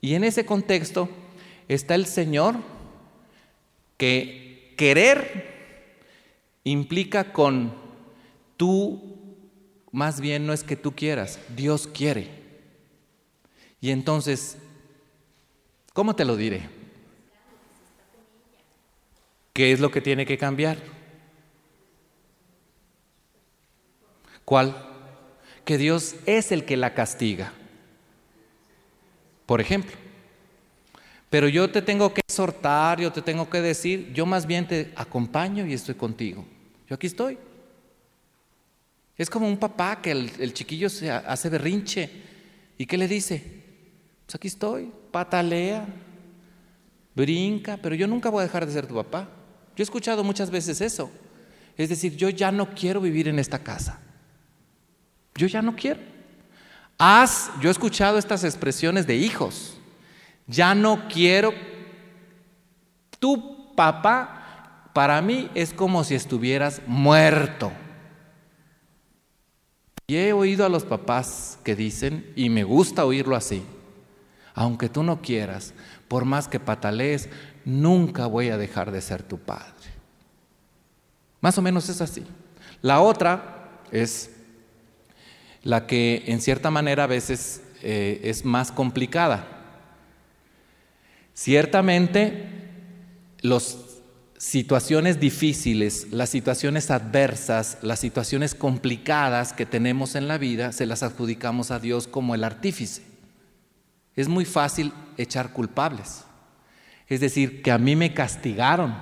Y 0.00 0.14
en 0.14 0.24
ese 0.24 0.46
contexto 0.46 1.10
está 1.74 1.94
el 1.94 2.06
Señor 2.06 2.56
que 3.96 4.74
querer 4.76 6.00
implica 6.64 7.32
con 7.32 7.72
tú, 8.56 9.16
más 9.92 10.20
bien 10.20 10.46
no 10.46 10.52
es 10.52 10.64
que 10.64 10.74
tú 10.74 10.96
quieras, 10.96 11.38
Dios 11.54 11.86
quiere. 11.86 12.28
Y 13.80 13.92
entonces, 13.92 14.58
¿cómo 15.92 16.16
te 16.16 16.24
lo 16.24 16.36
diré? 16.36 16.68
¿Qué 19.52 19.70
es 19.70 19.78
lo 19.78 19.92
que 19.92 20.00
tiene 20.00 20.26
que 20.26 20.38
cambiar? 20.38 20.78
¿Cuál? 24.44 24.74
Que 25.64 25.78
Dios 25.78 26.16
es 26.26 26.50
el 26.50 26.64
que 26.64 26.76
la 26.76 26.94
castiga. 26.94 27.52
Por 29.46 29.60
ejemplo. 29.60 30.09
Pero 31.30 31.48
yo 31.48 31.70
te 31.70 31.80
tengo 31.80 32.12
que 32.12 32.22
exhortar, 32.26 33.00
yo 33.00 33.12
te 33.12 33.22
tengo 33.22 33.48
que 33.48 33.60
decir, 33.60 34.12
yo 34.12 34.26
más 34.26 34.46
bien 34.46 34.66
te 34.66 34.92
acompaño 34.96 35.64
y 35.64 35.72
estoy 35.72 35.94
contigo. 35.94 36.44
Yo 36.88 36.96
aquí 36.96 37.06
estoy. 37.06 37.38
Es 39.16 39.30
como 39.30 39.46
un 39.46 39.56
papá 39.56 40.02
que 40.02 40.10
el, 40.10 40.52
chiquillo 40.52 40.90
se 40.90 41.10
hace 41.10 41.48
berrinche. 41.48 42.10
¿Y 42.76 42.84
qué 42.84 42.98
le 42.98 43.06
dice? 43.06 43.62
Pues 44.26 44.34
aquí 44.34 44.48
estoy, 44.48 44.92
patalea, 45.12 45.86
brinca, 47.14 47.78
pero 47.80 47.94
yo 47.94 48.08
nunca 48.08 48.28
voy 48.28 48.40
a 48.40 48.46
dejar 48.46 48.66
de 48.66 48.72
ser 48.72 48.86
tu 48.86 48.94
papá. 48.94 49.28
Yo 49.76 49.82
he 49.82 49.84
escuchado 49.84 50.24
muchas 50.24 50.50
veces 50.50 50.80
eso. 50.80 51.10
Es 51.76 51.90
decir, 51.90 52.16
yo 52.16 52.28
ya 52.28 52.50
no 52.50 52.74
quiero 52.74 53.00
vivir 53.00 53.28
en 53.28 53.38
esta 53.38 53.60
casa. 53.60 54.00
Yo 55.36 55.46
ya 55.46 55.62
no 55.62 55.76
quiero. 55.76 56.00
Haz, 56.98 57.50
yo 57.60 57.68
he 57.68 57.72
escuchado 57.72 58.18
estas 58.18 58.42
expresiones 58.42 59.06
de 59.06 59.16
hijos. 59.16 59.79
Ya 60.50 60.74
no 60.74 61.06
quiero. 61.08 61.54
Tu 63.20 63.74
papá, 63.76 64.90
para 64.92 65.22
mí 65.22 65.48
es 65.54 65.72
como 65.72 66.02
si 66.02 66.16
estuvieras 66.16 66.82
muerto. 66.86 67.70
Y 70.08 70.16
he 70.16 70.32
oído 70.32 70.66
a 70.66 70.68
los 70.68 70.84
papás 70.84 71.56
que 71.62 71.76
dicen, 71.76 72.32
y 72.34 72.48
me 72.48 72.64
gusta 72.64 73.04
oírlo 73.04 73.36
así, 73.36 73.62
aunque 74.54 74.88
tú 74.88 75.04
no 75.04 75.22
quieras, 75.22 75.72
por 76.08 76.24
más 76.24 76.48
que 76.48 76.58
patalees, 76.58 77.28
nunca 77.64 78.26
voy 78.26 78.48
a 78.48 78.58
dejar 78.58 78.90
de 78.90 79.02
ser 79.02 79.22
tu 79.22 79.38
padre. 79.38 79.70
Más 81.40 81.56
o 81.58 81.62
menos 81.62 81.88
es 81.88 82.00
así. 82.00 82.26
La 82.82 83.00
otra 83.00 83.68
es 83.92 84.32
la 85.62 85.86
que 85.86 86.24
en 86.26 86.40
cierta 86.40 86.72
manera 86.72 87.04
a 87.04 87.06
veces 87.06 87.62
eh, 87.82 88.20
es 88.24 88.44
más 88.44 88.72
complicada. 88.72 89.59
Ciertamente, 91.42 92.50
las 93.40 93.78
situaciones 94.36 95.18
difíciles, 95.20 96.08
las 96.10 96.28
situaciones 96.28 96.90
adversas, 96.90 97.78
las 97.80 97.98
situaciones 97.98 98.54
complicadas 98.54 99.54
que 99.54 99.64
tenemos 99.64 100.16
en 100.16 100.28
la 100.28 100.36
vida, 100.36 100.72
se 100.72 100.84
las 100.84 101.02
adjudicamos 101.02 101.70
a 101.70 101.78
Dios 101.78 102.06
como 102.06 102.34
el 102.34 102.44
artífice. 102.44 103.00
Es 104.16 104.28
muy 104.28 104.44
fácil 104.44 104.92
echar 105.16 105.54
culpables. 105.54 106.24
Es 107.06 107.20
decir, 107.20 107.62
que 107.62 107.70
a 107.70 107.78
mí 107.78 107.96
me 107.96 108.12
castigaron, 108.12 108.94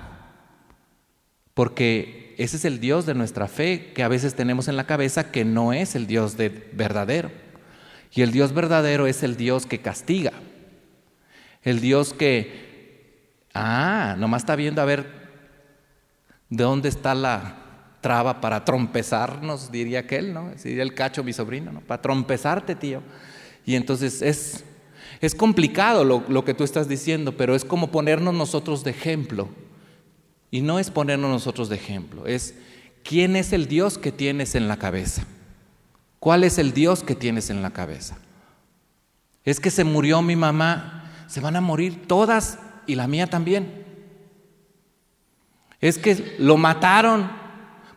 porque 1.55 2.37
ese 2.39 2.57
es 2.57 2.65
el 2.65 2.79
Dios 2.79 3.05
de 3.05 3.15
nuestra 3.15 3.49
fe 3.49 3.93
que 3.95 4.05
a 4.05 4.09
veces 4.09 4.37
tenemos 4.37 4.69
en 4.69 4.77
la 4.77 4.87
cabeza 4.87 5.33
que 5.33 5.45
no 5.45 5.73
es 5.73 5.97
el 5.97 6.07
Dios 6.07 6.37
de 6.37 6.51
verdadero. 6.51 7.33
Y 8.13 8.23
el 8.23 8.31
Dios 8.31 8.55
verdadero 8.55 9.09
es 9.09 9.25
el 9.25 9.37
Dios 9.37 9.67
que 9.67 9.81
castiga. 9.81 10.33
El 11.69 11.81
Dios 11.81 12.15
que, 12.15 13.35
ah, 13.53 14.17
nomás 14.19 14.43
está 14.43 14.57
viendo 14.57 14.81
a 14.81 14.87
ver 14.87 15.07
de 16.49 16.65
dónde 16.65 16.89
está 16.89 17.15
la 17.15 17.57
traba 18.01 18.41
para 18.41 18.65
trompezarnos, 18.65 19.71
diría 19.71 20.01
aquel, 20.01 20.33
¿no? 20.33 20.51
Diría 20.65 20.83
el 20.83 20.95
cacho, 20.95 21.23
mi 21.23 21.35
sobrino, 21.35 21.71
¿no? 21.71 21.81
Para 21.81 22.01
trompezarte, 22.01 22.75
tío. 22.75 23.03
Y 23.67 23.75
entonces 23.75 24.23
es, 24.23 24.65
es 25.21 25.35
complicado 25.35 26.05
lo, 26.05 26.25
lo 26.29 26.43
que 26.43 26.55
tú 26.55 26.65
estás 26.65 26.89
diciendo, 26.89 27.37
pero 27.37 27.55
es 27.55 27.67
como 27.67 27.91
ponernos 27.91 28.33
nosotros 28.33 28.83
de 28.83 28.93
ejemplo 28.93 29.51
y 30.51 30.63
no 30.63 30.79
es 30.79 30.91
ponernos 30.91 31.31
nosotros 31.31 31.69
de 31.69 31.77
ejemplo, 31.77 32.27
es 32.27 32.55
quién 33.05 33.37
es 33.37 33.53
el 33.53 33.69
Dios 33.69 33.99
que 33.99 34.11
tienes 34.11 34.55
en 34.55 34.69
la 34.69 34.79
cabeza. 34.79 35.27
¿Cuál 36.19 36.45
es 36.45 36.57
el 36.57 36.73
Dios 36.73 37.03
que 37.03 37.15
tienes 37.15 37.51
en 37.51 37.61
la 37.61 37.73
cabeza? 37.73 38.17
Es 39.45 39.61
que 39.61 39.71
se 39.71 39.85
murió 39.85 40.23
mi 40.23 40.35
mamá, 40.35 41.08
se 41.29 41.41
van 41.41 41.55
a 41.55 41.61
morir 41.61 42.09
todas 42.09 42.59
y 42.87 42.97
la 42.97 43.07
mía 43.07 43.29
también. 43.29 43.85
Es 45.81 45.99
que 45.99 46.37
lo 46.39 46.57
mataron. 46.57 47.31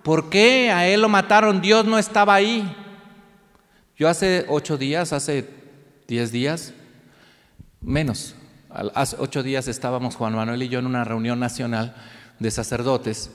¿Por 0.04 0.30
qué 0.30 0.72
a 0.72 0.88
él 0.88 1.02
lo 1.02 1.10
mataron? 1.10 1.62
Dios 1.62 1.86
no 1.86 1.98
estaba 1.98 2.36
ahí. 2.36 2.76
Yo 3.98 4.10
hace 4.10 4.46
ocho 4.50 4.78
días, 4.78 5.14
hace 5.14 5.48
diez 6.08 6.32
días, 6.32 6.74
menos, 7.82 8.36
hace 8.70 9.16
ocho 9.20 9.44
días 9.44 9.68
estábamos 9.68 10.16
Juan 10.16 10.36
Manuel 10.36 10.64
y 10.64 10.70
yo 10.70 10.80
en 10.80 10.88
una 10.88 11.04
reunión 11.04 11.40
nacional 11.40 11.96
de 12.40 12.52
sacerdotes. 12.52 13.32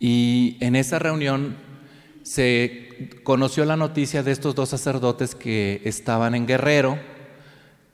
Y 0.00 0.56
en 0.60 0.74
esa 0.74 0.98
reunión 0.98 1.56
se 2.22 3.10
conoció 3.22 3.64
la 3.64 3.76
noticia 3.76 4.22
de 4.22 4.32
estos 4.32 4.54
dos 4.54 4.70
sacerdotes 4.70 5.34
que 5.34 5.82
estaban 5.84 6.34
en 6.34 6.46
Guerrero, 6.46 6.98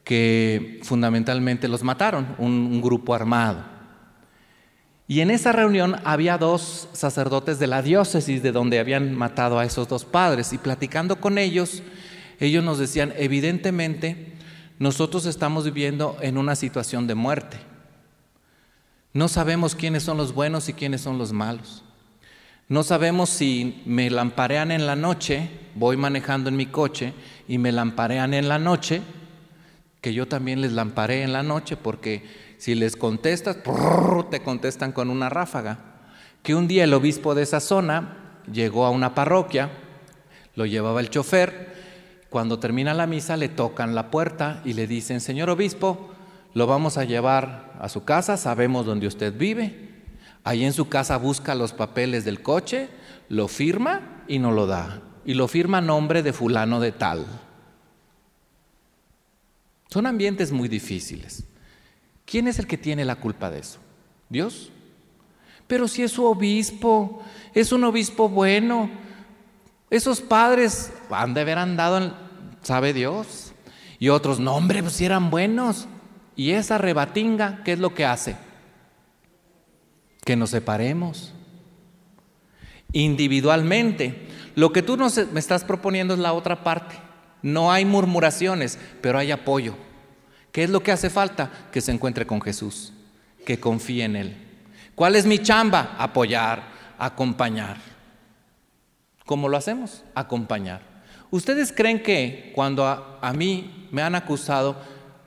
que 0.05 0.81
fundamentalmente 0.83 1.69
los 1.69 1.83
mataron, 1.83 2.35
un, 2.39 2.81
grupo 2.81 3.15
armado. 3.15 3.65
Y 5.07 5.21
en 5.21 5.31
esa 5.31 5.53
reunión 5.53 5.97
había 6.05 6.39
dos 6.39 6.89
sacerdotes 6.93 7.59
de 7.59 7.67
la 7.67 7.83
diócesis 7.83 8.43
de 8.43 8.53
donde 8.53 8.79
habían 8.79 9.15
matado 9.15 9.59
a 9.59 9.65
esos 9.65 9.89
dos 9.89 10.05
padres. 10.05 10.53
Y 10.53 10.59
platicando 10.59 11.21
con 11.21 11.39
ellos, 11.39 11.83
ellos 12.41 12.65
nos 12.65 12.79
decían, 12.79 13.13
evidentemente, 13.17 14.33
nosotros 14.79 15.27
estamos 15.27 15.65
viviendo 15.65 16.17
en 16.21 16.39
una 16.39 16.57
situación 16.57 17.07
de 17.07 17.15
muerte. 17.15 17.59
No 19.13 19.29
sabemos 19.29 19.75
quiénes 19.75 20.03
son 20.03 20.17
los 20.17 20.33
buenos 20.35 20.69
y 20.69 20.73
quiénes 20.73 21.03
son 21.03 21.19
los 21.19 21.33
malos. 21.33 21.85
No 22.69 22.83
sabemos 22.83 23.29
si 23.29 23.83
me 23.85 24.09
lamparean 24.09 24.71
en 24.71 24.87
la 24.87 24.97
noche, 24.97 25.51
voy 25.75 25.99
manejando 25.99 26.49
en 26.49 26.57
mi 26.57 26.67
coche 26.67 27.13
y 27.47 27.59
me 27.59 27.71
lamparean 27.71 28.33
en 28.33 28.49
la 28.49 28.59
noche, 28.59 29.03
que 30.03 30.13
yo 30.13 30.27
también 30.27 30.61
les 30.61 30.73
lamparé 30.73 31.23
en 31.23 31.33
la 31.33 31.45
noche, 31.45 31.77
porque 31.77 32.25
si 32.59 32.75
les 32.75 32.97
contestas, 32.97 33.59
te 34.31 34.43
contestan 34.43 34.93
con 34.93 35.09
una 35.09 35.31
ráfaga. 35.31 35.79
Que 36.43 36.57
un 36.57 36.67
día 36.67 36.85
el 36.85 36.93
obispo 36.93 37.37
de 37.37 37.45
esa 37.45 37.61
zona 37.61 38.43
llegó 38.53 38.85
a 38.85 38.91
una 38.91 39.15
parroquia, 39.15 39.71
lo 40.57 40.67
llevaba 40.67 41.01
el 41.01 41.09
chofer, 41.09 41.73
cuando 42.31 42.59
termina 42.59 42.95
la 42.95 43.07
misa 43.07 43.37
le 43.37 43.49
tocan 43.49 43.95
la 43.95 44.11
puerta 44.11 44.61
y 44.65 44.73
le 44.73 44.89
dicen, 44.89 45.21
señor 45.21 45.51
obispo, 45.51 46.11
lo 46.53 46.67
vamos 46.67 46.99
a 46.99 47.05
llevar 47.05 47.73
a 47.79 47.89
su 47.89 48.05
casa, 48.05 48.37
sabemos 48.37 48.85
dónde 48.85 49.07
usted 49.07 49.33
vive. 49.37 49.91
Ahí 50.43 50.65
en 50.65 50.73
su 50.73 50.89
casa 50.89 51.17
busca 51.17 51.55
los 51.55 51.73
papeles 51.73 52.25
del 52.25 52.43
coche, 52.43 52.89
lo 53.29 53.47
firma 53.47 54.25
y 54.27 54.41
no 54.41 54.51
lo 54.51 54.67
da. 54.67 55.01
Y 55.25 55.35
lo 55.35 55.47
firma 55.47 55.79
a 55.79 55.83
nombre 55.83 56.25
de 56.25 56.33
fulano 56.33 56.81
de 56.81 56.91
tal. 56.91 57.25
Son 59.93 60.07
ambientes 60.07 60.53
muy 60.53 60.71
difíciles. 60.71 61.45
¿Quién 62.25 62.49
es 62.49 62.59
el 62.59 62.67
que 62.67 62.79
tiene 62.79 63.05
la 63.05 63.17
culpa 63.17 63.51
de 63.51 63.59
eso? 63.59 63.79
¿Dios? 64.31 64.73
Pero 65.67 65.87
si 65.87 66.03
es 66.03 66.13
su 66.13 66.25
obispo, 66.25 67.23
es 67.53 67.73
un 67.73 67.85
obispo 67.85 68.31
bueno, 68.31 68.89
esos 69.91 70.23
padres 70.23 70.91
han 71.11 71.35
de 71.35 71.43
haber 71.43 71.59
andado, 71.59 72.17
sabe 72.63 72.95
Dios. 72.95 73.53
Y 73.99 74.09
otros, 74.09 74.41
no 74.41 74.57
hombre, 74.57 74.83
pues 74.83 74.95
si 74.95 75.05
eran 75.05 75.29
buenos. 75.29 75.87
Y 76.37 76.53
esa 76.53 76.79
rebatinga, 76.79 77.63
¿qué 77.63 77.73
es 77.73 77.79
lo 77.79 77.93
que 77.93 78.07
hace? 78.07 78.39
Que 80.25 80.37
nos 80.37 80.49
separemos 80.49 81.35
individualmente. 82.93 84.27
Lo 84.55 84.73
que 84.73 84.81
tú 84.81 84.97
me 84.97 85.39
estás 85.39 85.65
proponiendo 85.65 86.15
es 86.15 86.21
la 86.21 86.33
otra 86.33 86.65
parte. 86.65 87.12
No 87.43 87.73
hay 87.73 87.85
murmuraciones, 87.85 88.79
pero 89.01 89.19
hay 89.19 89.31
apoyo. 89.31 89.75
¿Qué 90.53 90.65
es 90.65 90.71
lo 90.71 90.83
que 90.83 90.93
hace 90.93 91.11
falta? 91.11 91.51
Que 91.73 91.81
se 91.81 91.93
encuentre 91.93 92.27
con 92.27 92.41
Jesús, 92.41 92.93
que 93.45 93.59
confíe 93.59 94.05
en 94.05 94.17
Él. 94.17 94.37
¿Cuál 94.95 95.17
es 95.17 95.27
mi 95.27 95.39
chamba? 95.39 95.97
Apoyar, 95.99 96.63
acompañar. 96.99 97.79
¿Cómo 99.27 99.49
lo 99.49 99.57
hacemos? 99.57 100.05
Acompañar. 100.15 100.83
¿Ustedes 101.31 101.73
creen 101.73 102.03
que 102.03 102.53
cuando 102.55 102.87
a, 102.87 103.33
mí 103.33 103.89
me 103.91 104.03
han 104.03 104.15
acusado 104.15 104.77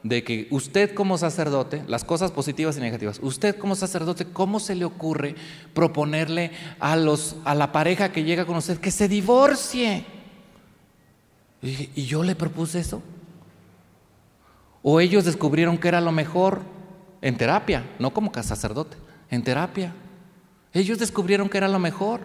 de 0.03 0.24
que 0.24 0.47
usted 0.51 0.93
como 0.93 1.18
sacerdote, 1.18 1.84
las 1.88 2.03
cosas 2.03 2.32
positivas 2.32 2.78
y 2.78 2.82
negativas, 2.82 3.20
usted 3.24 3.55
como 3.57 3.76
sacerdote, 3.76 4.26
¿cómo 4.26 4.59
se 4.59 4.76
le 4.76 4.86
ocurre 4.86 5.36
proponerle 5.74 6.51
a, 6.80 6.95
los, 6.95 7.38
a 7.43 7.55
la 7.55 7.72
pareja 7.72 8.11
que 8.11 8.24
llega 8.24 8.45
con 8.45 8.57
usted 8.57 8.78
que 8.78 8.91
se 8.91 9.07
divorcie? 9.07 10.05
Y, 11.66 12.05
yo 12.05 12.24
le 12.24 12.36
propuse 12.36 12.80
eso. 12.80 13.01
O 14.84 14.99
ellos 14.99 15.26
descubrieron 15.26 15.78
que 15.80 15.88
era 15.88 15.99
lo 15.99 16.11
mejor 16.11 16.61
en 17.22 17.36
terapia, 17.36 17.84
no 17.97 18.13
como 18.13 18.32
sacerdote, 18.34 18.97
en 19.32 19.43
terapia. 19.43 19.91
Ellos 20.72 20.99
descubrieron 20.99 21.49
que 21.49 21.57
era 21.57 21.68
lo 21.68 21.80
mejor. 21.80 22.22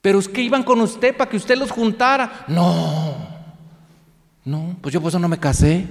Pero 0.00 0.18
es 0.18 0.28
que 0.28 0.40
iban 0.40 0.62
con 0.62 0.80
usted 0.80 1.14
para 1.14 1.28
que 1.28 1.36
usted 1.36 1.58
los 1.58 1.70
juntara. 1.70 2.44
No, 2.48 3.14
no, 4.44 4.76
pues 4.80 4.94
yo 4.94 5.00
por 5.02 5.10
eso 5.10 5.18
no 5.18 5.28
me 5.28 5.38
casé. 5.38 5.86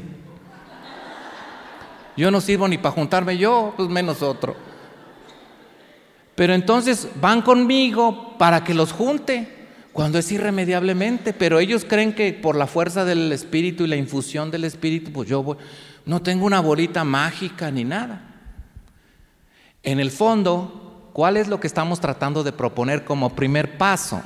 Yo 2.15 2.31
no 2.31 2.41
sirvo 2.41 2.67
ni 2.67 2.79
para 2.79 2.95
juntarme 2.95 3.37
yo, 3.37 3.75
pues 3.77 3.87
menos 3.89 4.23
otro. 4.23 4.55
Pero 6.33 6.55
entonces 6.55 7.07
van 7.21 7.43
conmigo 7.43 8.35
para 8.39 8.63
que 8.63 8.73
los 8.73 8.91
junte, 8.91 9.56
cuando 9.97 10.19
es 10.19 10.31
irremediablemente, 10.31 11.33
pero 11.33 11.57
ellos 11.57 11.83
creen 11.83 12.13
que 12.13 12.31
por 12.31 12.55
la 12.55 12.67
fuerza 12.67 13.03
del 13.03 13.31
Espíritu 13.31 13.83
y 13.83 13.87
la 13.87 13.95
infusión 13.95 14.51
del 14.51 14.63
Espíritu, 14.63 15.11
pues 15.11 15.27
yo 15.27 15.41
voy, 15.41 15.57
no 16.05 16.21
tengo 16.21 16.45
una 16.45 16.59
bolita 16.59 17.03
mágica 17.03 17.71
ni 17.71 17.83
nada. 17.83 18.21
En 19.81 19.99
el 19.99 20.11
fondo, 20.11 21.09
¿cuál 21.13 21.35
es 21.35 21.47
lo 21.47 21.59
que 21.59 21.65
estamos 21.65 21.99
tratando 21.99 22.43
de 22.43 22.51
proponer 22.51 23.05
como 23.05 23.35
primer 23.35 23.79
paso? 23.79 24.21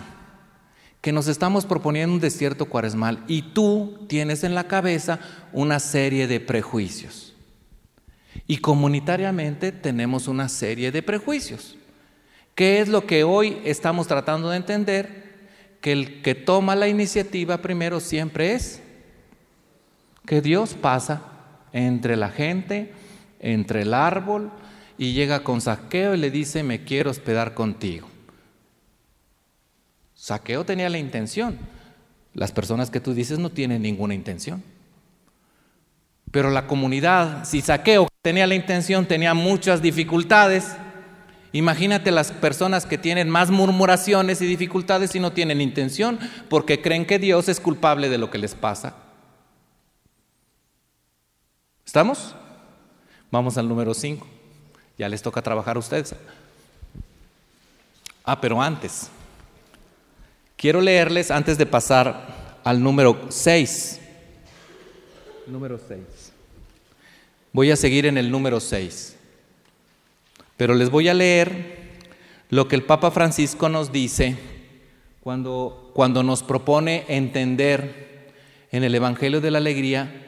Que 0.99 1.13
nos 1.13 1.29
estamos 1.29 1.65
proponiendo 1.65 2.15
un 2.15 2.19
desierto 2.19 2.65
cuaresmal 2.65 3.23
y 3.29 3.41
tú 3.53 3.97
tienes 4.09 4.43
en 4.43 4.55
la 4.55 4.67
cabeza 4.67 5.19
una 5.53 5.79
serie 5.79 6.27
de 6.27 6.41
prejuicios. 6.41 7.33
Y 8.45 8.57
comunitariamente 8.57 9.71
tenemos 9.71 10.27
una 10.27 10.49
serie 10.49 10.91
de 10.91 11.01
prejuicios. 11.01 11.77
¿Qué 12.55 12.81
es 12.81 12.89
lo 12.89 13.05
que 13.05 13.23
hoy 13.23 13.61
estamos 13.63 14.07
tratando 14.07 14.49
de 14.49 14.57
entender? 14.57 15.20
Que 15.81 15.91
el 15.91 16.21
que 16.21 16.35
toma 16.35 16.75
la 16.75 16.87
iniciativa 16.87 17.57
primero 17.57 17.99
siempre 17.99 18.53
es 18.53 18.81
que 20.25 20.41
Dios 20.41 20.75
pasa 20.75 21.23
entre 21.73 22.15
la 22.15 22.29
gente, 22.29 22.93
entre 23.39 23.81
el 23.81 23.93
árbol, 23.93 24.51
y 24.97 25.13
llega 25.13 25.43
con 25.43 25.61
Saqueo 25.61 26.13
y 26.13 26.17
le 26.17 26.29
dice, 26.29 26.61
me 26.61 26.83
quiero 26.83 27.09
hospedar 27.09 27.55
contigo. 27.55 28.07
Saqueo 30.13 30.63
tenía 30.63 30.89
la 30.89 30.99
intención. 30.99 31.57
Las 32.35 32.51
personas 32.51 32.91
que 32.91 32.99
tú 32.99 33.15
dices 33.15 33.39
no 33.39 33.49
tienen 33.49 33.81
ninguna 33.81 34.13
intención. 34.13 34.63
Pero 36.29 36.49
la 36.51 36.67
comunidad, 36.67 37.43
si 37.43 37.61
Saqueo 37.61 38.07
tenía 38.21 38.45
la 38.45 38.55
intención, 38.55 39.07
tenía 39.07 39.33
muchas 39.33 39.81
dificultades. 39.81 40.75
Imagínate 41.53 42.11
las 42.11 42.31
personas 42.31 42.85
que 42.85 42.97
tienen 42.97 43.29
más 43.29 43.49
murmuraciones 43.49 44.41
y 44.41 44.45
dificultades 44.45 45.15
y 45.15 45.19
no 45.19 45.33
tienen 45.33 45.59
intención 45.59 46.17
porque 46.49 46.81
creen 46.81 47.05
que 47.05 47.19
Dios 47.19 47.49
es 47.49 47.59
culpable 47.59 48.07
de 48.09 48.17
lo 48.17 48.31
que 48.31 48.37
les 48.37 48.55
pasa. 48.55 48.95
¿Estamos? 51.85 52.35
Vamos 53.31 53.57
al 53.57 53.67
número 53.67 53.93
5. 53.93 54.25
Ya 54.97 55.09
les 55.09 55.21
toca 55.21 55.41
trabajar 55.41 55.75
a 55.75 55.79
ustedes. 55.79 56.15
Ah, 58.23 58.39
pero 58.39 58.61
antes, 58.61 59.09
quiero 60.55 60.79
leerles 60.79 61.31
antes 61.31 61.57
de 61.57 61.65
pasar 61.65 62.59
al 62.63 62.81
número 62.81 63.25
6. 63.29 63.99
Número 65.47 65.77
6. 65.85 65.99
Voy 67.51 67.71
a 67.71 67.75
seguir 67.75 68.05
en 68.05 68.17
el 68.17 68.31
número 68.31 68.61
6. 68.61 69.17
Pero 70.61 70.75
les 70.75 70.91
voy 70.91 71.09
a 71.09 71.15
leer 71.15 72.03
lo 72.51 72.67
que 72.67 72.75
el 72.75 72.83
Papa 72.83 73.09
Francisco 73.09 73.67
nos 73.67 73.91
dice 73.91 74.37
cuando, 75.19 75.89
cuando 75.95 76.21
nos 76.21 76.43
propone 76.43 77.03
entender 77.07 78.29
en 78.71 78.83
el 78.83 78.93
Evangelio 78.93 79.41
de 79.41 79.49
la 79.49 79.57
Alegría 79.57 80.27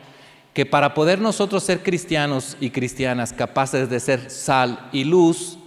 que 0.55 0.65
para 0.65 0.95
poder 0.95 1.21
nosotros 1.21 1.61
ser 1.63 1.83
cristianos 1.83 2.57
y 2.59 2.71
cristianas 2.71 3.31
capaces 3.31 3.91
de 3.91 3.99
ser 3.99 4.31
sal 4.31 4.89
y 4.91 5.03
luz, 5.03 5.59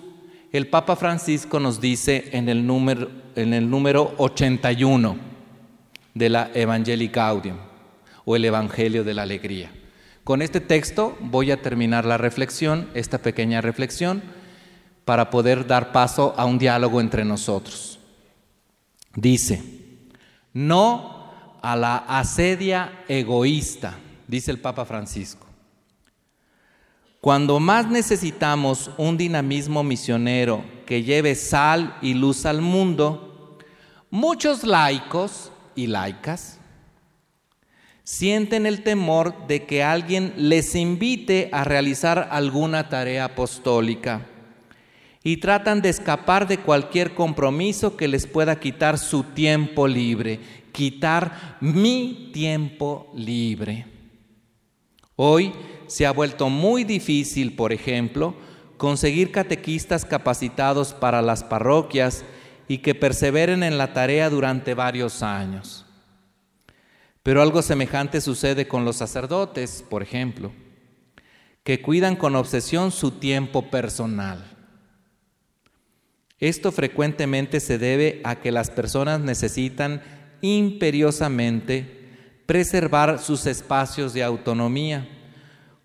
el 0.50 0.66
Papa 0.66 0.96
Francisco 0.96 1.60
nos 1.60 1.80
dice 1.80 2.30
en 2.32 2.48
el 2.48 2.66
número, 2.66 3.08
en 3.36 3.54
el 3.54 3.70
número 3.70 4.14
81 4.16 5.16
de 6.12 6.28
la 6.28 6.50
Evangelii 6.54 7.06
Gaudium 7.06 7.58
o 8.24 8.34
el 8.34 8.44
Evangelio 8.44 9.04
de 9.04 9.14
la 9.14 9.22
Alegría. 9.22 9.70
Con 10.24 10.42
este 10.42 10.58
texto 10.58 11.16
voy 11.20 11.52
a 11.52 11.62
terminar 11.62 12.04
la 12.04 12.18
reflexión, 12.18 12.88
esta 12.94 13.18
pequeña 13.18 13.60
reflexión, 13.60 14.24
para 15.06 15.30
poder 15.30 15.64
dar 15.64 15.92
paso 15.92 16.34
a 16.36 16.44
un 16.44 16.58
diálogo 16.58 17.00
entre 17.00 17.24
nosotros. 17.24 18.00
Dice, 19.14 19.62
no 20.52 21.30
a 21.62 21.76
la 21.76 21.96
asedia 21.96 23.04
egoísta 23.06 23.94
dice 24.26 24.50
el 24.50 24.58
Papa 24.58 24.84
Francisco. 24.84 25.46
Cuando 27.20 27.60
más 27.60 27.88
necesitamos 27.88 28.90
un 28.98 29.16
dinamismo 29.16 29.84
misionero 29.84 30.64
que 30.86 31.04
lleve 31.04 31.36
sal 31.36 31.96
y 32.02 32.14
luz 32.14 32.44
al 32.44 32.60
mundo, 32.60 33.58
muchos 34.10 34.64
laicos 34.64 35.52
y 35.76 35.86
laicas 35.86 36.58
sienten 38.02 38.66
el 38.66 38.82
temor 38.82 39.46
de 39.46 39.66
que 39.66 39.84
alguien 39.84 40.34
les 40.36 40.74
invite 40.74 41.48
a 41.52 41.62
realizar 41.62 42.28
alguna 42.32 42.88
tarea 42.88 43.26
apostólica 43.26 44.26
y 45.26 45.38
tratan 45.38 45.82
de 45.82 45.88
escapar 45.88 46.46
de 46.46 46.58
cualquier 46.58 47.12
compromiso 47.12 47.96
que 47.96 48.06
les 48.06 48.28
pueda 48.28 48.60
quitar 48.60 48.96
su 48.96 49.24
tiempo 49.24 49.88
libre, 49.88 50.38
quitar 50.70 51.56
mi 51.60 52.30
tiempo 52.32 53.10
libre. 53.12 53.86
Hoy 55.16 55.52
se 55.88 56.06
ha 56.06 56.12
vuelto 56.12 56.48
muy 56.48 56.84
difícil, 56.84 57.56
por 57.56 57.72
ejemplo, 57.72 58.36
conseguir 58.76 59.32
catequistas 59.32 60.04
capacitados 60.04 60.94
para 60.94 61.20
las 61.22 61.42
parroquias 61.42 62.24
y 62.68 62.78
que 62.78 62.94
perseveren 62.94 63.64
en 63.64 63.78
la 63.78 63.92
tarea 63.92 64.30
durante 64.30 64.74
varios 64.74 65.24
años. 65.24 65.86
Pero 67.24 67.42
algo 67.42 67.62
semejante 67.62 68.20
sucede 68.20 68.68
con 68.68 68.84
los 68.84 68.94
sacerdotes, 68.94 69.84
por 69.90 70.04
ejemplo, 70.04 70.52
que 71.64 71.82
cuidan 71.82 72.14
con 72.14 72.36
obsesión 72.36 72.92
su 72.92 73.10
tiempo 73.10 73.72
personal. 73.72 74.55
Esto 76.38 76.70
frecuentemente 76.70 77.60
se 77.60 77.78
debe 77.78 78.20
a 78.24 78.36
que 78.36 78.52
las 78.52 78.70
personas 78.70 79.20
necesitan 79.20 80.02
imperiosamente 80.42 81.96
preservar 82.44 83.18
sus 83.18 83.46
espacios 83.46 84.12
de 84.12 84.22
autonomía, 84.22 85.08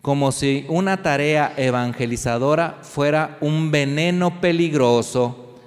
como 0.02 0.32
si 0.32 0.66
una 0.68 1.02
tarea 1.02 1.54
evangelizadora 1.58 2.80
fuera 2.82 3.38
un 3.40 3.72
veneno 3.72 4.42
peligroso 4.42 5.58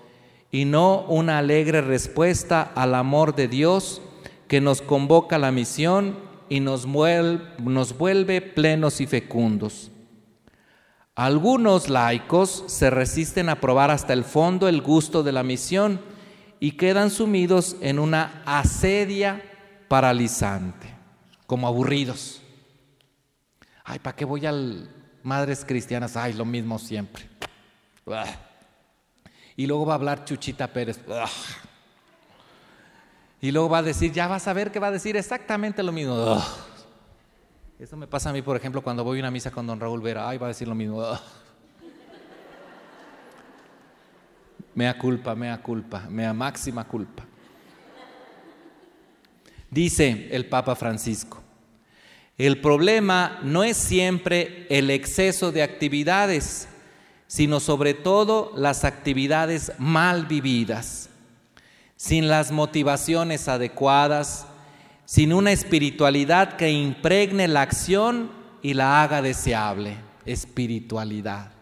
y 0.50 0.66
no 0.66 1.06
una 1.08 1.38
alegre 1.38 1.80
respuesta 1.80 2.62
al 2.74 2.94
amor 2.94 3.34
de 3.34 3.48
Dios 3.48 4.02
que 4.48 4.60
nos 4.60 4.82
convoca 4.82 5.36
a 5.36 5.40
la 5.40 5.50
misión 5.50 6.18
y 6.48 6.60
nos 6.60 6.86
vuelve, 6.86 8.40
plenos 8.42 9.00
y 9.00 9.06
fecundos. 9.06 9.90
Algunos 11.14 11.88
laicos 11.88 12.64
se 12.66 12.90
resisten 12.90 13.48
a 13.48 13.60
probar 13.60 13.90
hasta 13.92 14.12
el 14.12 14.24
fondo 14.24 14.66
el 14.66 14.82
gusto 14.82 15.22
de 15.22 15.30
la 15.30 15.44
misión 15.44 16.00
y 16.58 16.72
quedan 16.72 17.10
sumidos 17.10 17.76
en 17.80 18.00
una 18.00 18.42
asedia 18.46 19.42
paralizante, 19.86 20.88
como 21.46 21.68
aburridos. 21.68 22.42
Ay, 23.84 24.00
¿para 24.00 24.16
qué 24.16 24.24
voy 24.24 24.44
al 24.46 24.90
Madres 25.22 25.64
Cristianas? 25.64 26.16
Ay, 26.16 26.32
lo 26.32 26.44
mismo 26.44 26.80
siempre. 26.80 27.28
Y 29.54 29.66
luego 29.66 29.86
va 29.86 29.92
a 29.92 29.96
hablar 29.96 30.24
Chuchita 30.24 30.66
Pérez. 30.72 30.98
Y 33.40 33.52
luego 33.52 33.68
va 33.68 33.78
a 33.78 33.82
decir, 33.82 34.10
ya 34.10 34.26
vas 34.26 34.48
a 34.48 34.52
ver 34.52 34.72
que 34.72 34.80
va 34.80 34.88
a 34.88 34.90
decir 34.90 35.16
exactamente 35.16 35.82
lo 35.84 35.92
mismo. 35.92 36.42
Eso 37.84 37.98
me 37.98 38.06
pasa 38.06 38.30
a 38.30 38.32
mí, 38.32 38.40
por 38.40 38.56
ejemplo, 38.56 38.80
cuando 38.80 39.04
voy 39.04 39.18
a 39.18 39.20
una 39.20 39.30
misa 39.30 39.50
con 39.50 39.66
don 39.66 39.78
Raúl 39.78 40.00
Vera. 40.00 40.26
Ay, 40.26 40.38
va 40.38 40.46
a 40.46 40.48
decir 40.48 40.66
lo 40.66 40.74
mismo. 40.74 41.06
Mea 44.74 44.96
culpa, 44.96 45.34
mea 45.34 45.60
culpa, 45.60 46.06
mea 46.08 46.32
máxima 46.32 46.88
culpa. 46.88 47.26
Dice 49.70 50.28
el 50.30 50.46
Papa 50.46 50.74
Francisco, 50.74 51.42
el 52.38 52.58
problema 52.62 53.40
no 53.42 53.62
es 53.62 53.76
siempre 53.76 54.66
el 54.70 54.88
exceso 54.88 55.52
de 55.52 55.62
actividades, 55.62 56.68
sino 57.26 57.60
sobre 57.60 57.92
todo 57.92 58.52
las 58.56 58.84
actividades 58.84 59.72
mal 59.76 60.24
vividas, 60.24 61.10
sin 61.96 62.28
las 62.28 62.50
motivaciones 62.50 63.46
adecuadas, 63.46 64.46
sin 65.04 65.32
una 65.32 65.52
espiritualidad 65.52 66.56
que 66.56 66.70
impregne 66.70 67.48
la 67.48 67.62
acción 67.62 68.30
y 68.62 68.74
la 68.74 69.02
haga 69.02 69.22
deseable. 69.22 69.96
Espiritualidad. 70.24 71.52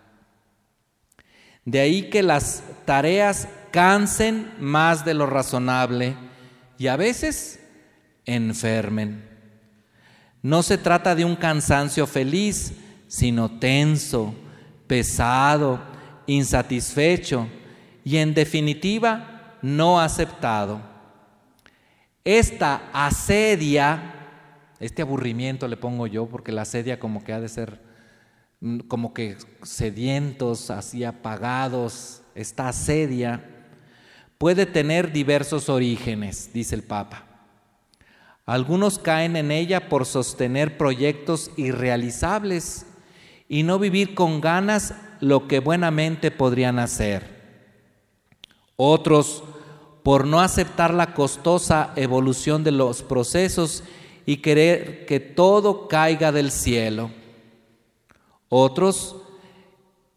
De 1.65 1.81
ahí 1.81 2.11
que 2.11 2.23
las 2.23 2.63
tareas 2.85 3.49
cansen 3.71 4.53
más 4.59 5.05
de 5.05 5.15
lo 5.15 5.27
razonable 5.27 6.15
y 6.79 6.89
a 6.89 6.97
veces 6.97 7.61
enfermen. 8.25 9.29
No 10.43 10.63
se 10.63 10.79
trata 10.79 11.15
de 11.15 11.25
un 11.25 11.37
cansancio 11.37 12.07
feliz, 12.07 12.73
sino 13.07 13.59
tenso, 13.59 14.35
pesado, 14.87 15.81
insatisfecho 16.27 17.49
y 18.05 18.17
en 18.17 18.35
definitiva 18.35 19.57
no 19.63 20.01
aceptado. 20.01 20.92
Esta 22.25 22.91
asedia, 22.93 24.15
este 24.79 25.03
aburrimiento 25.03 25.67
le 25.67 25.77
pongo 25.77 26.07
yo, 26.07 26.27
porque 26.27 26.53
la 26.53 26.63
asedia 26.63 27.01
como 27.01 27.25
que 27.25 27.33
ha 27.33 27.41
de 27.41 27.49
ser 27.49 27.81
mm, 28.61 28.81
como 28.81 29.13
que 29.13 29.37
sedientos, 29.63 30.71
así 30.71 31.03
apagados, 31.05 32.23
esta 32.35 32.69
asedia 32.69 33.45
puede 34.39 34.67
tener 34.67 35.13
diversos 35.13 35.69
orígenes, 35.69 36.53
dice 36.53 36.75
el 36.75 36.83
Papa. 36.83 37.27
Algunos 38.45 38.99
caen 38.99 39.37
en 39.37 39.51
ella 39.53 39.89
por 39.89 40.05
sostener 40.05 40.77
proyectos 40.77 41.51
irrealizables 41.57 42.87
y 43.49 43.63
no 43.63 43.79
vivir 43.79 44.15
con 44.15 44.41
ganas 44.41 44.95
lo 45.21 45.47
que 45.47 45.61
buenamente 45.61 46.31
podrían 46.33 46.79
hacer. 46.81 47.41
Otros 48.77 49.45
por 50.03 50.27
no 50.27 50.41
aceptar 50.41 50.93
la 50.93 51.15
costosa 51.15 51.93
evolución 51.97 52.65
de 52.65 52.73
los 52.73 53.03
procesos 53.03 53.85
y 54.27 54.39
querer 54.39 55.07
que 55.07 55.21
todo 55.21 55.89
caiga 55.89 56.33
del 56.33 56.51
cielo. 56.51 57.11
Otros 58.49 59.17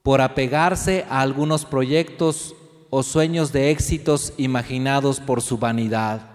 por 0.04 0.22
apegarse 0.22 1.06
a 1.10 1.22
algunos 1.22 1.66
proyectos 1.66 2.56
o 2.90 3.02
sueños 3.04 3.52
de 3.52 3.72
éxitos 3.72 4.34
imaginados 4.38 5.20
por 5.20 5.42
su 5.42 5.58
vanidad. 5.58 6.30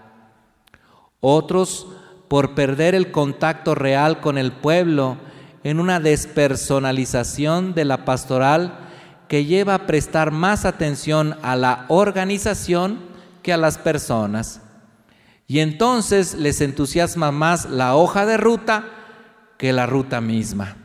Otros 1.19 1.87
por 2.27 2.55
perder 2.55 2.95
el 2.95 3.11
contacto 3.11 3.75
real 3.75 4.21
con 4.21 4.37
el 4.37 4.51
pueblo 4.51 5.17
en 5.63 5.79
una 5.79 5.99
despersonalización 5.99 7.73
de 7.73 7.85
la 7.85 8.05
pastoral 8.05 8.79
que 9.27 9.45
lleva 9.45 9.75
a 9.75 9.85
prestar 9.85 10.31
más 10.31 10.65
atención 10.65 11.37
a 11.41 11.55
la 11.55 11.85
organización 11.87 13.10
que 13.41 13.53
a 13.53 13.57
las 13.57 13.77
personas. 13.77 14.61
Y 15.47 15.59
entonces 15.59 16.35
les 16.35 16.61
entusiasma 16.61 17.31
más 17.31 17.69
la 17.69 17.95
hoja 17.95 18.25
de 18.25 18.37
ruta 18.37 18.85
que 19.57 19.73
la 19.73 19.85
ruta 19.85 20.21
misma. 20.21 20.77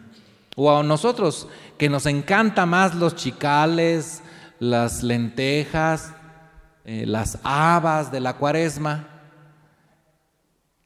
O 0.57 0.77
a 0.77 0.83
nosotros, 0.83 1.49
que 1.79 1.89
nos 1.89 2.07
encanta 2.07 2.67
más 2.67 2.95
los 2.95 3.15
chicales, 3.15 4.23
las 4.59 5.03
lentejas, 5.03 6.13
eh, 6.85 7.05
las 7.07 7.39
habas 7.43 8.11
de 8.11 8.21
la 8.21 8.35
cuaresma, 8.35 9.09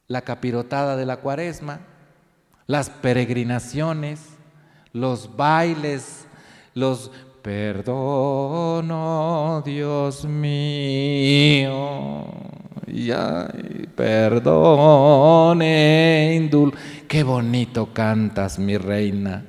la 0.08 0.22
capirotada 0.22 0.96
de 0.96 1.06
la 1.06 1.18
cuaresma, 1.18 1.80
las 2.66 2.90
peregrinaciones, 2.90 4.20
los 4.92 5.36
bailes, 5.36 6.26
los 6.74 7.10
perdono, 7.42 8.92
Dios 9.64 10.24
mío, 10.24 11.70
y 12.86 13.10
ay, 13.10 13.88
perdone, 13.94 15.64
indul. 16.36 16.74
Qué 17.08 17.22
bonito 17.22 17.92
cantas, 17.92 18.58
mi 18.58 18.76
reina. 18.76 19.44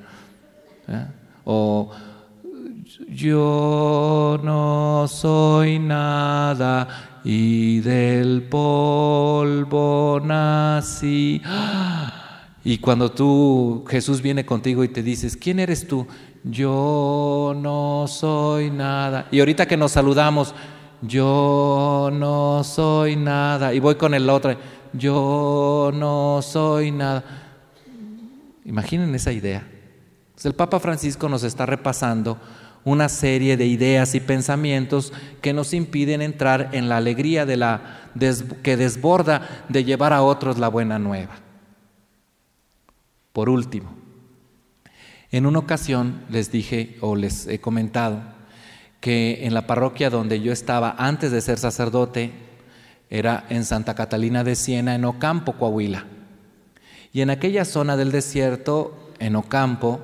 ¿Eh? 0.87 1.05
O 1.45 1.89
yo 3.09 4.39
no 4.43 5.07
soy 5.07 5.79
nada 5.79 6.87
y 7.23 7.79
del 7.81 8.43
polvo 8.43 10.19
nací. 10.23 11.41
¡Ah! 11.45 12.00
Y 12.63 12.77
cuando 12.77 13.11
tú, 13.11 13.83
Jesús 13.89 14.21
viene 14.21 14.45
contigo 14.45 14.83
y 14.83 14.87
te 14.87 15.01
dices, 15.01 15.35
¿quién 15.35 15.59
eres 15.59 15.87
tú? 15.87 16.05
Yo 16.43 17.53
no 17.57 18.05
soy 18.07 18.69
nada. 18.69 19.27
Y 19.31 19.39
ahorita 19.39 19.67
que 19.67 19.77
nos 19.77 19.93
saludamos, 19.93 20.53
yo 21.01 22.11
no 22.13 22.63
soy 22.63 23.15
nada. 23.15 23.73
Y 23.73 23.79
voy 23.79 23.95
con 23.95 24.13
el 24.13 24.29
otro, 24.29 24.55
yo 24.93 25.91
no 25.93 26.41
soy 26.43 26.91
nada. 26.91 27.23
Imaginen 28.63 29.13
esa 29.15 29.31
idea. 29.31 29.67
el 30.43 30.53
Papa 30.53 30.79
Francisco 30.79 31.27
nos 31.27 31.43
está 31.43 31.65
repasando 31.65 32.37
una 32.83 33.09
serie 33.09 33.57
de 33.57 33.65
ideas 33.65 34.15
y 34.15 34.19
pensamientos 34.19 35.13
que 35.41 35.53
nos 35.53 35.73
impiden 35.73 36.21
entrar 36.21 36.69
en 36.73 36.89
la 36.89 36.97
alegría 36.97 37.45
de 37.45 37.57
la 37.57 38.09
que 38.63 38.77
desborda 38.77 39.65
de 39.69 39.83
llevar 39.83 40.13
a 40.13 40.23
otros 40.23 40.59
la 40.59 40.67
buena 40.67 40.99
nueva. 40.99 41.50
Por 43.33 43.49
último, 43.49 43.95
en 45.31 45.45
una 45.45 45.59
ocasión 45.59 46.25
les 46.29 46.51
dije 46.51 46.97
o 47.01 47.15
les 47.15 47.47
he 47.47 47.59
comentado 47.59 48.21
que 48.99 49.45
en 49.45 49.53
la 49.53 49.65
parroquia 49.65 50.09
donde 50.09 50.41
yo 50.41 50.51
estaba 50.51 50.95
antes 50.97 51.31
de 51.31 51.41
ser 51.41 51.57
sacerdote 51.57 52.31
era 53.09 53.45
en 53.49 53.65
Santa 53.65 53.95
Catalina 53.95 54.43
de 54.43 54.55
Siena, 54.55 54.95
en 54.95 55.05
Ocampo, 55.05 55.53
Coahuila. 55.53 56.05
Y 57.11 57.21
en 57.21 57.29
aquella 57.29 57.65
zona 57.65 57.97
del 57.97 58.11
desierto, 58.11 59.11
en 59.19 59.35
Ocampo, 59.35 60.01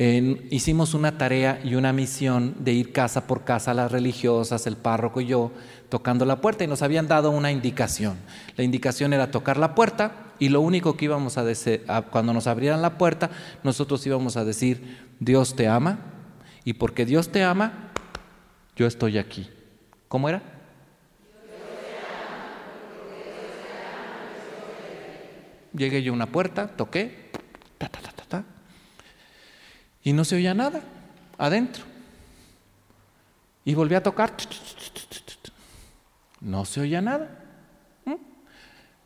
hicimos 0.00 0.94
una 0.94 1.18
tarea 1.18 1.60
y 1.62 1.74
una 1.74 1.92
misión 1.92 2.54
de 2.60 2.72
ir 2.72 2.92
casa 2.92 3.26
por 3.26 3.44
casa 3.44 3.72
a 3.72 3.74
las 3.74 3.92
religiosas, 3.92 4.66
el 4.66 4.76
párroco 4.76 5.20
y 5.20 5.26
yo, 5.26 5.52
tocando 5.90 6.24
la 6.24 6.40
puerta 6.40 6.64
y 6.64 6.66
nos 6.66 6.80
habían 6.80 7.06
dado 7.06 7.30
una 7.30 7.52
indicación. 7.52 8.16
La 8.56 8.64
indicación 8.64 9.12
era 9.12 9.30
tocar 9.30 9.58
la 9.58 9.74
puerta 9.74 10.32
y 10.38 10.48
lo 10.48 10.62
único 10.62 10.96
que 10.96 11.04
íbamos 11.04 11.36
a 11.36 11.44
decir, 11.44 11.84
cuando 12.10 12.32
nos 12.32 12.46
abrieran 12.46 12.80
la 12.80 12.96
puerta, 12.96 13.30
nosotros 13.62 14.06
íbamos 14.06 14.38
a 14.38 14.44
decir, 14.46 15.06
Dios 15.18 15.54
te 15.54 15.68
ama 15.68 15.98
y 16.64 16.72
porque 16.72 17.04
Dios 17.04 17.28
te 17.28 17.44
ama, 17.44 17.90
yo 18.76 18.86
estoy 18.86 19.18
aquí. 19.18 19.50
¿Cómo 20.08 20.30
era? 20.30 20.40
Llegué 25.74 26.02
yo 26.02 26.12
a 26.12 26.16
una 26.16 26.26
puerta, 26.26 26.68
toqué, 26.68 27.30
ta, 27.76 27.88
ta, 27.88 28.00
ta, 28.00 28.12
ta, 28.12 28.44
y 30.02 30.12
no 30.12 30.24
se 30.24 30.36
oía 30.36 30.54
nada 30.54 30.82
adentro. 31.38 31.84
Y 33.64 33.74
volví 33.74 33.94
a 33.94 34.02
tocar, 34.02 34.32
no 36.40 36.64
se 36.64 36.80
oía 36.80 37.00
nada. 37.00 37.36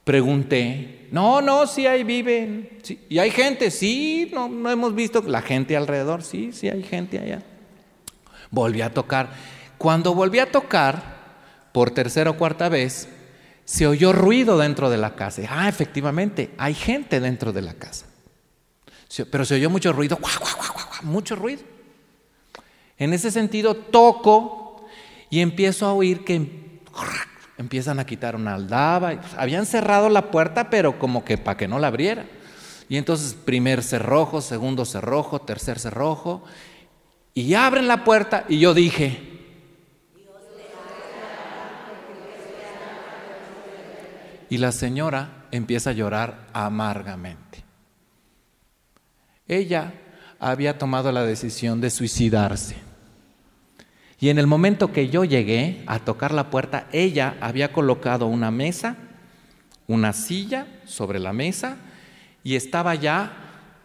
Pregunté, 0.05 1.09
no, 1.13 1.41
no, 1.41 1.67
sí 1.67 1.87
ahí 1.87 2.05
viven. 2.05 2.79
¿Y 3.09 3.19
hay 3.19 3.31
gente? 3.31 3.71
Sí, 3.71 4.31
no, 4.35 4.49
no 4.49 4.71
hemos 4.71 4.95
visto 4.95 5.23
la 5.23 5.41
gente 5.41 5.77
alrededor. 5.77 6.23
Sí, 6.23 6.53
sí 6.53 6.69
hay 6.69 6.83
gente 6.83 7.19
allá. 7.19 7.43
Volví 8.51 8.83
a 8.83 8.93
tocar. 8.93 9.31
Cuando 9.79 10.15
volví 10.15 10.41
a 10.41 10.53
tocar, 10.53 11.15
por 11.73 11.91
tercera 11.91 12.31
o 12.31 12.37
cuarta 12.37 12.69
vez, 12.69 13.09
se 13.65 13.87
oyó 13.87 14.13
ruido 14.13 14.59
dentro 14.59 14.91
de 14.91 14.99
la 14.99 15.15
casa. 15.17 15.43
Ah, 15.49 15.71
efectivamente, 15.71 16.51
hay 16.59 16.75
gente 16.75 17.19
dentro 17.19 17.53
de 17.55 17.63
la 17.63 17.73
casa. 17.73 18.07
Pero 19.31 19.45
se 19.47 19.55
oyó 19.55 19.71
mucho 19.71 19.93
ruido, 19.93 20.19
mucho 21.05 21.37
ruido. 21.37 21.63
En 22.99 23.13
ese 23.13 23.31
sentido, 23.31 23.75
toco 23.75 24.85
y 25.31 25.41
empiezo 25.41 25.87
a 25.87 25.93
oír 25.93 26.25
que 26.25 26.81
empiezan 27.59 27.99
a 27.99 28.07
quitar 28.07 28.37
una 28.37 28.55
aldaba. 28.55 29.21
Habían 29.37 29.67
cerrado 29.67 30.09
la 30.09 30.31
puerta, 30.31 30.71
pero 30.71 30.99
como 30.99 31.25
que 31.25 31.39
para 31.39 31.57
que 31.57 31.69
no 31.69 31.79
la 31.79 31.89
abriera. 31.89 32.27
Y 32.89 32.97
entonces, 32.97 33.35
primer 33.35 33.83
cerrojo, 33.83 34.41
segundo 34.41 34.85
cerrojo, 34.85 35.41
tercer 35.41 35.79
cerrojo. 35.79 36.45
Y 37.33 37.55
abren 37.55 37.89
la 37.89 38.05
puerta 38.05 38.45
y 38.49 38.61
yo 38.61 38.75
dije, 38.75 39.35
y 44.49 44.59
la 44.59 44.71
señora 44.71 45.47
empieza 45.51 45.91
a 45.91 45.95
llorar 45.95 46.47
amargamente. 46.53 47.65
Ella 49.49 49.93
había 50.45 50.77
tomado 50.77 51.11
la 51.11 51.25
decisión 51.25 51.81
de 51.81 51.89
suicidarse. 51.89 52.77
Y 54.21 54.29
en 54.29 54.39
el 54.39 54.47
momento 54.47 54.93
que 54.93 55.09
yo 55.09 55.25
llegué 55.25 55.83
a 55.87 55.99
tocar 56.01 56.33
la 56.33 56.51
puerta, 56.51 56.87
ella 56.93 57.37
había 57.41 57.73
colocado 57.73 58.27
una 58.27 58.51
mesa, 58.51 58.97
una 59.87 60.13
silla 60.13 60.67
sobre 60.85 61.19
la 61.19 61.33
mesa 61.33 61.79
y 62.43 62.57
estaba 62.57 62.95
ya 62.95 63.33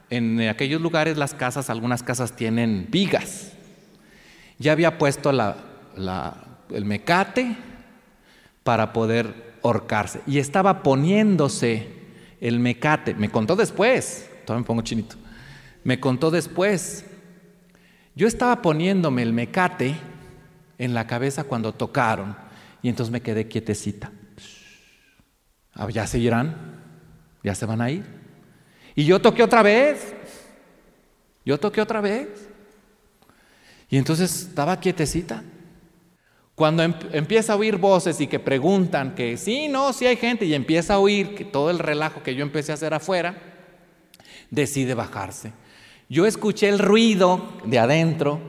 en 0.10 0.42
aquellos 0.42 0.82
lugares 0.82 1.18
las 1.18 1.34
casas, 1.34 1.70
algunas 1.70 2.04
casas 2.04 2.36
tienen 2.36 2.88
vigas. 2.90 3.54
Ya 4.58 4.74
había 4.74 4.98
puesto 4.98 5.30
el 5.30 6.86
mecate 6.86 7.56
para 8.64 8.92
poder 8.92 9.56
ahorcarse. 9.64 10.22
Y 10.28 10.40
estaba 10.40 10.84
poniéndose 10.84 11.88
el 12.42 12.60
mecate. 12.60 13.14
Me 13.14 13.30
contó 13.30 13.56
después, 13.56 14.30
todavía 14.46 14.64
me 14.64 14.68
pongo 14.68 14.82
chinito. 14.82 15.16
Me 15.84 16.00
contó 16.00 16.32
después. 16.32 17.06
Yo 18.16 18.28
estaba 18.28 18.62
poniéndome 18.62 19.22
el 19.24 19.34
mecate 19.34 19.96
en 20.78 20.94
la 20.94 21.08
cabeza 21.08 21.44
cuando 21.44 21.74
tocaron 21.74 22.36
y 22.82 22.90
entonces 22.90 23.12
me 23.12 23.22
quedé 23.22 23.48
quietecita. 23.48 24.12
Ah, 25.74 25.88
¿Ya 25.90 26.06
se 26.08 26.20
irán? 26.20 26.56
¿Ya 27.44 27.56
se 27.56 27.66
van 27.66 27.82
a 27.82 27.90
ir? 27.90 28.04
Y 28.96 29.06
yo 29.06 29.22
toqué 29.22 29.44
otra 29.44 29.64
vez. 29.64 30.14
Yo 31.46 31.58
toqué 31.58 31.82
otra 31.82 32.02
vez. 32.02 32.28
Y 33.90 33.98
entonces 33.98 34.48
estaba 34.48 34.80
quietecita. 34.80 35.44
Cuando 36.56 36.84
em- 36.84 36.94
empieza 37.14 37.54
a 37.54 37.56
oír 37.56 37.78
voces 37.78 38.20
y 38.20 38.28
que 38.28 38.40
preguntan 38.40 39.16
que 39.16 39.38
sí, 39.38 39.70
no, 39.70 39.94
sí 39.94 40.06
hay 40.06 40.18
gente 40.18 40.46
y 40.46 40.54
empieza 40.54 40.96
a 40.96 41.00
oír 41.00 41.34
que 41.34 41.46
todo 41.46 41.70
el 41.70 41.80
relajo 41.80 42.22
que 42.22 42.36
yo 42.36 42.44
empecé 42.44 42.74
a 42.74 42.76
hacer 42.76 42.94
afuera, 42.94 43.38
decide 44.52 44.94
bajarse. 44.94 45.54
Yo 46.10 46.26
escuché 46.26 46.68
el 46.68 46.80
ruido 46.80 47.48
de 47.66 47.78
adentro, 47.78 48.42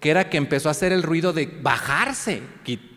que 0.00 0.10
era 0.10 0.28
que 0.28 0.36
empezó 0.36 0.68
a 0.68 0.72
hacer 0.72 0.92
el 0.92 1.04
ruido 1.04 1.32
de 1.32 1.46
bajarse, 1.46 2.42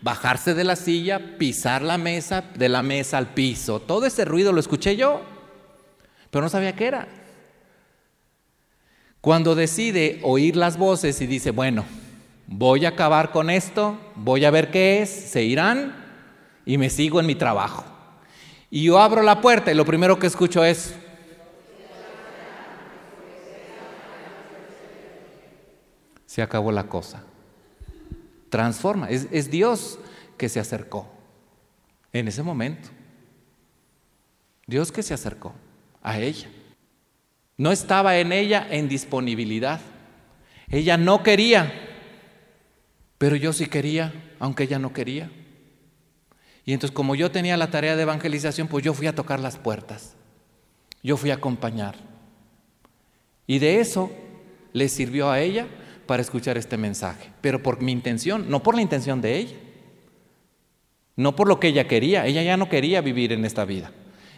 bajarse 0.02 0.54
de 0.54 0.64
la 0.64 0.74
silla, 0.74 1.38
pisar 1.38 1.82
la 1.82 1.98
mesa, 1.98 2.42
de 2.56 2.68
la 2.68 2.82
mesa 2.82 3.16
al 3.16 3.28
piso. 3.28 3.80
Todo 3.80 4.06
ese 4.06 4.24
ruido 4.24 4.52
lo 4.52 4.58
escuché 4.58 4.96
yo, 4.96 5.22
pero 6.30 6.42
no 6.42 6.48
sabía 6.48 6.74
qué 6.74 6.86
era. 6.86 7.06
Cuando 9.20 9.54
decide 9.54 10.18
oír 10.24 10.56
las 10.56 10.76
voces 10.76 11.20
y 11.20 11.28
dice, 11.28 11.52
bueno, 11.52 11.84
voy 12.48 12.86
a 12.86 12.90
acabar 12.90 13.30
con 13.30 13.50
esto, 13.50 13.98
voy 14.16 14.44
a 14.44 14.50
ver 14.50 14.72
qué 14.72 15.00
es, 15.00 15.10
se 15.10 15.44
irán 15.44 15.94
y 16.66 16.76
me 16.76 16.90
sigo 16.90 17.20
en 17.20 17.26
mi 17.26 17.36
trabajo. 17.36 17.84
Y 18.68 18.82
yo 18.82 18.98
abro 18.98 19.22
la 19.22 19.40
puerta 19.40 19.70
y 19.70 19.74
lo 19.74 19.84
primero 19.84 20.18
que 20.18 20.26
escucho 20.26 20.64
es, 20.64 20.94
se 26.28 26.42
acabó 26.42 26.70
la 26.72 26.84
cosa. 26.88 27.24
Transforma, 28.50 29.08
es, 29.08 29.28
es 29.32 29.50
Dios 29.50 29.98
que 30.36 30.50
se 30.50 30.60
acercó 30.60 31.08
en 32.12 32.28
ese 32.28 32.42
momento. 32.42 32.90
Dios 34.66 34.92
que 34.92 35.02
se 35.02 35.14
acercó 35.14 35.54
a 36.02 36.18
ella. 36.18 36.48
No 37.56 37.72
estaba 37.72 38.18
en 38.18 38.32
ella 38.32 38.66
en 38.70 38.90
disponibilidad. 38.90 39.80
Ella 40.68 40.98
no 40.98 41.22
quería, 41.22 41.72
pero 43.16 43.34
yo 43.34 43.54
sí 43.54 43.64
quería, 43.64 44.12
aunque 44.38 44.64
ella 44.64 44.78
no 44.78 44.92
quería. 44.92 45.30
Y 46.66 46.74
entonces 46.74 46.94
como 46.94 47.14
yo 47.14 47.30
tenía 47.30 47.56
la 47.56 47.70
tarea 47.70 47.96
de 47.96 48.02
evangelización, 48.02 48.68
pues 48.68 48.84
yo 48.84 48.92
fui 48.92 49.06
a 49.06 49.14
tocar 49.14 49.40
las 49.40 49.56
puertas. 49.56 50.14
Yo 51.02 51.16
fui 51.16 51.30
a 51.30 51.36
acompañar. 51.36 51.94
Y 53.46 53.60
de 53.60 53.80
eso 53.80 54.10
le 54.74 54.90
sirvió 54.90 55.30
a 55.30 55.40
ella 55.40 55.66
para 56.08 56.22
escuchar 56.22 56.56
este 56.56 56.78
mensaje, 56.78 57.30
pero 57.42 57.62
por 57.62 57.82
mi 57.82 57.92
intención, 57.92 58.48
no 58.48 58.62
por 58.62 58.74
la 58.74 58.80
intención 58.80 59.20
de 59.20 59.36
ella. 59.36 59.56
No 61.16 61.36
por 61.36 61.48
lo 61.48 61.60
que 61.60 61.68
ella 61.68 61.86
quería, 61.86 62.24
ella 62.24 62.42
ya 62.42 62.56
no 62.56 62.70
quería 62.70 63.02
vivir 63.02 63.32
en 63.32 63.44
esta 63.44 63.66
vida. 63.66 63.92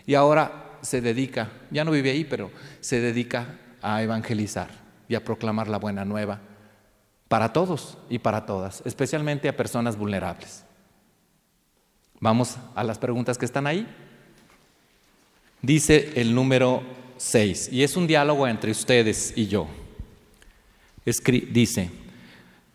Y 0.05 0.15
ahora 0.15 0.79
se 0.83 1.01
dedica, 1.01 1.49
ya 1.71 1.85
no 1.85 1.93
vive 1.93 2.11
ahí, 2.11 2.25
pero 2.25 2.51
se 2.81 3.01
dedica 3.01 3.57
a 3.81 4.03
evangelizar 4.03 4.69
y 5.09 5.15
a 5.15 5.25
proclamar 5.25 5.69
la 5.69 5.79
buena 5.79 6.05
nueva 6.05 6.41
para 7.29 7.53
todos 7.53 7.99
y 8.09 8.19
para 8.19 8.47
todas, 8.47 8.83
especialmente 8.85 9.49
a 9.49 9.57
personas 9.57 9.97
vulnerables. 9.97 10.65
Vamos 12.19 12.57
a 12.75 12.83
las 12.83 12.99
preguntas 12.99 13.39
que 13.39 13.45
están 13.45 13.69
ahí. 13.69 13.87
Dice 15.63 16.15
el 16.17 16.35
número 16.35 16.83
6, 17.19 17.69
y 17.71 17.85
es 17.85 17.97
un 17.97 18.09
diálogo 18.09 18.49
entre 18.49 18.73
ustedes 18.73 19.35
y 19.37 19.47
yo. 19.47 19.69
Dice, 21.51 21.91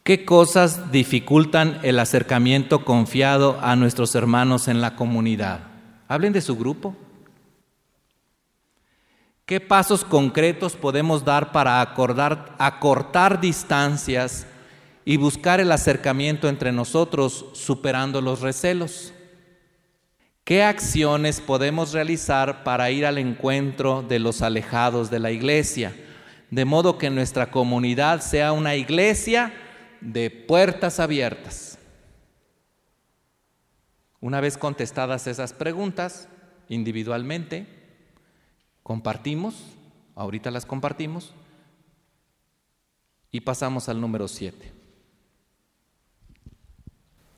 ¿qué 0.04 0.26
cosas 0.26 0.92
dificultan 0.92 1.80
el 1.84 2.00
acercamiento 2.00 2.84
confiado 2.84 3.58
a 3.62 3.76
nuestros 3.76 4.14
hermanos 4.16 4.68
en 4.68 4.82
la 4.82 4.96
comunidad? 4.96 5.62
Hablen 6.08 6.34
de 6.34 6.42
su 6.42 6.58
grupo. 6.58 6.96
¿Qué 9.46 9.60
pasos 9.60 10.04
concretos 10.04 10.76
podemos 10.76 11.24
dar 11.24 11.52
para 11.52 11.80
acordar, 11.80 12.56
acortar 12.58 13.40
distancias 13.40 14.48
y 15.06 15.18
buscar 15.18 15.60
el 15.60 15.72
acercamiento 15.72 16.50
entre 16.50 16.72
nosotros 16.72 17.46
superando 17.54 18.22
los 18.22 18.42
recelos? 18.42 19.14
¿Qué 20.44 20.64
acciones 20.64 21.42
podemos 21.42 21.94
realizar 21.94 22.64
para 22.64 22.92
ir 22.92 23.06
al 23.06 23.18
encuentro 23.18 24.04
de 24.08 24.20
los 24.20 24.42
alejados 24.42 25.10
de 25.10 25.20
la 25.20 25.32
iglesia? 25.32 25.96
De 26.52 26.66
modo 26.66 26.98
que 26.98 27.10
nuestra 27.10 27.52
comunidad 27.52 28.22
sea 28.22 28.52
una 28.52 28.76
iglesia 28.76 29.54
de 30.02 30.30
puertas 30.30 31.00
abiertas. 31.00 31.78
Una 34.22 34.42
vez 34.42 34.58
contestadas 34.58 35.28
esas 35.28 35.54
preguntas 35.54 36.28
individualmente, 36.70 37.68
compartimos, 38.84 39.56
ahorita 40.16 40.52
las 40.52 40.66
compartimos, 40.66 41.34
y 43.32 43.42
pasamos 43.42 43.90
al 43.90 44.00
número 44.00 44.28
7. 44.28 44.72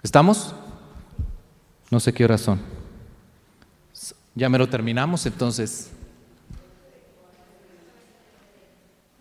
¿Estamos? 0.03 0.53
No 1.89 1.99
sé 1.99 2.13
qué 2.13 2.23
horas 2.23 2.41
son. 2.41 2.61
Ya 4.35 4.47
me 4.47 4.59
lo 4.59 4.69
terminamos, 4.69 5.25
entonces. 5.25 5.91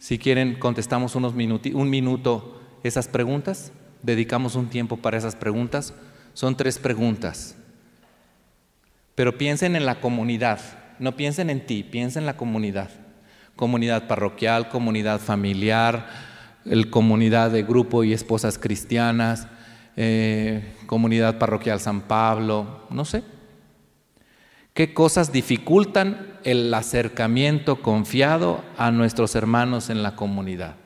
Si 0.06 0.20
quieren, 0.20 0.54
contestamos 0.60 1.16
unos 1.16 1.34
un 1.34 1.90
minuto 1.90 2.60
esas 2.84 3.08
preguntas. 3.08 3.72
Dedicamos 4.04 4.54
un 4.54 4.68
tiempo 4.68 4.98
para 4.98 5.18
esas 5.18 5.34
preguntas. 5.34 5.94
Son 6.32 6.56
tres 6.56 6.78
preguntas. 6.78 7.56
Pero 9.16 9.36
piensen 9.36 9.74
en 9.74 9.84
la 9.84 10.00
comunidad. 10.00 10.60
No 11.00 11.16
piensen 11.16 11.50
en 11.50 11.66
ti, 11.66 11.82
piensen 11.82 12.22
en 12.22 12.26
la 12.26 12.36
comunidad. 12.36 12.88
Comunidad 13.56 14.06
parroquial, 14.06 14.68
comunidad 14.68 15.18
familiar, 15.18 16.06
el 16.64 16.88
comunidad 16.88 17.50
de 17.50 17.64
grupo 17.64 18.04
y 18.04 18.12
esposas 18.12 18.60
cristianas, 18.60 19.48
eh, 19.96 20.72
comunidad 20.86 21.40
parroquial 21.40 21.80
San 21.80 22.02
Pablo, 22.02 22.86
no 22.90 23.04
sé. 23.04 23.24
¿Qué 24.76 24.92
cosas 24.92 25.32
dificultan 25.32 26.38
el 26.44 26.72
acercamiento 26.74 27.80
confiado 27.80 28.62
a 28.76 28.90
nuestros 28.90 29.34
hermanos 29.34 29.88
en 29.88 30.02
la 30.02 30.14
comunidad? 30.14 30.76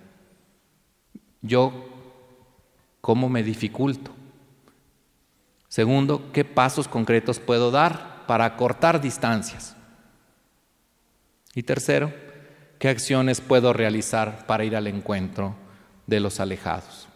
Yo, 1.43 1.89
¿cómo 3.01 3.29
me 3.29 3.43
dificulto? 3.43 4.13
Segundo, 5.67 6.31
¿qué 6.33 6.45
pasos 6.45 6.87
concretos 6.87 7.41
puedo 7.41 7.73
dar 7.73 8.27
para 8.29 8.45
acortar 8.45 9.01
distancias? 9.01 9.75
Y 11.57 11.65
tercero, 11.65 12.15
¿qué 12.79 12.91
acciones 12.91 13.41
puedo 13.41 13.73
realizar 13.73 14.47
para 14.47 14.65
ir 14.65 14.77
al 14.77 14.87
encuentro 14.87 15.57
de 16.07 16.21
los 16.21 16.39
alejados? 16.39 17.09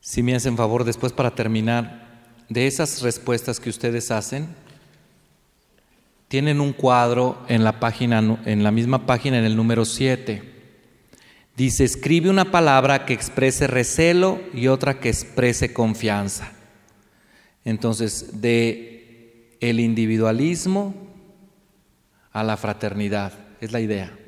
Si 0.00 0.24
me 0.24 0.34
hacen 0.34 0.56
favor 0.56 0.82
después 0.82 1.12
para 1.12 1.36
terminar, 1.36 2.02
de 2.48 2.66
esas 2.66 3.00
respuestas 3.02 3.60
que 3.60 3.70
ustedes 3.70 4.10
hacen, 4.10 4.56
tienen 6.32 6.62
un 6.62 6.72
cuadro 6.72 7.44
en 7.48 7.62
la 7.62 7.78
página 7.78 8.38
en 8.46 8.62
la 8.62 8.70
misma 8.70 9.04
página 9.04 9.38
en 9.38 9.44
el 9.44 9.54
número 9.54 9.84
7. 9.84 10.42
Dice, 11.58 11.84
escribe 11.84 12.30
una 12.30 12.50
palabra 12.50 13.04
que 13.04 13.12
exprese 13.12 13.66
recelo 13.66 14.40
y 14.54 14.68
otra 14.68 14.98
que 14.98 15.10
exprese 15.10 15.74
confianza. 15.74 16.50
Entonces, 17.66 18.40
de 18.40 19.58
el 19.60 19.78
individualismo 19.78 20.94
a 22.32 22.42
la 22.42 22.56
fraternidad, 22.56 23.34
es 23.60 23.72
la 23.72 23.80
idea. 23.80 24.18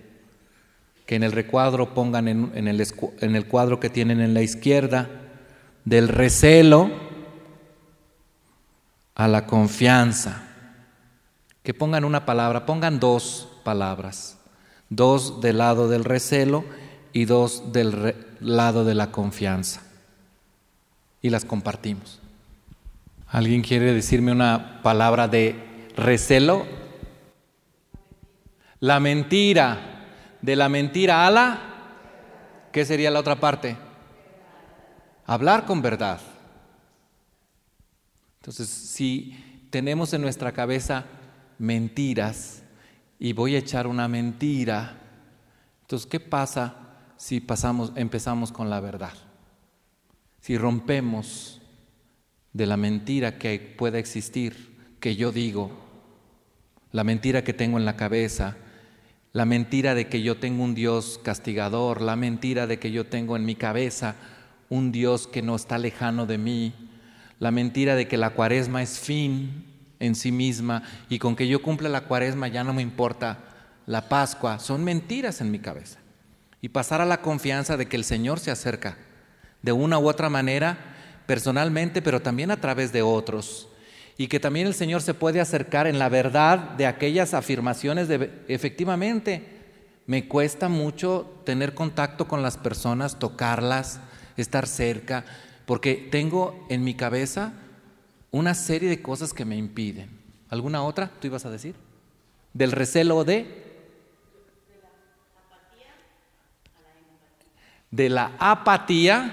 Que 1.07 1.15
en 1.15 1.23
el 1.23 1.33
recuadro 1.33 1.95
pongan 1.95 2.29
en, 2.29 2.69
el 2.69 3.47
cuadro 3.47 3.81
que 3.81 3.89
tienen 3.89 4.21
en 4.21 4.35
la 4.35 4.43
izquierda, 4.43 5.09
del 5.87 6.09
recelo 6.09 6.91
a 9.15 9.27
la 9.27 9.47
confianza. 9.47 10.51
Que 11.65 11.74
pongan 11.74 12.05
una 12.05 12.24
palabra, 12.24 12.66
pongan 12.66 13.01
dos 13.01 13.49
palabras, 13.65 14.39
dos 14.91 15.41
del 15.41 15.59
lado 15.59 15.89
del 15.89 16.05
recelo 16.05 16.65
y 17.12 17.24
dos 17.24 17.73
del 17.73 18.15
lado 18.39 18.85
de 18.85 18.95
la 18.95 19.11
confianza. 19.11 19.82
Y 21.23 21.31
las 21.31 21.45
compartimos. 21.45 22.20
¿Alguien 23.27 23.62
quiere 23.62 23.93
decirme 23.93 24.31
una 24.31 24.81
palabra 24.82 25.27
de 25.27 25.89
recelo? 25.97 26.66
La 28.78 29.01
mentira. 29.01 29.91
De 30.43 30.57
la 30.57 30.69
mentira 30.69 31.27
a 31.27 31.31
la... 31.31 31.59
¿Qué 32.70 32.85
sería 32.85 33.11
la 33.11 33.20
otra 33.20 33.41
parte? 33.41 33.78
Hablar 35.24 35.65
con 35.65 35.81
verdad. 35.81 36.20
Entonces, 38.41 38.69
si 38.69 39.66
tenemos 39.70 40.12
en 40.12 40.20
nuestra 40.20 40.53
cabeza 40.53 41.07
mentiras 41.59 42.63
y 43.19 43.33
voy 43.33 43.55
a 43.55 43.59
echar 43.59 43.87
una 43.87 44.09
mentira. 44.09 44.99
Entonces, 45.83 46.07
¿qué 46.07 46.21
pasa 46.21 46.77
si 47.17 47.41
pasamos, 47.41 47.93
empezamos 47.97 48.53
con 48.53 48.71
la 48.71 48.81
verdad? 48.81 49.15
Si 50.41 50.59
rompemos 50.59 51.61
de 52.53 52.67
la 52.67 52.77
mentira 52.77 53.39
que 53.39 53.59
pueda 53.59 53.99
existir, 53.99 54.97
que 55.01 55.17
yo 55.17 55.33
digo, 55.33 55.71
la 56.93 57.05
mentira 57.05 57.43
que 57.43 57.53
tengo 57.53 57.79
en 57.79 57.85
la 57.85 57.97
cabeza, 57.97 58.57
la 59.33 59.45
mentira 59.45 59.95
de 59.95 60.07
que 60.07 60.23
yo 60.23 60.37
tengo 60.37 60.63
un 60.63 60.75
Dios 60.75 61.19
castigador, 61.23 62.01
la 62.01 62.15
mentira 62.15 62.67
de 62.67 62.79
que 62.79 62.93
yo 62.93 63.07
tengo 63.07 63.37
en 63.37 63.45
mi 63.45 63.57
cabeza 63.57 64.15
un 64.69 64.93
Dios 64.93 65.27
que 65.27 65.43
no 65.43 65.57
está 65.57 65.77
lejano 65.79 66.27
de 66.27 66.39
mí, 66.39 66.73
la 67.41 67.51
mentira 67.51 67.97
de 67.97 68.07
que 68.07 68.17
la 68.17 68.31
cuaresma 68.31 68.83
es 68.83 69.01
fin 69.01 69.74
en 70.05 70.15
sí 70.15 70.33
misma 70.33 70.83
y 71.09 71.19
con 71.19 71.37
que 71.37 71.49
yo 71.49 71.63
cumpla 71.63 71.89
la 71.89 72.03
cuaresma 72.03 72.49
ya 72.49 72.65
no 72.65 72.73
me 72.73 72.83
importa 72.83 73.39
la 73.87 74.09
Pascua, 74.09 74.59
son 74.59 74.85
mentiras 74.85 75.41
en 75.41 75.51
mi 75.51 75.59
cabeza. 75.59 75.99
Y 76.61 76.71
pasar 76.71 77.01
a 77.01 77.07
la 77.07 77.21
confianza 77.21 77.77
de 77.77 77.87
que 77.87 77.97
el 77.97 78.05
Señor 78.05 78.41
se 78.41 78.51
acerca 78.51 78.97
de 79.63 79.73
una 79.73 79.99
u 79.99 80.09
otra 80.09 80.31
manera, 80.31 80.79
personalmente, 81.27 82.01
pero 82.01 82.23
también 82.23 82.51
a 82.51 82.61
través 82.61 82.93
de 82.93 83.03
otros. 83.03 83.69
Y 84.17 84.29
que 84.29 84.41
también 84.41 84.67
el 84.67 84.75
Señor 84.75 85.03
se 85.03 85.15
puede 85.15 85.41
acercar 85.41 85.87
en 85.87 85.99
la 85.99 86.09
verdad 86.09 86.59
de 86.59 86.87
aquellas 86.87 87.35
afirmaciones 87.35 88.09
de 88.09 88.31
efectivamente, 88.49 89.55
me 90.07 90.29
cuesta 90.29 90.69
mucho 90.69 91.43
tener 91.45 91.75
contacto 91.75 92.29
con 92.29 92.43
las 92.43 92.57
personas, 92.57 93.19
tocarlas, 93.19 94.01
estar 94.37 94.67
cerca, 94.67 95.25
porque 95.67 96.09
tengo 96.11 96.67
en 96.69 96.85
mi 96.85 96.95
cabeza 96.95 97.53
una 98.35 98.55
serie 98.55 98.89
de 98.89 99.01
cosas 99.01 99.32
que 99.32 99.44
me 99.44 99.56
impiden. 99.56 100.11
¿Alguna 100.48 100.82
otra? 100.82 101.09
¿Tú 101.20 101.28
ibas 101.28 101.47
a 101.47 101.51
decir? 101.51 101.77
Del 102.52 102.73
recelo 102.73 103.23
de... 103.23 103.62
De 107.93 108.09
la 108.09 108.32
apatía 108.40 109.32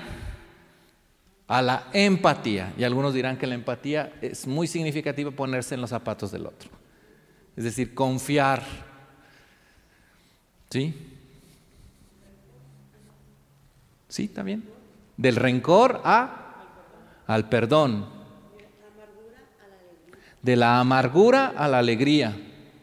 a 1.47 1.63
la 1.63 1.87
empatía. 1.93 2.75
Y 2.77 2.83
algunos 2.83 3.15
dirán 3.15 3.39
que 3.39 3.47
la 3.47 3.55
empatía 3.55 4.13
es 4.21 4.45
muy 4.45 4.67
significativa 4.67 5.31
ponerse 5.31 5.73
en 5.73 5.81
los 5.81 5.89
zapatos 5.89 6.31
del 6.31 6.45
otro. 6.45 6.69
Es 7.57 7.63
decir, 7.63 7.95
confiar. 7.95 8.61
¿Sí? 10.69 10.93
¿Sí? 14.07 14.27
¿También? 14.27 14.63
Del 15.17 15.37
rencor 15.37 16.01
a, 16.03 16.53
al 17.25 17.49
perdón. 17.49 18.20
De 20.41 20.55
la 20.55 20.80
amargura 20.80 21.53
a 21.55 21.68
la 21.68 21.80
alegría. 21.80 22.35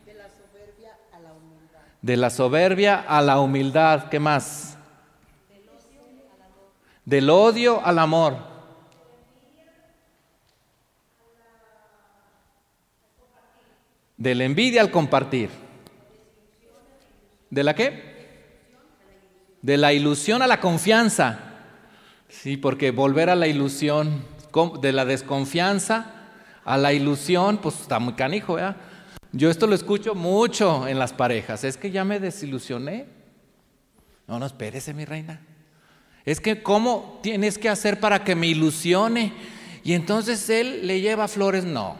De 0.06 0.14
la 0.14 0.28
soberbia 0.28 0.96
a 1.12 1.18
la 1.20 1.32
humildad. 1.32 1.80
De 2.02 2.16
la 2.16 2.30
soberbia 2.30 3.04
a 3.08 3.22
la 3.22 3.40
humildad. 3.40 4.08
¿Qué 4.08 4.20
más? 4.20 4.76
Del 7.04 7.30
odio 7.30 7.84
al 7.84 7.98
amor. 7.98 8.36
De 14.16 14.34
la 14.34 14.44
envidia 14.44 14.80
al 14.80 14.90
compartir. 14.90 15.48
¿De 17.50 17.64
la 17.64 17.74
qué? 17.74 18.18
De 19.62 19.76
la 19.76 19.92
ilusión 19.92 20.42
a 20.42 20.46
la 20.46 20.60
confianza. 20.60 21.38
Sí, 22.28 22.56
porque 22.56 22.90
volver 22.90 23.30
a 23.30 23.36
la 23.36 23.46
ilusión, 23.46 24.24
de 24.80 24.92
la 24.92 25.04
desconfianza 25.04 26.17
a 26.68 26.76
la 26.76 26.92
ilusión, 26.92 27.56
pues 27.56 27.80
está 27.80 27.98
muy 27.98 28.12
canijo, 28.12 28.54
¿verdad? 28.54 28.76
Yo 29.32 29.48
esto 29.48 29.66
lo 29.66 29.74
escucho 29.74 30.14
mucho 30.14 30.86
en 30.86 30.98
las 30.98 31.14
parejas. 31.14 31.64
Es 31.64 31.78
que 31.78 31.90
ya 31.90 32.04
me 32.04 32.20
desilusioné. 32.20 33.06
No, 34.26 34.38
no, 34.38 34.44
espérese, 34.44 34.92
mi 34.92 35.06
reina. 35.06 35.40
Es 36.26 36.42
que, 36.42 36.62
¿cómo 36.62 37.20
tienes 37.22 37.56
que 37.56 37.70
hacer 37.70 37.98
para 38.00 38.22
que 38.22 38.34
me 38.34 38.48
ilusione? 38.48 39.32
Y 39.82 39.94
entonces 39.94 40.50
él 40.50 40.86
le 40.86 41.00
lleva 41.00 41.26
flores, 41.26 41.64
no. 41.64 41.96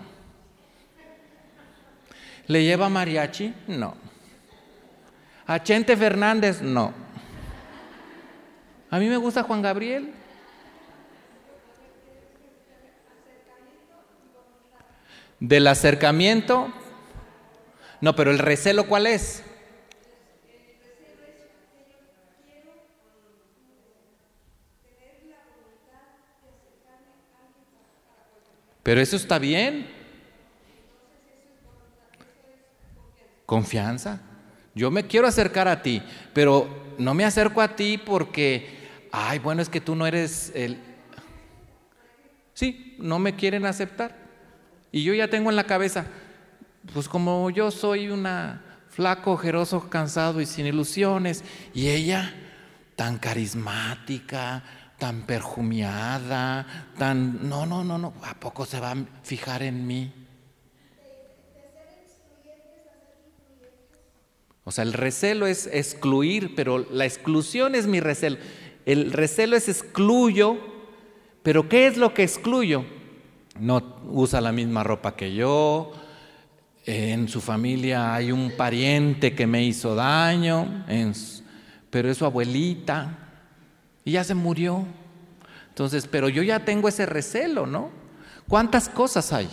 ¿Le 2.46 2.62
lleva 2.62 2.90
mariachi? 2.90 3.54
No. 3.68 3.94
¿A 5.46 5.62
Chente 5.62 5.96
Fernández? 5.96 6.60
No. 6.60 6.92
A 8.90 8.98
mí 8.98 9.06
me 9.06 9.16
gusta 9.16 9.42
Juan 9.42 9.62
Gabriel. 9.62 10.12
Del 15.40 15.66
acercamiento. 15.66 16.72
No, 18.00 18.14
pero 18.14 18.30
el 18.30 18.38
recelo 18.38 18.86
¿cuál 18.86 19.06
es? 19.06 19.42
Pero 28.82 29.02
eso 29.02 29.16
está 29.16 29.38
bien. 29.38 29.86
Confianza. 33.44 34.22
Yo 34.74 34.90
me 34.90 35.06
quiero 35.06 35.26
acercar 35.26 35.68
a 35.68 35.82
ti, 35.82 36.02
pero 36.32 36.94
no 36.98 37.12
me 37.12 37.24
acerco 37.24 37.60
a 37.60 37.76
ti 37.76 37.98
porque, 37.98 38.66
ay, 39.12 39.40
bueno, 39.40 39.60
es 39.60 39.68
que 39.68 39.80
tú 39.80 39.94
no 39.94 40.06
eres 40.06 40.52
el... 40.54 40.78
Sí, 42.54 42.96
no 42.98 43.18
me 43.18 43.34
quieren 43.36 43.66
aceptar. 43.66 44.27
Y 44.90 45.02
yo 45.02 45.14
ya 45.14 45.28
tengo 45.28 45.50
en 45.50 45.56
la 45.56 45.64
cabeza, 45.64 46.06
pues 46.92 47.08
como 47.08 47.50
yo 47.50 47.70
soy 47.70 48.08
una 48.08 48.62
flaco, 48.88 49.32
ojeroso, 49.32 49.88
cansado 49.88 50.40
y 50.40 50.46
sin 50.46 50.66
ilusiones, 50.66 51.44
y 51.74 51.88
ella 51.88 52.34
tan 52.96 53.18
carismática, 53.18 54.64
tan 54.98 55.22
perfumiada, 55.22 56.90
tan... 56.98 57.48
No, 57.48 57.64
no, 57.64 57.84
no, 57.84 57.98
no, 57.98 58.12
¿a 58.24 58.34
poco 58.34 58.66
se 58.66 58.80
va 58.80 58.92
a 58.92 58.96
fijar 59.22 59.62
en 59.62 59.86
mí? 59.86 60.12
O 64.64 64.72
sea, 64.72 64.82
el 64.82 64.92
recelo 64.92 65.46
es 65.46 65.66
excluir, 65.72 66.54
pero 66.54 66.78
la 66.90 67.06
exclusión 67.06 67.74
es 67.74 67.86
mi 67.86 68.00
recelo. 68.00 68.36
El 68.84 69.12
recelo 69.12 69.56
es 69.56 69.68
excluyo, 69.68 70.58
pero 71.42 71.68
¿qué 71.68 71.86
es 71.86 71.96
lo 71.96 72.12
que 72.12 72.24
excluyo? 72.24 72.84
No 73.58 73.96
usa 74.10 74.40
la 74.40 74.52
misma 74.52 74.84
ropa 74.84 75.16
que 75.16 75.34
yo, 75.34 75.92
en 76.86 77.28
su 77.28 77.42
familia 77.42 78.14
hay 78.14 78.32
un 78.32 78.52
pariente 78.52 79.34
que 79.34 79.46
me 79.46 79.62
hizo 79.62 79.94
daño, 79.94 80.84
pero 81.90 82.10
es 82.10 82.16
su 82.16 82.24
abuelita 82.24 83.18
y 84.04 84.12
ya 84.12 84.24
se 84.24 84.34
murió. 84.34 84.86
Entonces, 85.68 86.06
pero 86.10 86.28
yo 86.28 86.42
ya 86.42 86.64
tengo 86.64 86.88
ese 86.88 87.04
recelo, 87.04 87.66
¿no? 87.66 87.90
¿Cuántas 88.48 88.88
cosas 88.88 89.32
hay? 89.34 89.50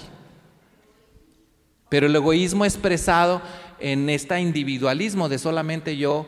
Pero 1.90 2.08
el 2.08 2.16
egoísmo 2.16 2.64
expresado 2.64 3.42
en 3.80 4.10
este 4.10 4.40
individualismo 4.40 5.28
de 5.28 5.38
solamente 5.38 5.98
yo 5.98 6.26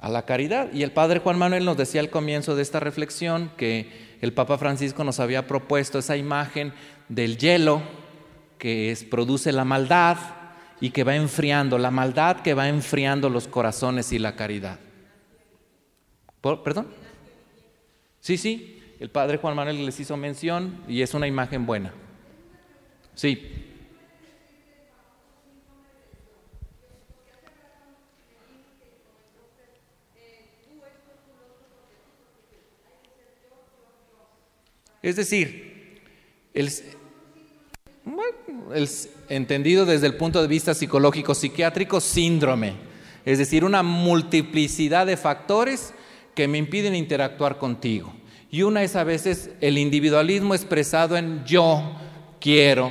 a 0.00 0.08
la 0.08 0.24
caridad. 0.24 0.72
Y 0.72 0.82
el 0.82 0.92
padre 0.92 1.20
Juan 1.20 1.38
Manuel 1.38 1.64
nos 1.64 1.76
decía 1.76 2.00
al 2.00 2.10
comienzo 2.10 2.56
de 2.56 2.62
esta 2.62 2.80
reflexión 2.80 3.50
que 3.56 4.05
el 4.20 4.32
Papa 4.32 4.58
Francisco 4.58 5.04
nos 5.04 5.20
había 5.20 5.46
propuesto 5.46 5.98
esa 5.98 6.16
imagen 6.16 6.72
del 7.08 7.38
hielo 7.38 7.82
que 8.58 8.90
es, 8.90 9.04
produce 9.04 9.52
la 9.52 9.64
maldad 9.64 10.16
y 10.80 10.90
que 10.90 11.04
va 11.04 11.16
enfriando, 11.16 11.78
la 11.78 11.90
maldad 11.90 12.40
que 12.40 12.54
va 12.54 12.68
enfriando 12.68 13.30
los 13.30 13.48
corazones 13.48 14.12
y 14.12 14.18
la 14.18 14.36
caridad. 14.36 14.78
¿Perdón? 16.40 16.88
Sí, 18.20 18.36
sí, 18.36 18.82
el 19.00 19.10
padre 19.10 19.38
Juan 19.38 19.56
Manuel 19.56 19.84
les 19.84 19.98
hizo 20.00 20.16
mención 20.16 20.82
y 20.88 21.02
es 21.02 21.14
una 21.14 21.26
imagen 21.26 21.66
buena. 21.66 21.92
Sí. 23.14 23.65
Es 35.06 35.14
decir, 35.14 36.00
el, 36.52 36.68
entendido 39.28 39.86
desde 39.86 40.08
el 40.08 40.16
punto 40.16 40.42
de 40.42 40.48
vista 40.48 40.74
psicológico 40.74 41.32
psiquiátrico, 41.32 42.00
síndrome, 42.00 42.72
es 43.24 43.38
decir, 43.38 43.64
una 43.64 43.84
multiplicidad 43.84 45.06
de 45.06 45.16
factores 45.16 45.94
que 46.34 46.48
me 46.48 46.58
impiden 46.58 46.96
interactuar 46.96 47.56
contigo. 47.58 48.12
Y 48.50 48.62
una 48.62 48.82
es 48.82 48.96
a 48.96 49.04
veces 49.04 49.50
el 49.60 49.78
individualismo 49.78 50.56
expresado 50.56 51.16
en 51.16 51.44
yo 51.44 51.96
quiero, 52.40 52.90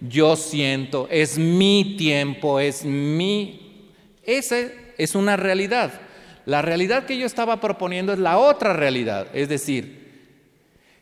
yo 0.00 0.36
siento, 0.36 1.08
es 1.10 1.38
mi 1.38 1.96
tiempo, 1.98 2.60
es 2.60 2.84
mi... 2.84 3.90
Esa 4.22 4.58
es 4.96 5.16
una 5.16 5.36
realidad. 5.36 6.02
La 6.46 6.62
realidad 6.62 7.04
que 7.04 7.18
yo 7.18 7.26
estaba 7.26 7.60
proponiendo 7.60 8.12
es 8.12 8.20
la 8.20 8.38
otra 8.38 8.74
realidad, 8.74 9.26
es 9.34 9.48
decir, 9.48 9.97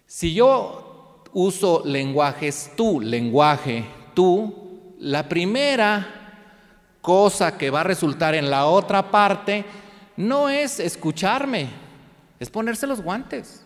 si 0.07 0.35
yo 0.35 1.23
uso 1.33 1.83
lenguajes 1.85 2.73
tú, 2.77 3.01
lenguaje 3.01 3.85
tú, 4.15 4.95
la 4.99 5.29
primera 5.29 6.07
cosa 7.01 7.59
que 7.59 7.71
va 7.71 7.83
a 7.83 7.85
resultar 7.85 8.35
en 8.35 8.51
la 8.51 8.67
otra 8.67 9.11
parte 9.11 9.65
no 10.17 10.49
es 10.49 10.81
escucharme, 10.81 11.69
es 12.41 12.51
ponerse 12.51 12.87
los 12.87 13.01
guantes. 13.01 13.65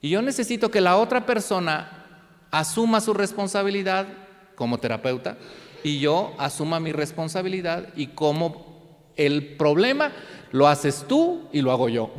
Y 0.00 0.08
yo 0.10 0.22
necesito 0.22 0.70
que 0.70 0.80
la 0.80 0.96
otra 0.96 1.26
persona 1.26 2.06
asuma 2.50 3.00
su 3.00 3.12
responsabilidad 3.12 4.06
como 4.54 4.78
terapeuta 4.78 5.36
y 5.82 6.00
yo 6.00 6.32
asuma 6.38 6.80
mi 6.80 6.92
responsabilidad 6.92 7.88
y 7.94 8.08
como 8.08 9.10
el 9.16 9.56
problema 9.56 10.12
lo 10.52 10.66
haces 10.66 11.04
tú 11.06 11.48
y 11.52 11.60
lo 11.60 11.72
hago 11.72 11.88
yo. 11.88 12.10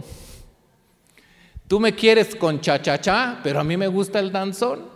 Tú 1.72 1.80
me 1.80 1.96
quieres 1.96 2.36
con 2.36 2.60
cha-cha-cha, 2.60 3.40
pero 3.42 3.62
a 3.62 3.64
mí 3.64 3.78
me 3.78 3.88
gusta 3.88 4.20
el 4.20 4.30
danzón. 4.30 4.90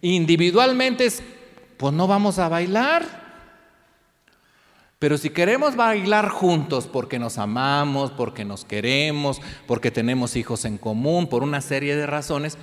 Individualmente 0.00 1.04
es, 1.04 1.22
pues 1.76 1.92
no 1.92 2.06
vamos 2.06 2.38
a 2.38 2.48
bailar. 2.48 3.04
Pero 4.98 5.18
si 5.18 5.28
queremos 5.28 5.76
bailar 5.76 6.30
juntos 6.30 6.86
porque 6.86 7.18
nos 7.18 7.36
amamos, 7.36 8.10
porque 8.10 8.42
nos 8.42 8.64
queremos, 8.64 9.38
porque 9.66 9.90
tenemos 9.90 10.34
hijos 10.34 10.64
en 10.64 10.78
común, 10.78 11.26
por 11.26 11.42
una 11.42 11.60
serie 11.60 11.94
de 11.94 12.06
razones, 12.06 12.56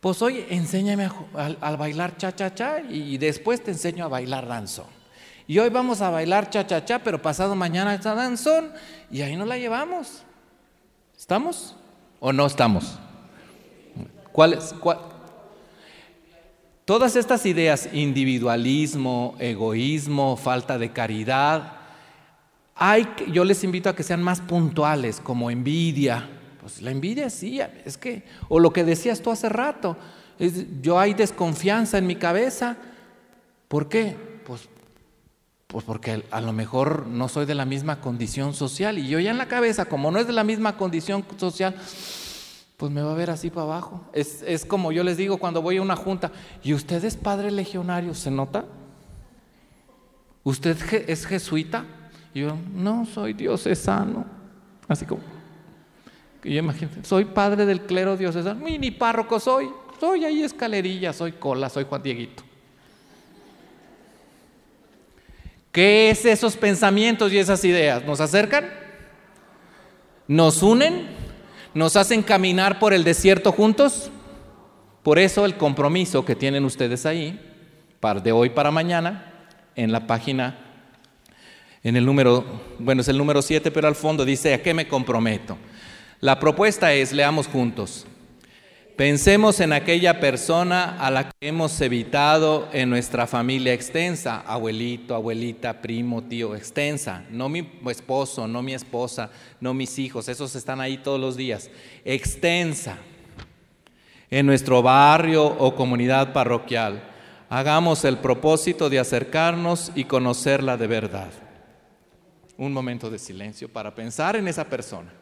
pues 0.00 0.22
hoy 0.22 0.46
enséñame 0.48 1.10
a, 1.34 1.76
bailar 1.76 2.16
cha-cha-cha 2.16 2.80
y 2.80 3.18
después 3.18 3.62
te 3.62 3.72
enseño 3.72 4.06
a 4.06 4.08
bailar 4.08 4.48
danzón. 4.48 4.86
Y 5.46 5.58
hoy 5.58 5.68
vamos 5.68 6.00
a 6.00 6.08
bailar 6.08 6.48
cha-cha-cha, 6.48 7.00
pero 7.00 7.20
pasado 7.20 7.54
mañana 7.54 7.94
está 7.94 8.14
danzón 8.14 8.72
y 9.10 9.20
ahí 9.20 9.36
nos 9.36 9.46
la 9.46 9.58
llevamos. 9.58 10.22
¿Estamos 11.14 11.76
o 12.24 12.32
no 12.32 12.46
estamos? 12.46 12.98
¿Cuál 14.30 14.54
es? 14.54 14.74
Todas 16.84 17.16
estas 17.16 17.44
ideas, 17.46 17.88
individualismo, 17.92 19.34
egoísmo, 19.40 20.36
falta 20.36 20.78
de 20.78 20.92
caridad, 20.92 21.74
hay, 22.76 23.08
yo 23.30 23.44
les 23.44 23.64
invito 23.64 23.90
a 23.90 23.96
que 23.96 24.04
sean 24.04 24.22
más 24.22 24.40
puntuales, 24.40 25.20
como 25.20 25.50
envidia. 25.50 26.28
Pues 26.60 26.80
la 26.80 26.92
envidia 26.92 27.28
sí, 27.28 27.60
es 27.84 27.98
que, 27.98 28.24
o 28.48 28.60
lo 28.60 28.72
que 28.72 28.84
decías 28.84 29.20
tú 29.20 29.32
hace 29.32 29.48
rato, 29.48 29.96
yo 30.80 31.00
hay 31.00 31.14
desconfianza 31.14 31.98
en 31.98 32.06
mi 32.06 32.14
cabeza. 32.14 32.76
¿Por 33.66 33.88
qué? 33.88 34.16
Pues, 35.72 35.86
porque 35.86 36.22
a 36.30 36.40
lo 36.42 36.52
mejor 36.52 37.06
no 37.06 37.28
soy 37.28 37.46
de 37.46 37.54
la 37.54 37.64
misma 37.64 38.02
condición 38.02 38.52
social 38.52 38.98
y 38.98 39.08
yo 39.08 39.18
ya 39.20 39.30
en 39.30 39.38
la 39.38 39.48
cabeza, 39.48 39.86
como 39.86 40.10
no 40.10 40.18
es 40.18 40.26
de 40.26 40.34
la 40.34 40.44
misma 40.44 40.76
condición 40.76 41.24
social, 41.38 41.74
pues 42.76 42.92
me 42.92 43.00
va 43.00 43.12
a 43.12 43.14
ver 43.14 43.30
así 43.30 43.48
para 43.48 43.62
abajo. 43.62 44.04
Es, 44.12 44.66
como 44.66 44.92
yo 44.92 45.02
les 45.02 45.16
digo 45.16 45.38
cuando 45.38 45.62
voy 45.62 45.78
a 45.78 45.82
una 45.82 45.96
junta, 45.96 46.30
¿y 46.62 46.74
usted 46.74 47.02
es 47.06 47.16
padre 47.16 47.50
legionario? 47.50 48.12
¿Se 48.12 48.30
nota? 48.30 48.66
¿Usted 50.44 50.76
es 51.08 51.24
jesuita? 51.24 51.86
Y 52.34 52.40
yo, 52.40 52.54
no, 52.74 53.06
soy 53.06 53.32
diocesano. 53.32 54.26
Así 54.88 55.06
como, 55.06 55.22
yo 56.44 56.58
imagino, 56.58 56.90
soy 57.02 57.24
padre 57.24 57.64
del 57.64 57.80
clero 57.80 58.18
diocesano. 58.18 58.60
Ni 58.60 58.90
párroco 58.90 59.40
soy, 59.40 59.70
soy 59.98 60.26
ahí 60.26 60.42
escalerilla, 60.42 61.14
soy 61.14 61.32
cola, 61.32 61.70
soy 61.70 61.84
Juan 61.84 62.02
Dieguito. 62.02 62.51
¿Qué 65.72 66.10
es 66.10 66.24
esos 66.24 66.56
pensamientos 66.56 67.32
y 67.32 67.38
esas 67.38 67.64
ideas? 67.64 68.04
¿Nos 68.04 68.20
acercan? 68.20 68.70
¿Nos 70.28 70.62
unen? 70.62 71.22
nos 71.74 71.96
hacen 71.96 72.22
caminar 72.22 72.78
por 72.78 72.92
el 72.92 73.04
desierto 73.04 73.52
juntos. 73.52 74.10
Por 75.02 75.18
eso 75.18 75.44
el 75.44 75.56
compromiso 75.56 76.24
que 76.24 76.36
tienen 76.36 76.64
ustedes 76.64 77.06
ahí, 77.06 77.40
de 78.22 78.32
hoy 78.32 78.50
para 78.50 78.70
mañana, 78.70 79.32
en 79.74 79.90
la 79.90 80.06
página, 80.06 80.58
en 81.82 81.96
el 81.96 82.04
número, 82.04 82.44
bueno, 82.78 83.00
es 83.00 83.08
el 83.08 83.18
número 83.18 83.42
7, 83.42 83.70
pero 83.70 83.88
al 83.88 83.94
fondo 83.94 84.24
dice, 84.24 84.54
¿a 84.54 84.62
qué 84.62 84.74
me 84.74 84.86
comprometo? 84.86 85.56
La 86.20 86.38
propuesta 86.38 86.92
es, 86.92 87.12
leamos 87.12 87.48
juntos. 87.48 88.06
Pensemos 88.96 89.60
en 89.60 89.72
aquella 89.72 90.20
persona 90.20 90.98
a 90.98 91.10
la 91.10 91.30
que 91.30 91.48
hemos 91.48 91.80
evitado 91.80 92.68
en 92.72 92.90
nuestra 92.90 93.26
familia 93.26 93.72
extensa, 93.72 94.42
abuelito, 94.42 95.14
abuelita, 95.14 95.80
primo, 95.80 96.22
tío, 96.24 96.54
extensa, 96.54 97.24
no 97.30 97.48
mi 97.48 97.66
esposo, 97.88 98.46
no 98.46 98.62
mi 98.62 98.74
esposa, 98.74 99.30
no 99.60 99.72
mis 99.72 99.98
hijos, 99.98 100.28
esos 100.28 100.54
están 100.56 100.80
ahí 100.80 100.98
todos 100.98 101.18
los 101.18 101.36
días, 101.38 101.70
extensa, 102.04 102.98
en 104.30 104.46
nuestro 104.46 104.82
barrio 104.82 105.44
o 105.46 105.74
comunidad 105.74 106.32
parroquial. 106.32 107.02
Hagamos 107.48 108.04
el 108.04 108.18
propósito 108.18 108.88
de 108.88 108.98
acercarnos 108.98 109.92
y 109.94 110.04
conocerla 110.04 110.76
de 110.76 110.86
verdad. 110.86 111.30
Un 112.56 112.72
momento 112.72 113.10
de 113.10 113.18
silencio 113.18 113.70
para 113.70 113.94
pensar 113.94 114.36
en 114.36 114.48
esa 114.48 114.64
persona. 114.64 115.12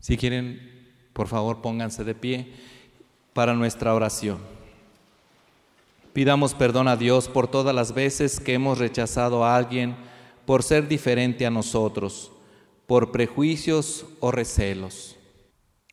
Si 0.00 0.16
quieren 0.16 0.81
por 1.12 1.28
favor, 1.28 1.60
pónganse 1.60 2.04
de 2.04 2.14
pie 2.14 2.52
para 3.32 3.54
nuestra 3.54 3.94
oración. 3.94 4.38
Pidamos 6.12 6.54
perdón 6.54 6.88
a 6.88 6.96
Dios 6.96 7.28
por 7.28 7.48
todas 7.48 7.74
las 7.74 7.94
veces 7.94 8.38
que 8.40 8.54
hemos 8.54 8.78
rechazado 8.78 9.44
a 9.44 9.56
alguien 9.56 9.96
por 10.44 10.62
ser 10.62 10.88
diferente 10.88 11.46
a 11.46 11.50
nosotros, 11.50 12.32
por 12.86 13.12
prejuicios 13.12 14.04
o 14.20 14.30
recelos. 14.30 15.16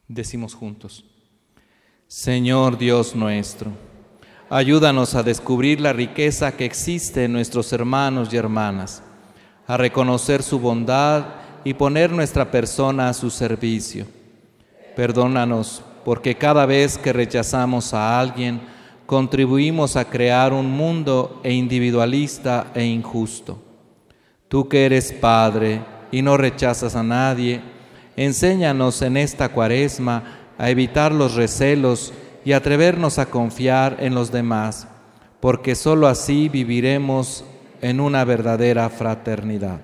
Decimos 0.08 0.56
juntos, 0.56 1.06
Señor 2.08 2.78
Dios 2.78 3.16
nuestro, 3.16 3.72
ayúdanos 4.50 5.16
a 5.16 5.24
descubrir 5.24 5.80
la 5.80 5.94
riqueza 5.94 6.58
que 6.58 6.66
existe 6.66 7.26
en 7.26 7.34
nuestros 7.34 7.72
hermanos 7.72 8.34
y 8.34 8.38
hermanas, 8.38 9.04
a 9.68 9.78
reconocer 9.78 10.44
su 10.44 10.60
bondad 10.60 11.28
y 11.64 11.76
poner 11.76 12.12
nuestra 12.12 12.50
persona 12.50 13.10
a 13.10 13.14
su 13.14 13.30
servicio 13.30 14.19
Perdónanos 15.00 15.82
porque 16.04 16.36
cada 16.36 16.66
vez 16.66 16.98
que 16.98 17.14
rechazamos 17.14 17.94
a 17.94 18.20
alguien, 18.20 18.60
contribuimos 19.06 19.96
a 19.96 20.04
crear 20.04 20.52
un 20.52 20.70
mundo 20.70 21.40
e 21.42 21.54
individualista 21.54 22.68
e 22.76 22.84
injusto. 22.84 23.64
Tú 24.50 24.68
que 24.68 24.86
eres 24.86 25.14
Padre 25.14 25.80
y 26.12 26.22
no 26.22 26.36
rechazas 26.36 26.98
a 26.98 27.04
nadie, 27.04 27.62
enséñanos 28.18 29.02
en 29.02 29.16
esta 29.16 29.48
cuaresma 29.48 30.24
a 30.58 30.70
evitar 30.70 31.14
los 31.14 31.36
recelos 31.36 32.12
y 32.44 32.52
atrevernos 32.52 33.20
a 33.20 33.28
confiar 33.28 33.96
en 34.02 34.14
los 34.14 34.34
demás, 34.34 34.86
porque 35.40 35.76
sólo 35.76 36.08
así 36.08 36.50
viviremos 36.50 37.46
en 37.80 38.02
una 38.02 38.26
verdadera 38.26 38.90
fraternidad. 38.90 39.80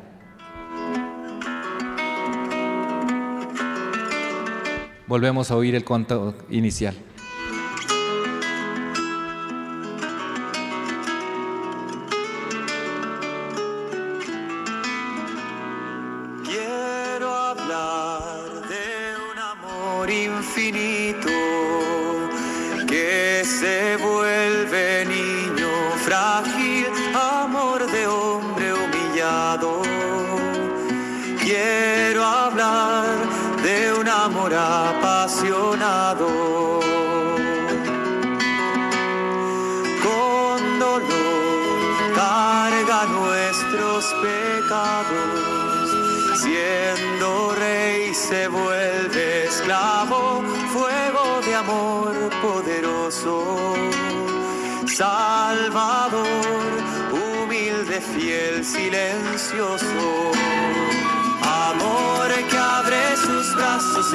Volvemos 5.07 5.51
a 5.51 5.55
oír 5.55 5.75
el 5.75 5.85
cuento 5.85 6.33
inicial. 6.49 6.95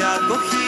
Brazos 0.01 0.51
de 0.51 0.60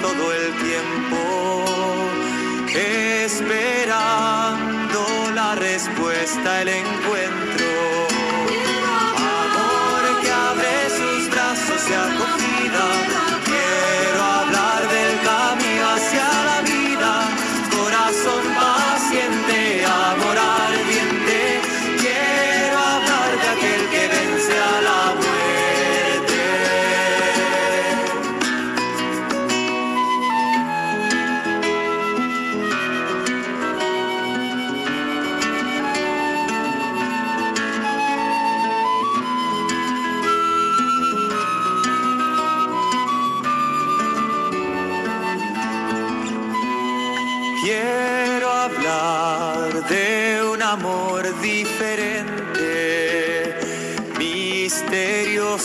todo 0.00 0.32
el 0.32 0.52
tiempo, 0.68 1.64
esperando 3.24 5.00
la 5.34 5.54
respuesta, 5.54 6.62
el 6.62 6.68
encuentro. 6.68 7.66
Amor 9.16 10.20
que 10.20 10.30
abre 10.30 10.90
sus 10.98 11.30
brazos 11.30 11.80
y 11.90 11.92
acogida, 11.92 12.86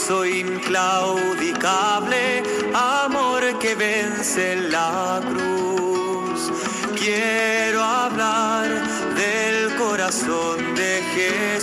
misterioso, 0.03 0.25
inclaudicable, 0.25 2.43
amor 2.73 3.57
que 3.59 3.75
vence 3.75 4.55
la 4.69 5.21
cruz. 5.21 6.51
Quiero 6.95 7.81
hablar 7.81 8.69
del 9.15 9.75
corazón 9.75 10.75
de 10.75 11.01
Jesús. 11.15 11.62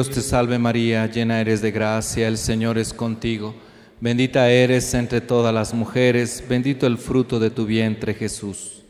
Dios 0.00 0.14
te 0.14 0.22
salve 0.22 0.58
María, 0.58 1.06
llena 1.08 1.42
eres 1.42 1.60
de 1.60 1.70
gracia, 1.72 2.26
el 2.26 2.38
Señor 2.38 2.78
es 2.78 2.94
contigo. 2.94 3.54
Bendita 4.00 4.48
eres 4.48 4.94
entre 4.94 5.20
todas 5.20 5.52
las 5.52 5.74
mujeres, 5.74 6.42
bendito 6.48 6.86
el 6.86 6.96
fruto 6.96 7.38
de 7.38 7.50
tu 7.50 7.66
vientre 7.66 8.14
Jesús. 8.14 8.80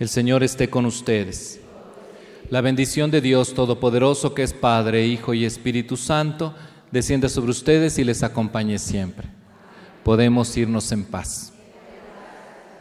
El 0.00 0.08
Señor 0.08 0.42
esté 0.42 0.68
con 0.68 0.84
ustedes. 0.84 1.60
La 2.48 2.60
bendición 2.62 3.12
de 3.12 3.20
Dios 3.20 3.54
Todopoderoso, 3.54 4.34
que 4.34 4.42
es 4.42 4.52
Padre, 4.52 5.06
Hijo 5.06 5.34
y 5.34 5.44
Espíritu 5.44 5.96
Santo, 5.96 6.52
descienda 6.90 7.28
sobre 7.28 7.52
ustedes 7.52 7.96
y 8.00 8.02
les 8.02 8.24
acompañe 8.24 8.76
siempre. 8.80 9.28
Podemos 10.02 10.56
irnos 10.56 10.90
en 10.90 11.04
paz. 11.04 11.52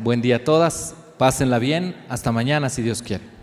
Buen 0.01 0.21
día 0.21 0.37
a 0.37 0.43
todas, 0.45 0.95
pásenla 1.17 1.59
bien, 1.59 1.93
hasta 2.07 2.31
mañana 2.31 2.69
si 2.69 2.81
Dios 2.81 3.01
quiere. 3.01 3.38